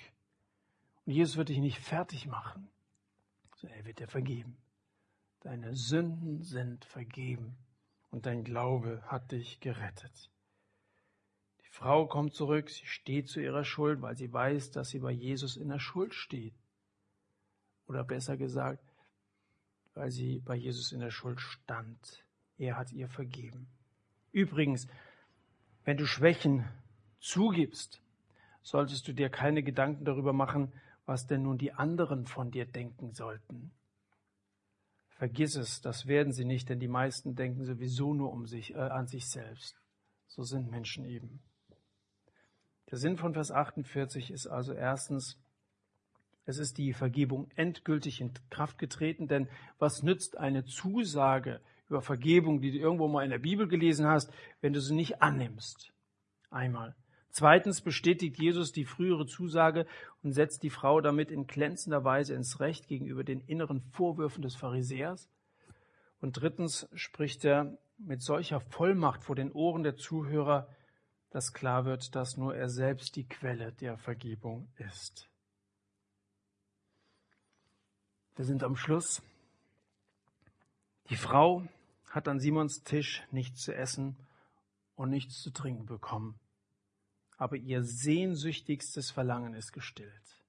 Und 1.06 1.14
Jesus 1.14 1.38
wird 1.38 1.50
dich 1.50 1.60
nicht 1.60 1.80
fertig 1.80 2.28
machen, 2.28 2.70
sondern 3.56 3.80
er 3.80 3.86
wird 3.86 4.00
dir 4.00 4.08
vergeben. 4.08 4.58
Deine 5.42 5.76
Sünden 5.76 6.42
sind 6.42 6.86
vergeben 6.86 7.58
und 8.12 8.26
dein 8.26 8.44
Glaube 8.44 9.02
hat 9.08 9.32
dich 9.32 9.60
gerettet. 9.60 10.33
Frau 11.74 12.06
kommt 12.06 12.36
zurück, 12.36 12.70
sie 12.70 12.86
steht 12.86 13.30
zu 13.30 13.42
ihrer 13.42 13.64
Schuld, 13.64 14.04
weil 14.04 14.16
sie 14.16 14.32
weiß, 14.32 14.70
dass 14.70 14.90
sie 14.90 15.00
bei 15.00 15.10
Jesus 15.10 15.58
in 15.58 15.70
der 15.70 15.80
Schuld 15.80 16.14
steht. 16.14 16.54
Oder 17.88 18.04
besser 18.04 18.38
gesagt, 18.38 18.84
weil 19.96 20.12
sie 20.12 20.40
bei 20.46 20.54
Jesus 20.54 20.92
in 20.92 21.00
der 21.00 21.10
Schuld 21.10 21.42
stand. 21.42 22.24
Er 22.60 22.78
hat 22.78 22.92
ihr 22.92 23.10
vergeben. 23.10 23.66
Übrigens, 24.32 24.88
wenn 25.84 25.98
du 25.98 26.06
Schwächen 26.06 26.64
zugibst, 27.20 28.04
solltest 28.62 29.08
du 29.08 29.14
dir 29.14 29.30
keine 29.30 29.64
Gedanken 29.64 30.06
darüber 30.06 30.32
machen, 30.32 30.72
was 31.08 31.26
denn 31.26 31.42
nun 31.42 31.58
die 31.58 31.74
anderen 31.74 32.28
von 32.28 32.52
dir 32.52 32.66
denken 32.66 33.14
sollten. 33.14 33.72
Vergiss 35.10 35.56
es, 35.56 35.82
das 35.82 36.06
werden 36.06 36.34
sie 36.34 36.46
nicht, 36.46 36.70
denn 36.70 36.80
die 36.80 36.88
meisten 36.88 37.34
denken 37.34 37.66
sowieso 37.66 38.14
nur 38.14 38.32
um 38.32 38.46
sich, 38.46 38.76
äh, 38.76 38.78
an 38.78 39.08
sich 39.08 39.28
selbst. 39.28 39.82
So 40.28 40.44
sind 40.44 40.70
Menschen 40.70 41.06
eben. 41.06 41.42
Der 42.94 43.00
Sinn 43.00 43.18
von 43.18 43.34
Vers 43.34 43.50
48 43.50 44.30
ist 44.30 44.46
also 44.46 44.72
erstens, 44.72 45.42
es 46.46 46.60
ist 46.60 46.78
die 46.78 46.94
Vergebung 46.94 47.50
endgültig 47.56 48.22
in 48.22 48.32
Kraft 48.52 48.78
getreten, 48.78 49.28
denn 49.28 49.50
was 49.80 50.04
nützt 50.04 50.38
eine 50.38 50.64
Zusage 50.66 51.60
über 51.90 52.04
Vergebung, 52.04 52.62
die 52.62 52.70
du 52.70 52.78
irgendwo 52.78 53.08
mal 53.08 53.24
in 53.24 53.32
der 53.32 53.40
Bibel 53.40 53.68
gelesen 53.68 54.06
hast, 54.06 54.32
wenn 54.62 54.74
du 54.74 54.80
sie 54.80 54.94
nicht 54.94 55.24
annimmst? 55.24 55.92
Einmal. 56.52 56.96
Zweitens 57.32 57.82
bestätigt 57.82 58.38
Jesus 58.40 58.74
die 58.74 58.86
frühere 58.86 59.26
Zusage 59.26 59.88
und 60.22 60.34
setzt 60.34 60.62
die 60.62 60.70
Frau 60.70 61.02
damit 61.02 61.32
in 61.32 61.48
glänzender 61.48 62.04
Weise 62.04 62.36
ins 62.36 62.60
Recht 62.60 62.88
gegenüber 62.88 63.24
den 63.24 63.40
inneren 63.40 63.82
Vorwürfen 63.82 64.44
des 64.44 64.56
Pharisäers. 64.56 65.32
Und 66.22 66.34
drittens 66.34 66.88
spricht 66.94 67.44
er 67.44 67.76
mit 67.98 68.22
solcher 68.22 68.60
Vollmacht 68.60 69.24
vor 69.24 69.36
den 69.36 69.52
Ohren 69.52 69.82
der 69.82 69.96
Zuhörer, 69.96 70.68
dass 71.34 71.52
klar 71.52 71.86
wird, 71.86 72.14
dass 72.14 72.38
nur 72.38 72.56
er 72.56 72.70
selbst 72.70 73.16
die 73.16 73.28
Quelle 73.28 73.72
der 73.74 73.98
Vergebung 73.98 74.72
ist. 74.78 75.28
Wir 78.36 78.46
sind 78.46 78.64
am 78.64 78.76
Schluss. 78.76 79.24
Die 81.10 81.16
Frau 81.16 81.68
hat 82.12 82.28
an 82.28 82.40
Simons 82.40 82.84
Tisch 82.84 83.24
nichts 83.32 83.64
zu 83.64 83.74
essen 83.74 84.16
und 84.96 85.10
nichts 85.10 85.42
zu 85.42 85.50
trinken 85.50 85.88
bekommen. 85.88 86.40
Aber 87.38 87.56
ihr 87.56 87.84
sehnsüchtigstes 87.84 89.10
Verlangen 89.10 89.56
ist 89.56 89.74
gestillt. 89.74 90.40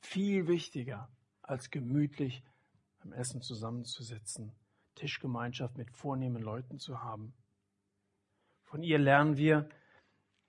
Viel 0.00 0.46
wichtiger 0.46 1.08
als 1.40 1.70
gemütlich 1.70 2.42
beim 2.98 3.14
Essen 3.14 3.40
zusammenzusitzen, 3.40 4.52
Tischgemeinschaft 4.94 5.78
mit 5.78 5.90
vornehmen 5.90 6.42
Leuten 6.42 6.78
zu 6.78 7.02
haben. 7.02 7.32
Von 8.64 8.82
ihr 8.82 8.98
lernen 8.98 9.38
wir, 9.38 9.70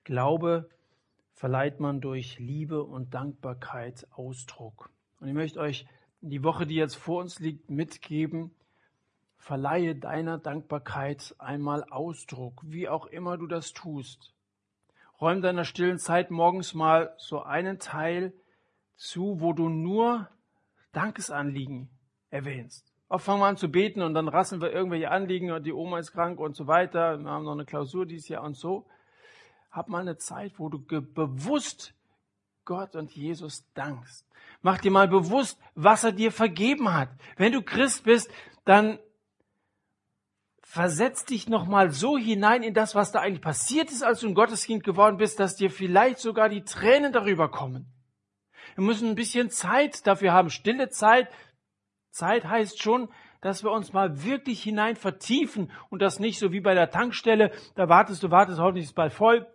Glaube 0.10 0.68
verleiht 1.34 1.80
man 1.80 2.02
durch 2.02 2.40
Liebe 2.40 2.84
und 2.84 3.14
Dankbarkeit 3.14 4.08
Ausdruck. 4.12 4.90
Und 5.20 5.28
ich 5.28 5.36
möchte 5.36 5.60
euch 5.60 5.86
die 6.22 6.44
Woche, 6.44 6.66
die 6.66 6.74
jetzt 6.74 6.96
vor 6.96 7.22
uns 7.22 7.38
liegt, 7.38 7.70
mitgeben. 7.70 8.50
Verleihe 9.38 9.96
deiner 9.96 10.40
Dankbarkeit 10.40 11.36
einmal 11.38 11.84
Ausdruck, 11.92 12.60
wie 12.66 12.90
auch 12.90 13.06
immer 13.06 13.38
du 13.38 13.46
das 13.46 13.72
tust. 13.72 14.34
Räum 15.22 15.44
deiner 15.44 15.64
stillen 15.64 16.00
Zeit 16.00 16.32
morgens 16.32 16.74
mal 16.74 17.14
so 17.20 17.44
einen 17.44 17.78
Teil 17.78 18.34
zu, 18.96 19.40
wo 19.42 19.54
du 19.54 19.70
nur 19.70 20.28
Dankesanliegen 20.92 21.88
erwähnst. 22.32 22.92
Oft 23.10 23.26
fangen 23.26 23.42
wir 23.42 23.46
an 23.46 23.58
zu 23.58 23.70
beten 23.70 24.02
und 24.02 24.16
dann 24.16 24.28
rasseln 24.28 24.60
wir 24.60 24.74
irgendwelche 24.74 25.12
Anliegen 25.12 25.52
und 25.52 25.68
die 25.68 25.74
Oma 25.74 26.00
ist 26.00 26.14
krank 26.14 26.40
und 26.40 26.56
so 26.56 26.66
weiter. 26.66 27.20
Wir 27.20 27.30
haben 27.30 27.46
noch 27.46 27.52
eine 27.52 27.66
Klausur 27.66 28.08
dieses 28.08 28.28
Jahr 28.28 28.42
und 28.42 28.56
so. 28.56 28.88
Hab 29.72 29.88
mal 29.88 30.02
eine 30.02 30.18
Zeit, 30.18 30.54
wo 30.58 30.70
du 30.70 30.80
bewusst 30.80 31.94
Gott 32.66 32.96
und 32.96 33.12
Jesus 33.12 33.66
dankst. 33.74 34.28
Mach 34.62 34.78
dir 34.80 34.92
mal 34.92 35.08
bewusst, 35.08 35.60
was 35.76 36.04
er 36.04 36.12
dir 36.12 36.32
vergeben 36.32 36.94
hat. 36.94 37.10
Wenn 37.38 37.52
du 37.52 37.62
Christ 37.62 38.04
bist, 38.04 38.30
dann 38.66 39.00
versetz 40.62 41.26
dich 41.26 41.50
nochmal 41.50 41.90
so 41.90 42.16
hinein 42.18 42.62
in 42.62 42.76
das, 42.76 42.94
was 42.94 43.12
da 43.12 43.22
eigentlich 43.22 43.42
passiert 43.42 43.90
ist, 43.90 44.04
als 44.04 44.20
du 44.20 44.28
ein 44.28 44.36
Gotteskind 44.36 44.84
geworden 44.84 45.18
bist, 45.18 45.40
dass 45.40 45.56
dir 45.56 45.72
vielleicht 45.72 46.20
sogar 46.20 46.48
die 46.48 46.64
Tränen 46.64 47.12
darüber 47.12 47.50
kommen. 47.50 47.92
Wir 48.76 48.84
müssen 48.84 49.10
ein 49.10 49.16
bisschen 49.16 49.50
Zeit 49.50 50.06
dafür 50.06 50.32
haben, 50.32 50.52
stille 50.52 50.90
Zeit. 50.90 51.28
Zeit 52.12 52.46
heißt 52.46 52.80
schon, 52.80 53.10
dass 53.42 53.64
wir 53.64 53.72
uns 53.72 53.94
mal 53.94 54.24
wirklich 54.24 54.62
hinein 54.62 54.96
vertiefen 54.96 55.72
und 55.90 56.04
das 56.04 56.20
nicht 56.20 56.38
so 56.38 56.52
wie 56.52 56.62
bei 56.62 56.76
der 56.76 56.92
Tankstelle, 56.92 57.52
da 57.74 57.90
wartest 57.90 58.22
du, 58.22 58.30
wartest, 58.30 58.60
hoffentlich 58.60 58.84
ist 58.84 58.92
es 58.92 58.96
bald 58.96 59.14
voll, 59.14 59.48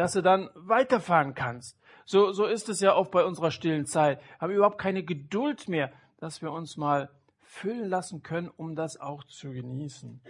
dass 0.00 0.12
du 0.12 0.22
dann 0.22 0.48
weiterfahren 0.54 1.34
kannst. 1.34 1.78
So, 2.06 2.32
so 2.32 2.46
ist 2.46 2.70
es 2.70 2.80
ja 2.80 2.96
oft 2.96 3.10
bei 3.10 3.22
unserer 3.22 3.50
stillen 3.50 3.84
Zeit. 3.84 4.18
Haben 4.40 4.54
überhaupt 4.54 4.78
keine 4.78 5.02
Geduld 5.02 5.68
mehr, 5.68 5.92
dass 6.18 6.40
wir 6.40 6.52
uns 6.52 6.78
mal 6.78 7.10
füllen 7.42 7.88
lassen 7.88 8.22
können, 8.22 8.48
um 8.48 8.74
das 8.74 8.98
auch 8.98 9.24
zu 9.24 9.50
genießen. 9.50 10.22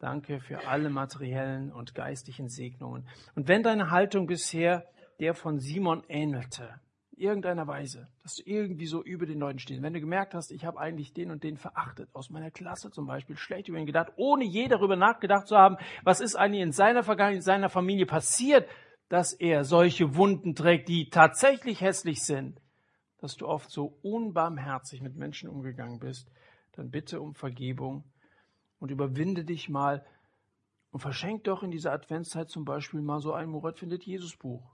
Danke 0.00 0.40
für 0.40 0.66
alle 0.66 0.90
materiellen 0.90 1.70
und 1.70 1.94
geistlichen 1.94 2.48
Segnungen. 2.48 3.08
Und 3.36 3.46
wenn 3.46 3.62
deine 3.62 3.92
Haltung 3.92 4.26
bisher 4.26 4.84
der 5.20 5.34
von 5.34 5.60
Simon 5.60 6.02
ähnelte, 6.08 6.80
irgendeiner 7.22 7.66
Weise, 7.66 8.08
dass 8.22 8.34
du 8.34 8.42
irgendwie 8.44 8.86
so 8.86 9.02
über 9.02 9.26
den 9.26 9.38
Leuten 9.38 9.58
stehst. 9.58 9.80
Wenn 9.80 9.94
du 9.94 10.00
gemerkt 10.00 10.34
hast, 10.34 10.50
ich 10.50 10.64
habe 10.64 10.80
eigentlich 10.80 11.12
den 11.12 11.30
und 11.30 11.44
den 11.44 11.56
verachtet, 11.56 12.08
aus 12.12 12.30
meiner 12.30 12.50
Klasse 12.50 12.90
zum 12.90 13.06
Beispiel, 13.06 13.36
schlecht 13.36 13.68
über 13.68 13.78
ihn 13.78 13.86
gedacht, 13.86 14.12
ohne 14.16 14.44
je 14.44 14.68
darüber 14.68 14.96
nachgedacht 14.96 15.46
zu 15.46 15.56
haben, 15.56 15.76
was 16.02 16.20
ist 16.20 16.34
eigentlich 16.34 16.62
in 16.62 16.72
seiner 16.72 17.04
Vergangenheit, 17.04 17.36
in 17.36 17.42
seiner 17.42 17.70
Familie 17.70 18.06
passiert, 18.06 18.68
dass 19.08 19.32
er 19.32 19.64
solche 19.64 20.16
Wunden 20.16 20.54
trägt, 20.54 20.88
die 20.88 21.10
tatsächlich 21.10 21.80
hässlich 21.80 22.22
sind, 22.22 22.60
dass 23.18 23.36
du 23.36 23.46
oft 23.46 23.70
so 23.70 23.98
unbarmherzig 24.02 25.00
mit 25.00 25.14
Menschen 25.14 25.48
umgegangen 25.48 26.00
bist, 26.00 26.30
dann 26.72 26.90
bitte 26.90 27.20
um 27.20 27.34
Vergebung 27.34 28.04
und 28.78 28.90
überwinde 28.90 29.44
dich 29.44 29.68
mal 29.68 30.04
und 30.90 31.00
verschenk 31.00 31.44
doch 31.44 31.62
in 31.62 31.70
dieser 31.70 31.92
Adventszeit 31.92 32.50
zum 32.50 32.64
Beispiel 32.64 33.00
mal 33.00 33.20
so 33.20 33.32
ein 33.32 33.48
Murat 33.48 33.78
findet 33.78 34.04
Jesus 34.04 34.36
Buch. 34.36 34.71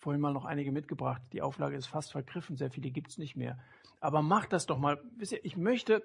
Vorhin 0.00 0.20
mal 0.20 0.32
noch 0.32 0.44
einige 0.44 0.72
mitgebracht. 0.72 1.22
Die 1.32 1.42
Auflage 1.42 1.76
ist 1.76 1.86
fast 1.86 2.12
vergriffen, 2.12 2.56
sehr 2.56 2.70
viele 2.70 2.90
gibt's 2.90 3.18
nicht 3.18 3.36
mehr. 3.36 3.58
Aber 4.00 4.22
mach 4.22 4.46
das 4.46 4.66
doch 4.66 4.78
mal. 4.78 5.00
Ich 5.42 5.56
möchte 5.56 6.02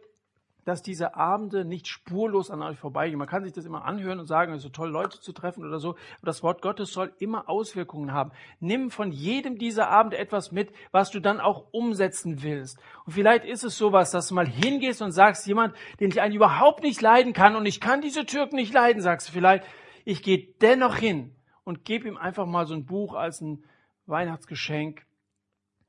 dass 0.65 0.81
diese 0.81 1.15
Abende 1.15 1.63
nicht 1.63 1.87
spurlos 1.87 2.49
an 2.49 2.61
euch 2.61 2.77
vorbeigehen. 2.77 3.19
Man 3.19 3.27
kann 3.27 3.43
sich 3.43 3.53
das 3.53 3.65
immer 3.65 3.85
anhören 3.85 4.19
und 4.19 4.25
sagen, 4.25 4.51
es 4.51 4.57
ist 4.57 4.63
so 4.63 4.69
toll, 4.69 4.89
Leute 4.89 5.19
zu 5.21 5.31
treffen 5.31 5.63
oder 5.63 5.79
so. 5.79 5.91
Aber 5.91 6.25
das 6.25 6.43
Wort 6.43 6.61
Gottes 6.61 6.91
soll 6.91 7.13
immer 7.19 7.47
Auswirkungen 7.47 8.11
haben. 8.11 8.31
Nimm 8.59 8.89
von 8.89 9.11
jedem 9.11 9.59
dieser 9.59 9.89
Abende 9.89 10.17
etwas 10.17 10.51
mit, 10.51 10.71
was 10.91 11.11
du 11.11 11.19
dann 11.19 11.39
auch 11.39 11.67
umsetzen 11.71 12.41
willst. 12.41 12.79
Und 13.05 13.13
vielleicht 13.13 13.45
ist 13.45 13.63
es 13.63 13.77
sowas, 13.77 14.09
dass 14.09 14.27
du 14.27 14.35
mal 14.35 14.47
hingehst 14.47 15.03
und 15.03 15.11
sagst, 15.11 15.45
jemand, 15.45 15.75
den 15.99 16.09
ich 16.09 16.19
eigentlich 16.19 16.35
überhaupt 16.35 16.81
nicht 16.81 16.99
leiden 16.99 17.33
kann 17.33 17.55
und 17.55 17.67
ich 17.67 17.79
kann 17.79 18.01
diese 18.01 18.25
Türken 18.25 18.55
nicht 18.55 18.73
leiden, 18.73 19.01
sagst 19.01 19.29
du 19.29 19.33
vielleicht, 19.33 19.63
ich 20.03 20.23
gehe 20.23 20.47
dennoch 20.61 20.95
hin 20.95 21.35
und 21.63 21.85
gebe 21.85 22.07
ihm 22.07 22.17
einfach 22.17 22.47
mal 22.47 22.65
so 22.65 22.73
ein 22.73 22.85
Buch 22.85 23.13
als 23.13 23.39
ein 23.41 23.63
Weihnachtsgeschenk 24.05 25.05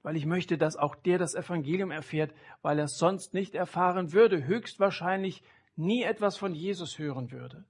weil 0.07 0.17
ich 0.17 0.25
möchte, 0.25 0.57
dass 0.57 0.77
auch 0.77 0.95
der 0.95 1.19
das 1.19 1.35
Evangelium 1.35 1.91
erfährt, 1.91 2.33
weil 2.63 2.79
er 2.79 2.85
es 2.85 2.97
sonst 2.97 3.35
nicht 3.35 3.57
erfahren 3.57 4.13
würde, 4.13 4.47
höchstwahrscheinlich 4.47 5.43
nie 5.75 6.05
etwas 6.05 6.37
von 6.37 6.55
Jesus 6.55 6.97
hören 7.01 7.33
würde. 7.33 7.65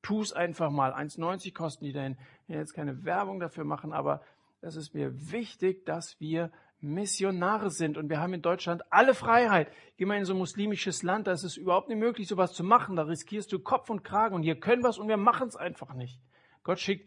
Tu 0.00 0.22
es 0.22 0.32
einfach 0.32 0.70
mal. 0.70 0.94
1,90 0.94 1.52
kosten 1.52 1.84
die 1.84 1.92
denn. 1.92 2.16
Ich 2.44 2.48
will 2.48 2.56
jetzt 2.56 2.72
keine 2.72 3.04
Werbung 3.04 3.40
dafür 3.40 3.64
machen, 3.64 3.92
aber 3.92 4.22
es 4.62 4.74
ist 4.74 4.94
mir 4.94 5.12
wichtig, 5.32 5.84
dass 5.84 6.18
wir 6.18 6.50
Missionare 6.80 7.68
sind. 7.68 7.98
Und 7.98 8.08
wir 8.08 8.20
haben 8.20 8.32
in 8.32 8.40
Deutschland 8.40 8.90
alle 8.90 9.12
Freiheit. 9.12 9.70
Geh 9.98 10.06
mal 10.06 10.16
in 10.16 10.24
so 10.24 10.32
ein 10.32 10.38
muslimisches 10.38 11.02
Land, 11.02 11.26
da 11.26 11.32
ist 11.32 11.44
es 11.44 11.58
überhaupt 11.58 11.90
nicht 11.90 11.98
möglich, 11.98 12.26
sowas 12.26 12.54
zu 12.54 12.64
machen. 12.64 12.96
Da 12.96 13.02
riskierst 13.02 13.52
du 13.52 13.58
Kopf 13.58 13.90
und 13.90 14.02
Kragen. 14.02 14.34
Und 14.34 14.44
hier 14.44 14.58
können 14.58 14.82
wir 14.82 14.88
es 14.88 14.96
und 14.96 15.08
wir 15.08 15.18
machen 15.18 15.48
es 15.48 15.56
einfach 15.56 15.92
nicht. 15.92 16.18
Gott 16.62 16.80
schickt 16.80 17.06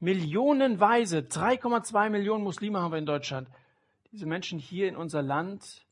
millionenweise, 0.00 1.18
3,2 1.18 2.10
Millionen 2.10 2.42
Muslime 2.42 2.80
haben 2.80 2.92
wir 2.92 2.98
in 2.98 3.06
Deutschland. 3.06 3.48
Diese 4.10 4.26
Menschen 4.26 4.58
hier 4.58 4.88
in 4.88 4.96
unser 4.96 5.22
Land, 5.22 5.86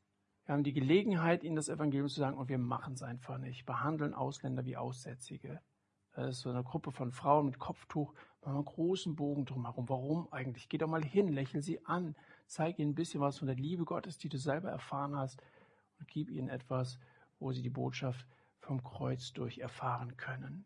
wir 0.45 0.53
haben 0.53 0.63
die 0.63 0.73
Gelegenheit, 0.73 1.43
ihnen 1.43 1.55
das 1.55 1.69
Evangelium 1.69 2.09
zu 2.09 2.19
sagen, 2.19 2.37
und 2.37 2.49
wir 2.49 2.57
machen 2.57 2.93
es 2.95 3.03
einfach 3.03 3.37
nicht. 3.37 3.65
Behandeln 3.65 4.13
Ausländer 4.13 4.65
wie 4.65 4.75
Aussätzige. 4.75 5.61
Das 6.13 6.37
ist 6.37 6.41
so 6.41 6.49
eine 6.49 6.63
Gruppe 6.63 6.91
von 6.91 7.11
Frauen 7.11 7.45
mit 7.45 7.59
Kopftuch, 7.59 8.13
machen 8.41 8.55
einen 8.55 8.65
großen 8.65 9.15
Bogen 9.15 9.45
drumherum. 9.45 9.87
Warum 9.87 10.33
eigentlich? 10.33 10.67
Geh 10.67 10.79
doch 10.79 10.87
mal 10.87 11.03
hin, 11.03 11.27
lächel 11.27 11.61
sie 11.61 11.85
an, 11.85 12.15
zeig 12.47 12.79
ihnen 12.79 12.91
ein 12.91 12.95
bisschen 12.95 13.21
was 13.21 13.37
von 13.37 13.47
der 13.47 13.55
Liebe 13.55 13.85
Gottes, 13.85 14.17
die 14.17 14.27
du 14.27 14.37
selber 14.37 14.69
erfahren 14.69 15.15
hast, 15.15 15.41
und 15.99 16.07
gib 16.07 16.31
ihnen 16.31 16.49
etwas, 16.49 16.99
wo 17.39 17.51
sie 17.51 17.61
die 17.61 17.69
Botschaft 17.69 18.25
vom 18.59 18.83
Kreuz 18.83 19.33
durch 19.33 19.59
erfahren 19.59 20.17
können. 20.17 20.65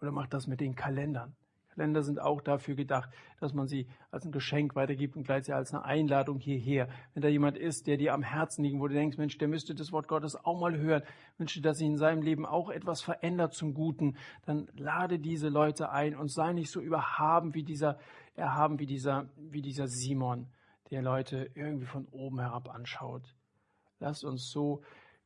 Oder 0.00 0.12
mach 0.12 0.26
das 0.26 0.46
mit 0.46 0.60
den 0.60 0.74
Kalendern. 0.74 1.34
Länder 1.76 2.02
sind 2.02 2.20
auch 2.20 2.40
dafür 2.40 2.74
gedacht, 2.74 3.10
dass 3.40 3.54
man 3.54 3.66
sie 3.66 3.86
als 4.10 4.24
ein 4.24 4.32
Geschenk 4.32 4.74
weitergibt 4.74 5.16
und 5.16 5.24
gleichzeitig 5.24 5.54
als 5.54 5.74
eine 5.74 5.84
Einladung 5.84 6.38
hierher. 6.38 6.88
Wenn 7.14 7.22
da 7.22 7.28
jemand 7.28 7.56
ist, 7.56 7.86
der 7.86 7.96
dir 7.96 8.14
am 8.14 8.22
Herzen 8.22 8.64
liegt, 8.64 8.78
wo 8.78 8.88
du 8.88 8.94
denkst, 8.94 9.18
Mensch, 9.18 9.38
der 9.38 9.48
müsste 9.48 9.74
das 9.74 9.92
Wort 9.92 10.08
Gottes 10.08 10.36
auch 10.36 10.60
mal 10.60 10.76
hören, 10.76 11.02
wünsche, 11.38 11.60
dass 11.60 11.78
sich 11.78 11.86
in 11.86 11.98
seinem 11.98 12.22
Leben 12.22 12.46
auch 12.46 12.70
etwas 12.70 13.02
verändert 13.02 13.54
zum 13.54 13.74
Guten, 13.74 14.16
dann 14.46 14.68
lade 14.76 15.18
diese 15.18 15.48
Leute 15.48 15.90
ein 15.90 16.16
und 16.16 16.30
sei 16.30 16.52
nicht 16.52 16.70
so 16.70 16.80
überhaben 16.80 17.54
wie 17.54 17.62
dieser, 17.62 17.98
erhaben 18.34 18.78
wie 18.78 18.86
dieser, 18.86 19.28
wie 19.36 19.62
dieser 19.62 19.88
Simon, 19.88 20.46
der 20.90 21.02
Leute 21.02 21.50
irgendwie 21.54 21.86
von 21.86 22.06
oben 22.10 22.40
herab 22.40 22.68
anschaut. 22.68 23.34
Lasst 23.98 24.24
uns 24.24 24.50
so 24.50 24.82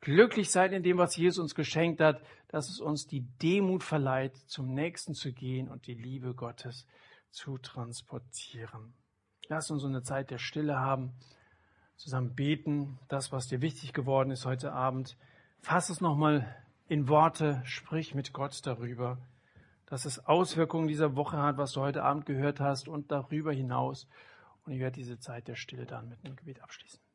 glücklich 0.06 0.52
sein 0.52 0.72
in 0.72 0.84
dem, 0.84 0.98
was 0.98 1.16
Jesus 1.16 1.40
uns 1.40 1.56
geschenkt 1.56 2.00
hat, 2.00 2.22
dass 2.46 2.68
es 2.68 2.78
uns 2.78 3.08
die 3.08 3.22
Demut 3.42 3.82
verleiht, 3.82 4.36
zum 4.46 4.72
Nächsten 4.72 5.14
zu 5.14 5.32
gehen 5.32 5.66
und 5.68 5.88
die 5.88 5.94
Liebe 5.94 6.32
Gottes 6.32 6.86
zu 7.32 7.58
transportieren. 7.58 8.94
Lass 9.48 9.68
uns 9.72 9.84
eine 9.84 10.02
Zeit 10.02 10.30
der 10.30 10.38
Stille 10.38 10.78
haben, 10.78 11.12
zusammen 11.96 12.36
beten, 12.36 13.00
das, 13.08 13.32
was 13.32 13.48
dir 13.48 13.60
wichtig 13.62 13.92
geworden 13.92 14.30
ist 14.30 14.46
heute 14.46 14.72
Abend. 14.72 15.16
Fass 15.60 15.90
es 15.90 16.00
nochmal 16.00 16.54
in 16.86 17.08
Worte, 17.08 17.60
sprich 17.64 18.14
mit 18.14 18.32
Gott 18.32 18.64
darüber, 18.64 19.18
dass 19.86 20.04
es 20.04 20.24
Auswirkungen 20.24 20.86
dieser 20.86 21.16
Woche 21.16 21.38
hat, 21.38 21.58
was 21.58 21.72
du 21.72 21.80
heute 21.80 22.04
Abend 22.04 22.26
gehört 22.26 22.60
hast 22.60 22.86
und 22.86 23.10
darüber 23.10 23.52
hinaus. 23.52 24.06
Und 24.66 24.72
ich 24.72 24.78
werde 24.78 24.94
diese 24.94 25.18
Zeit 25.18 25.48
der 25.48 25.56
Stille 25.56 25.84
dann 25.84 26.08
mit 26.08 26.24
einem 26.24 26.36
Gebet 26.36 26.62
abschließen. 26.62 27.05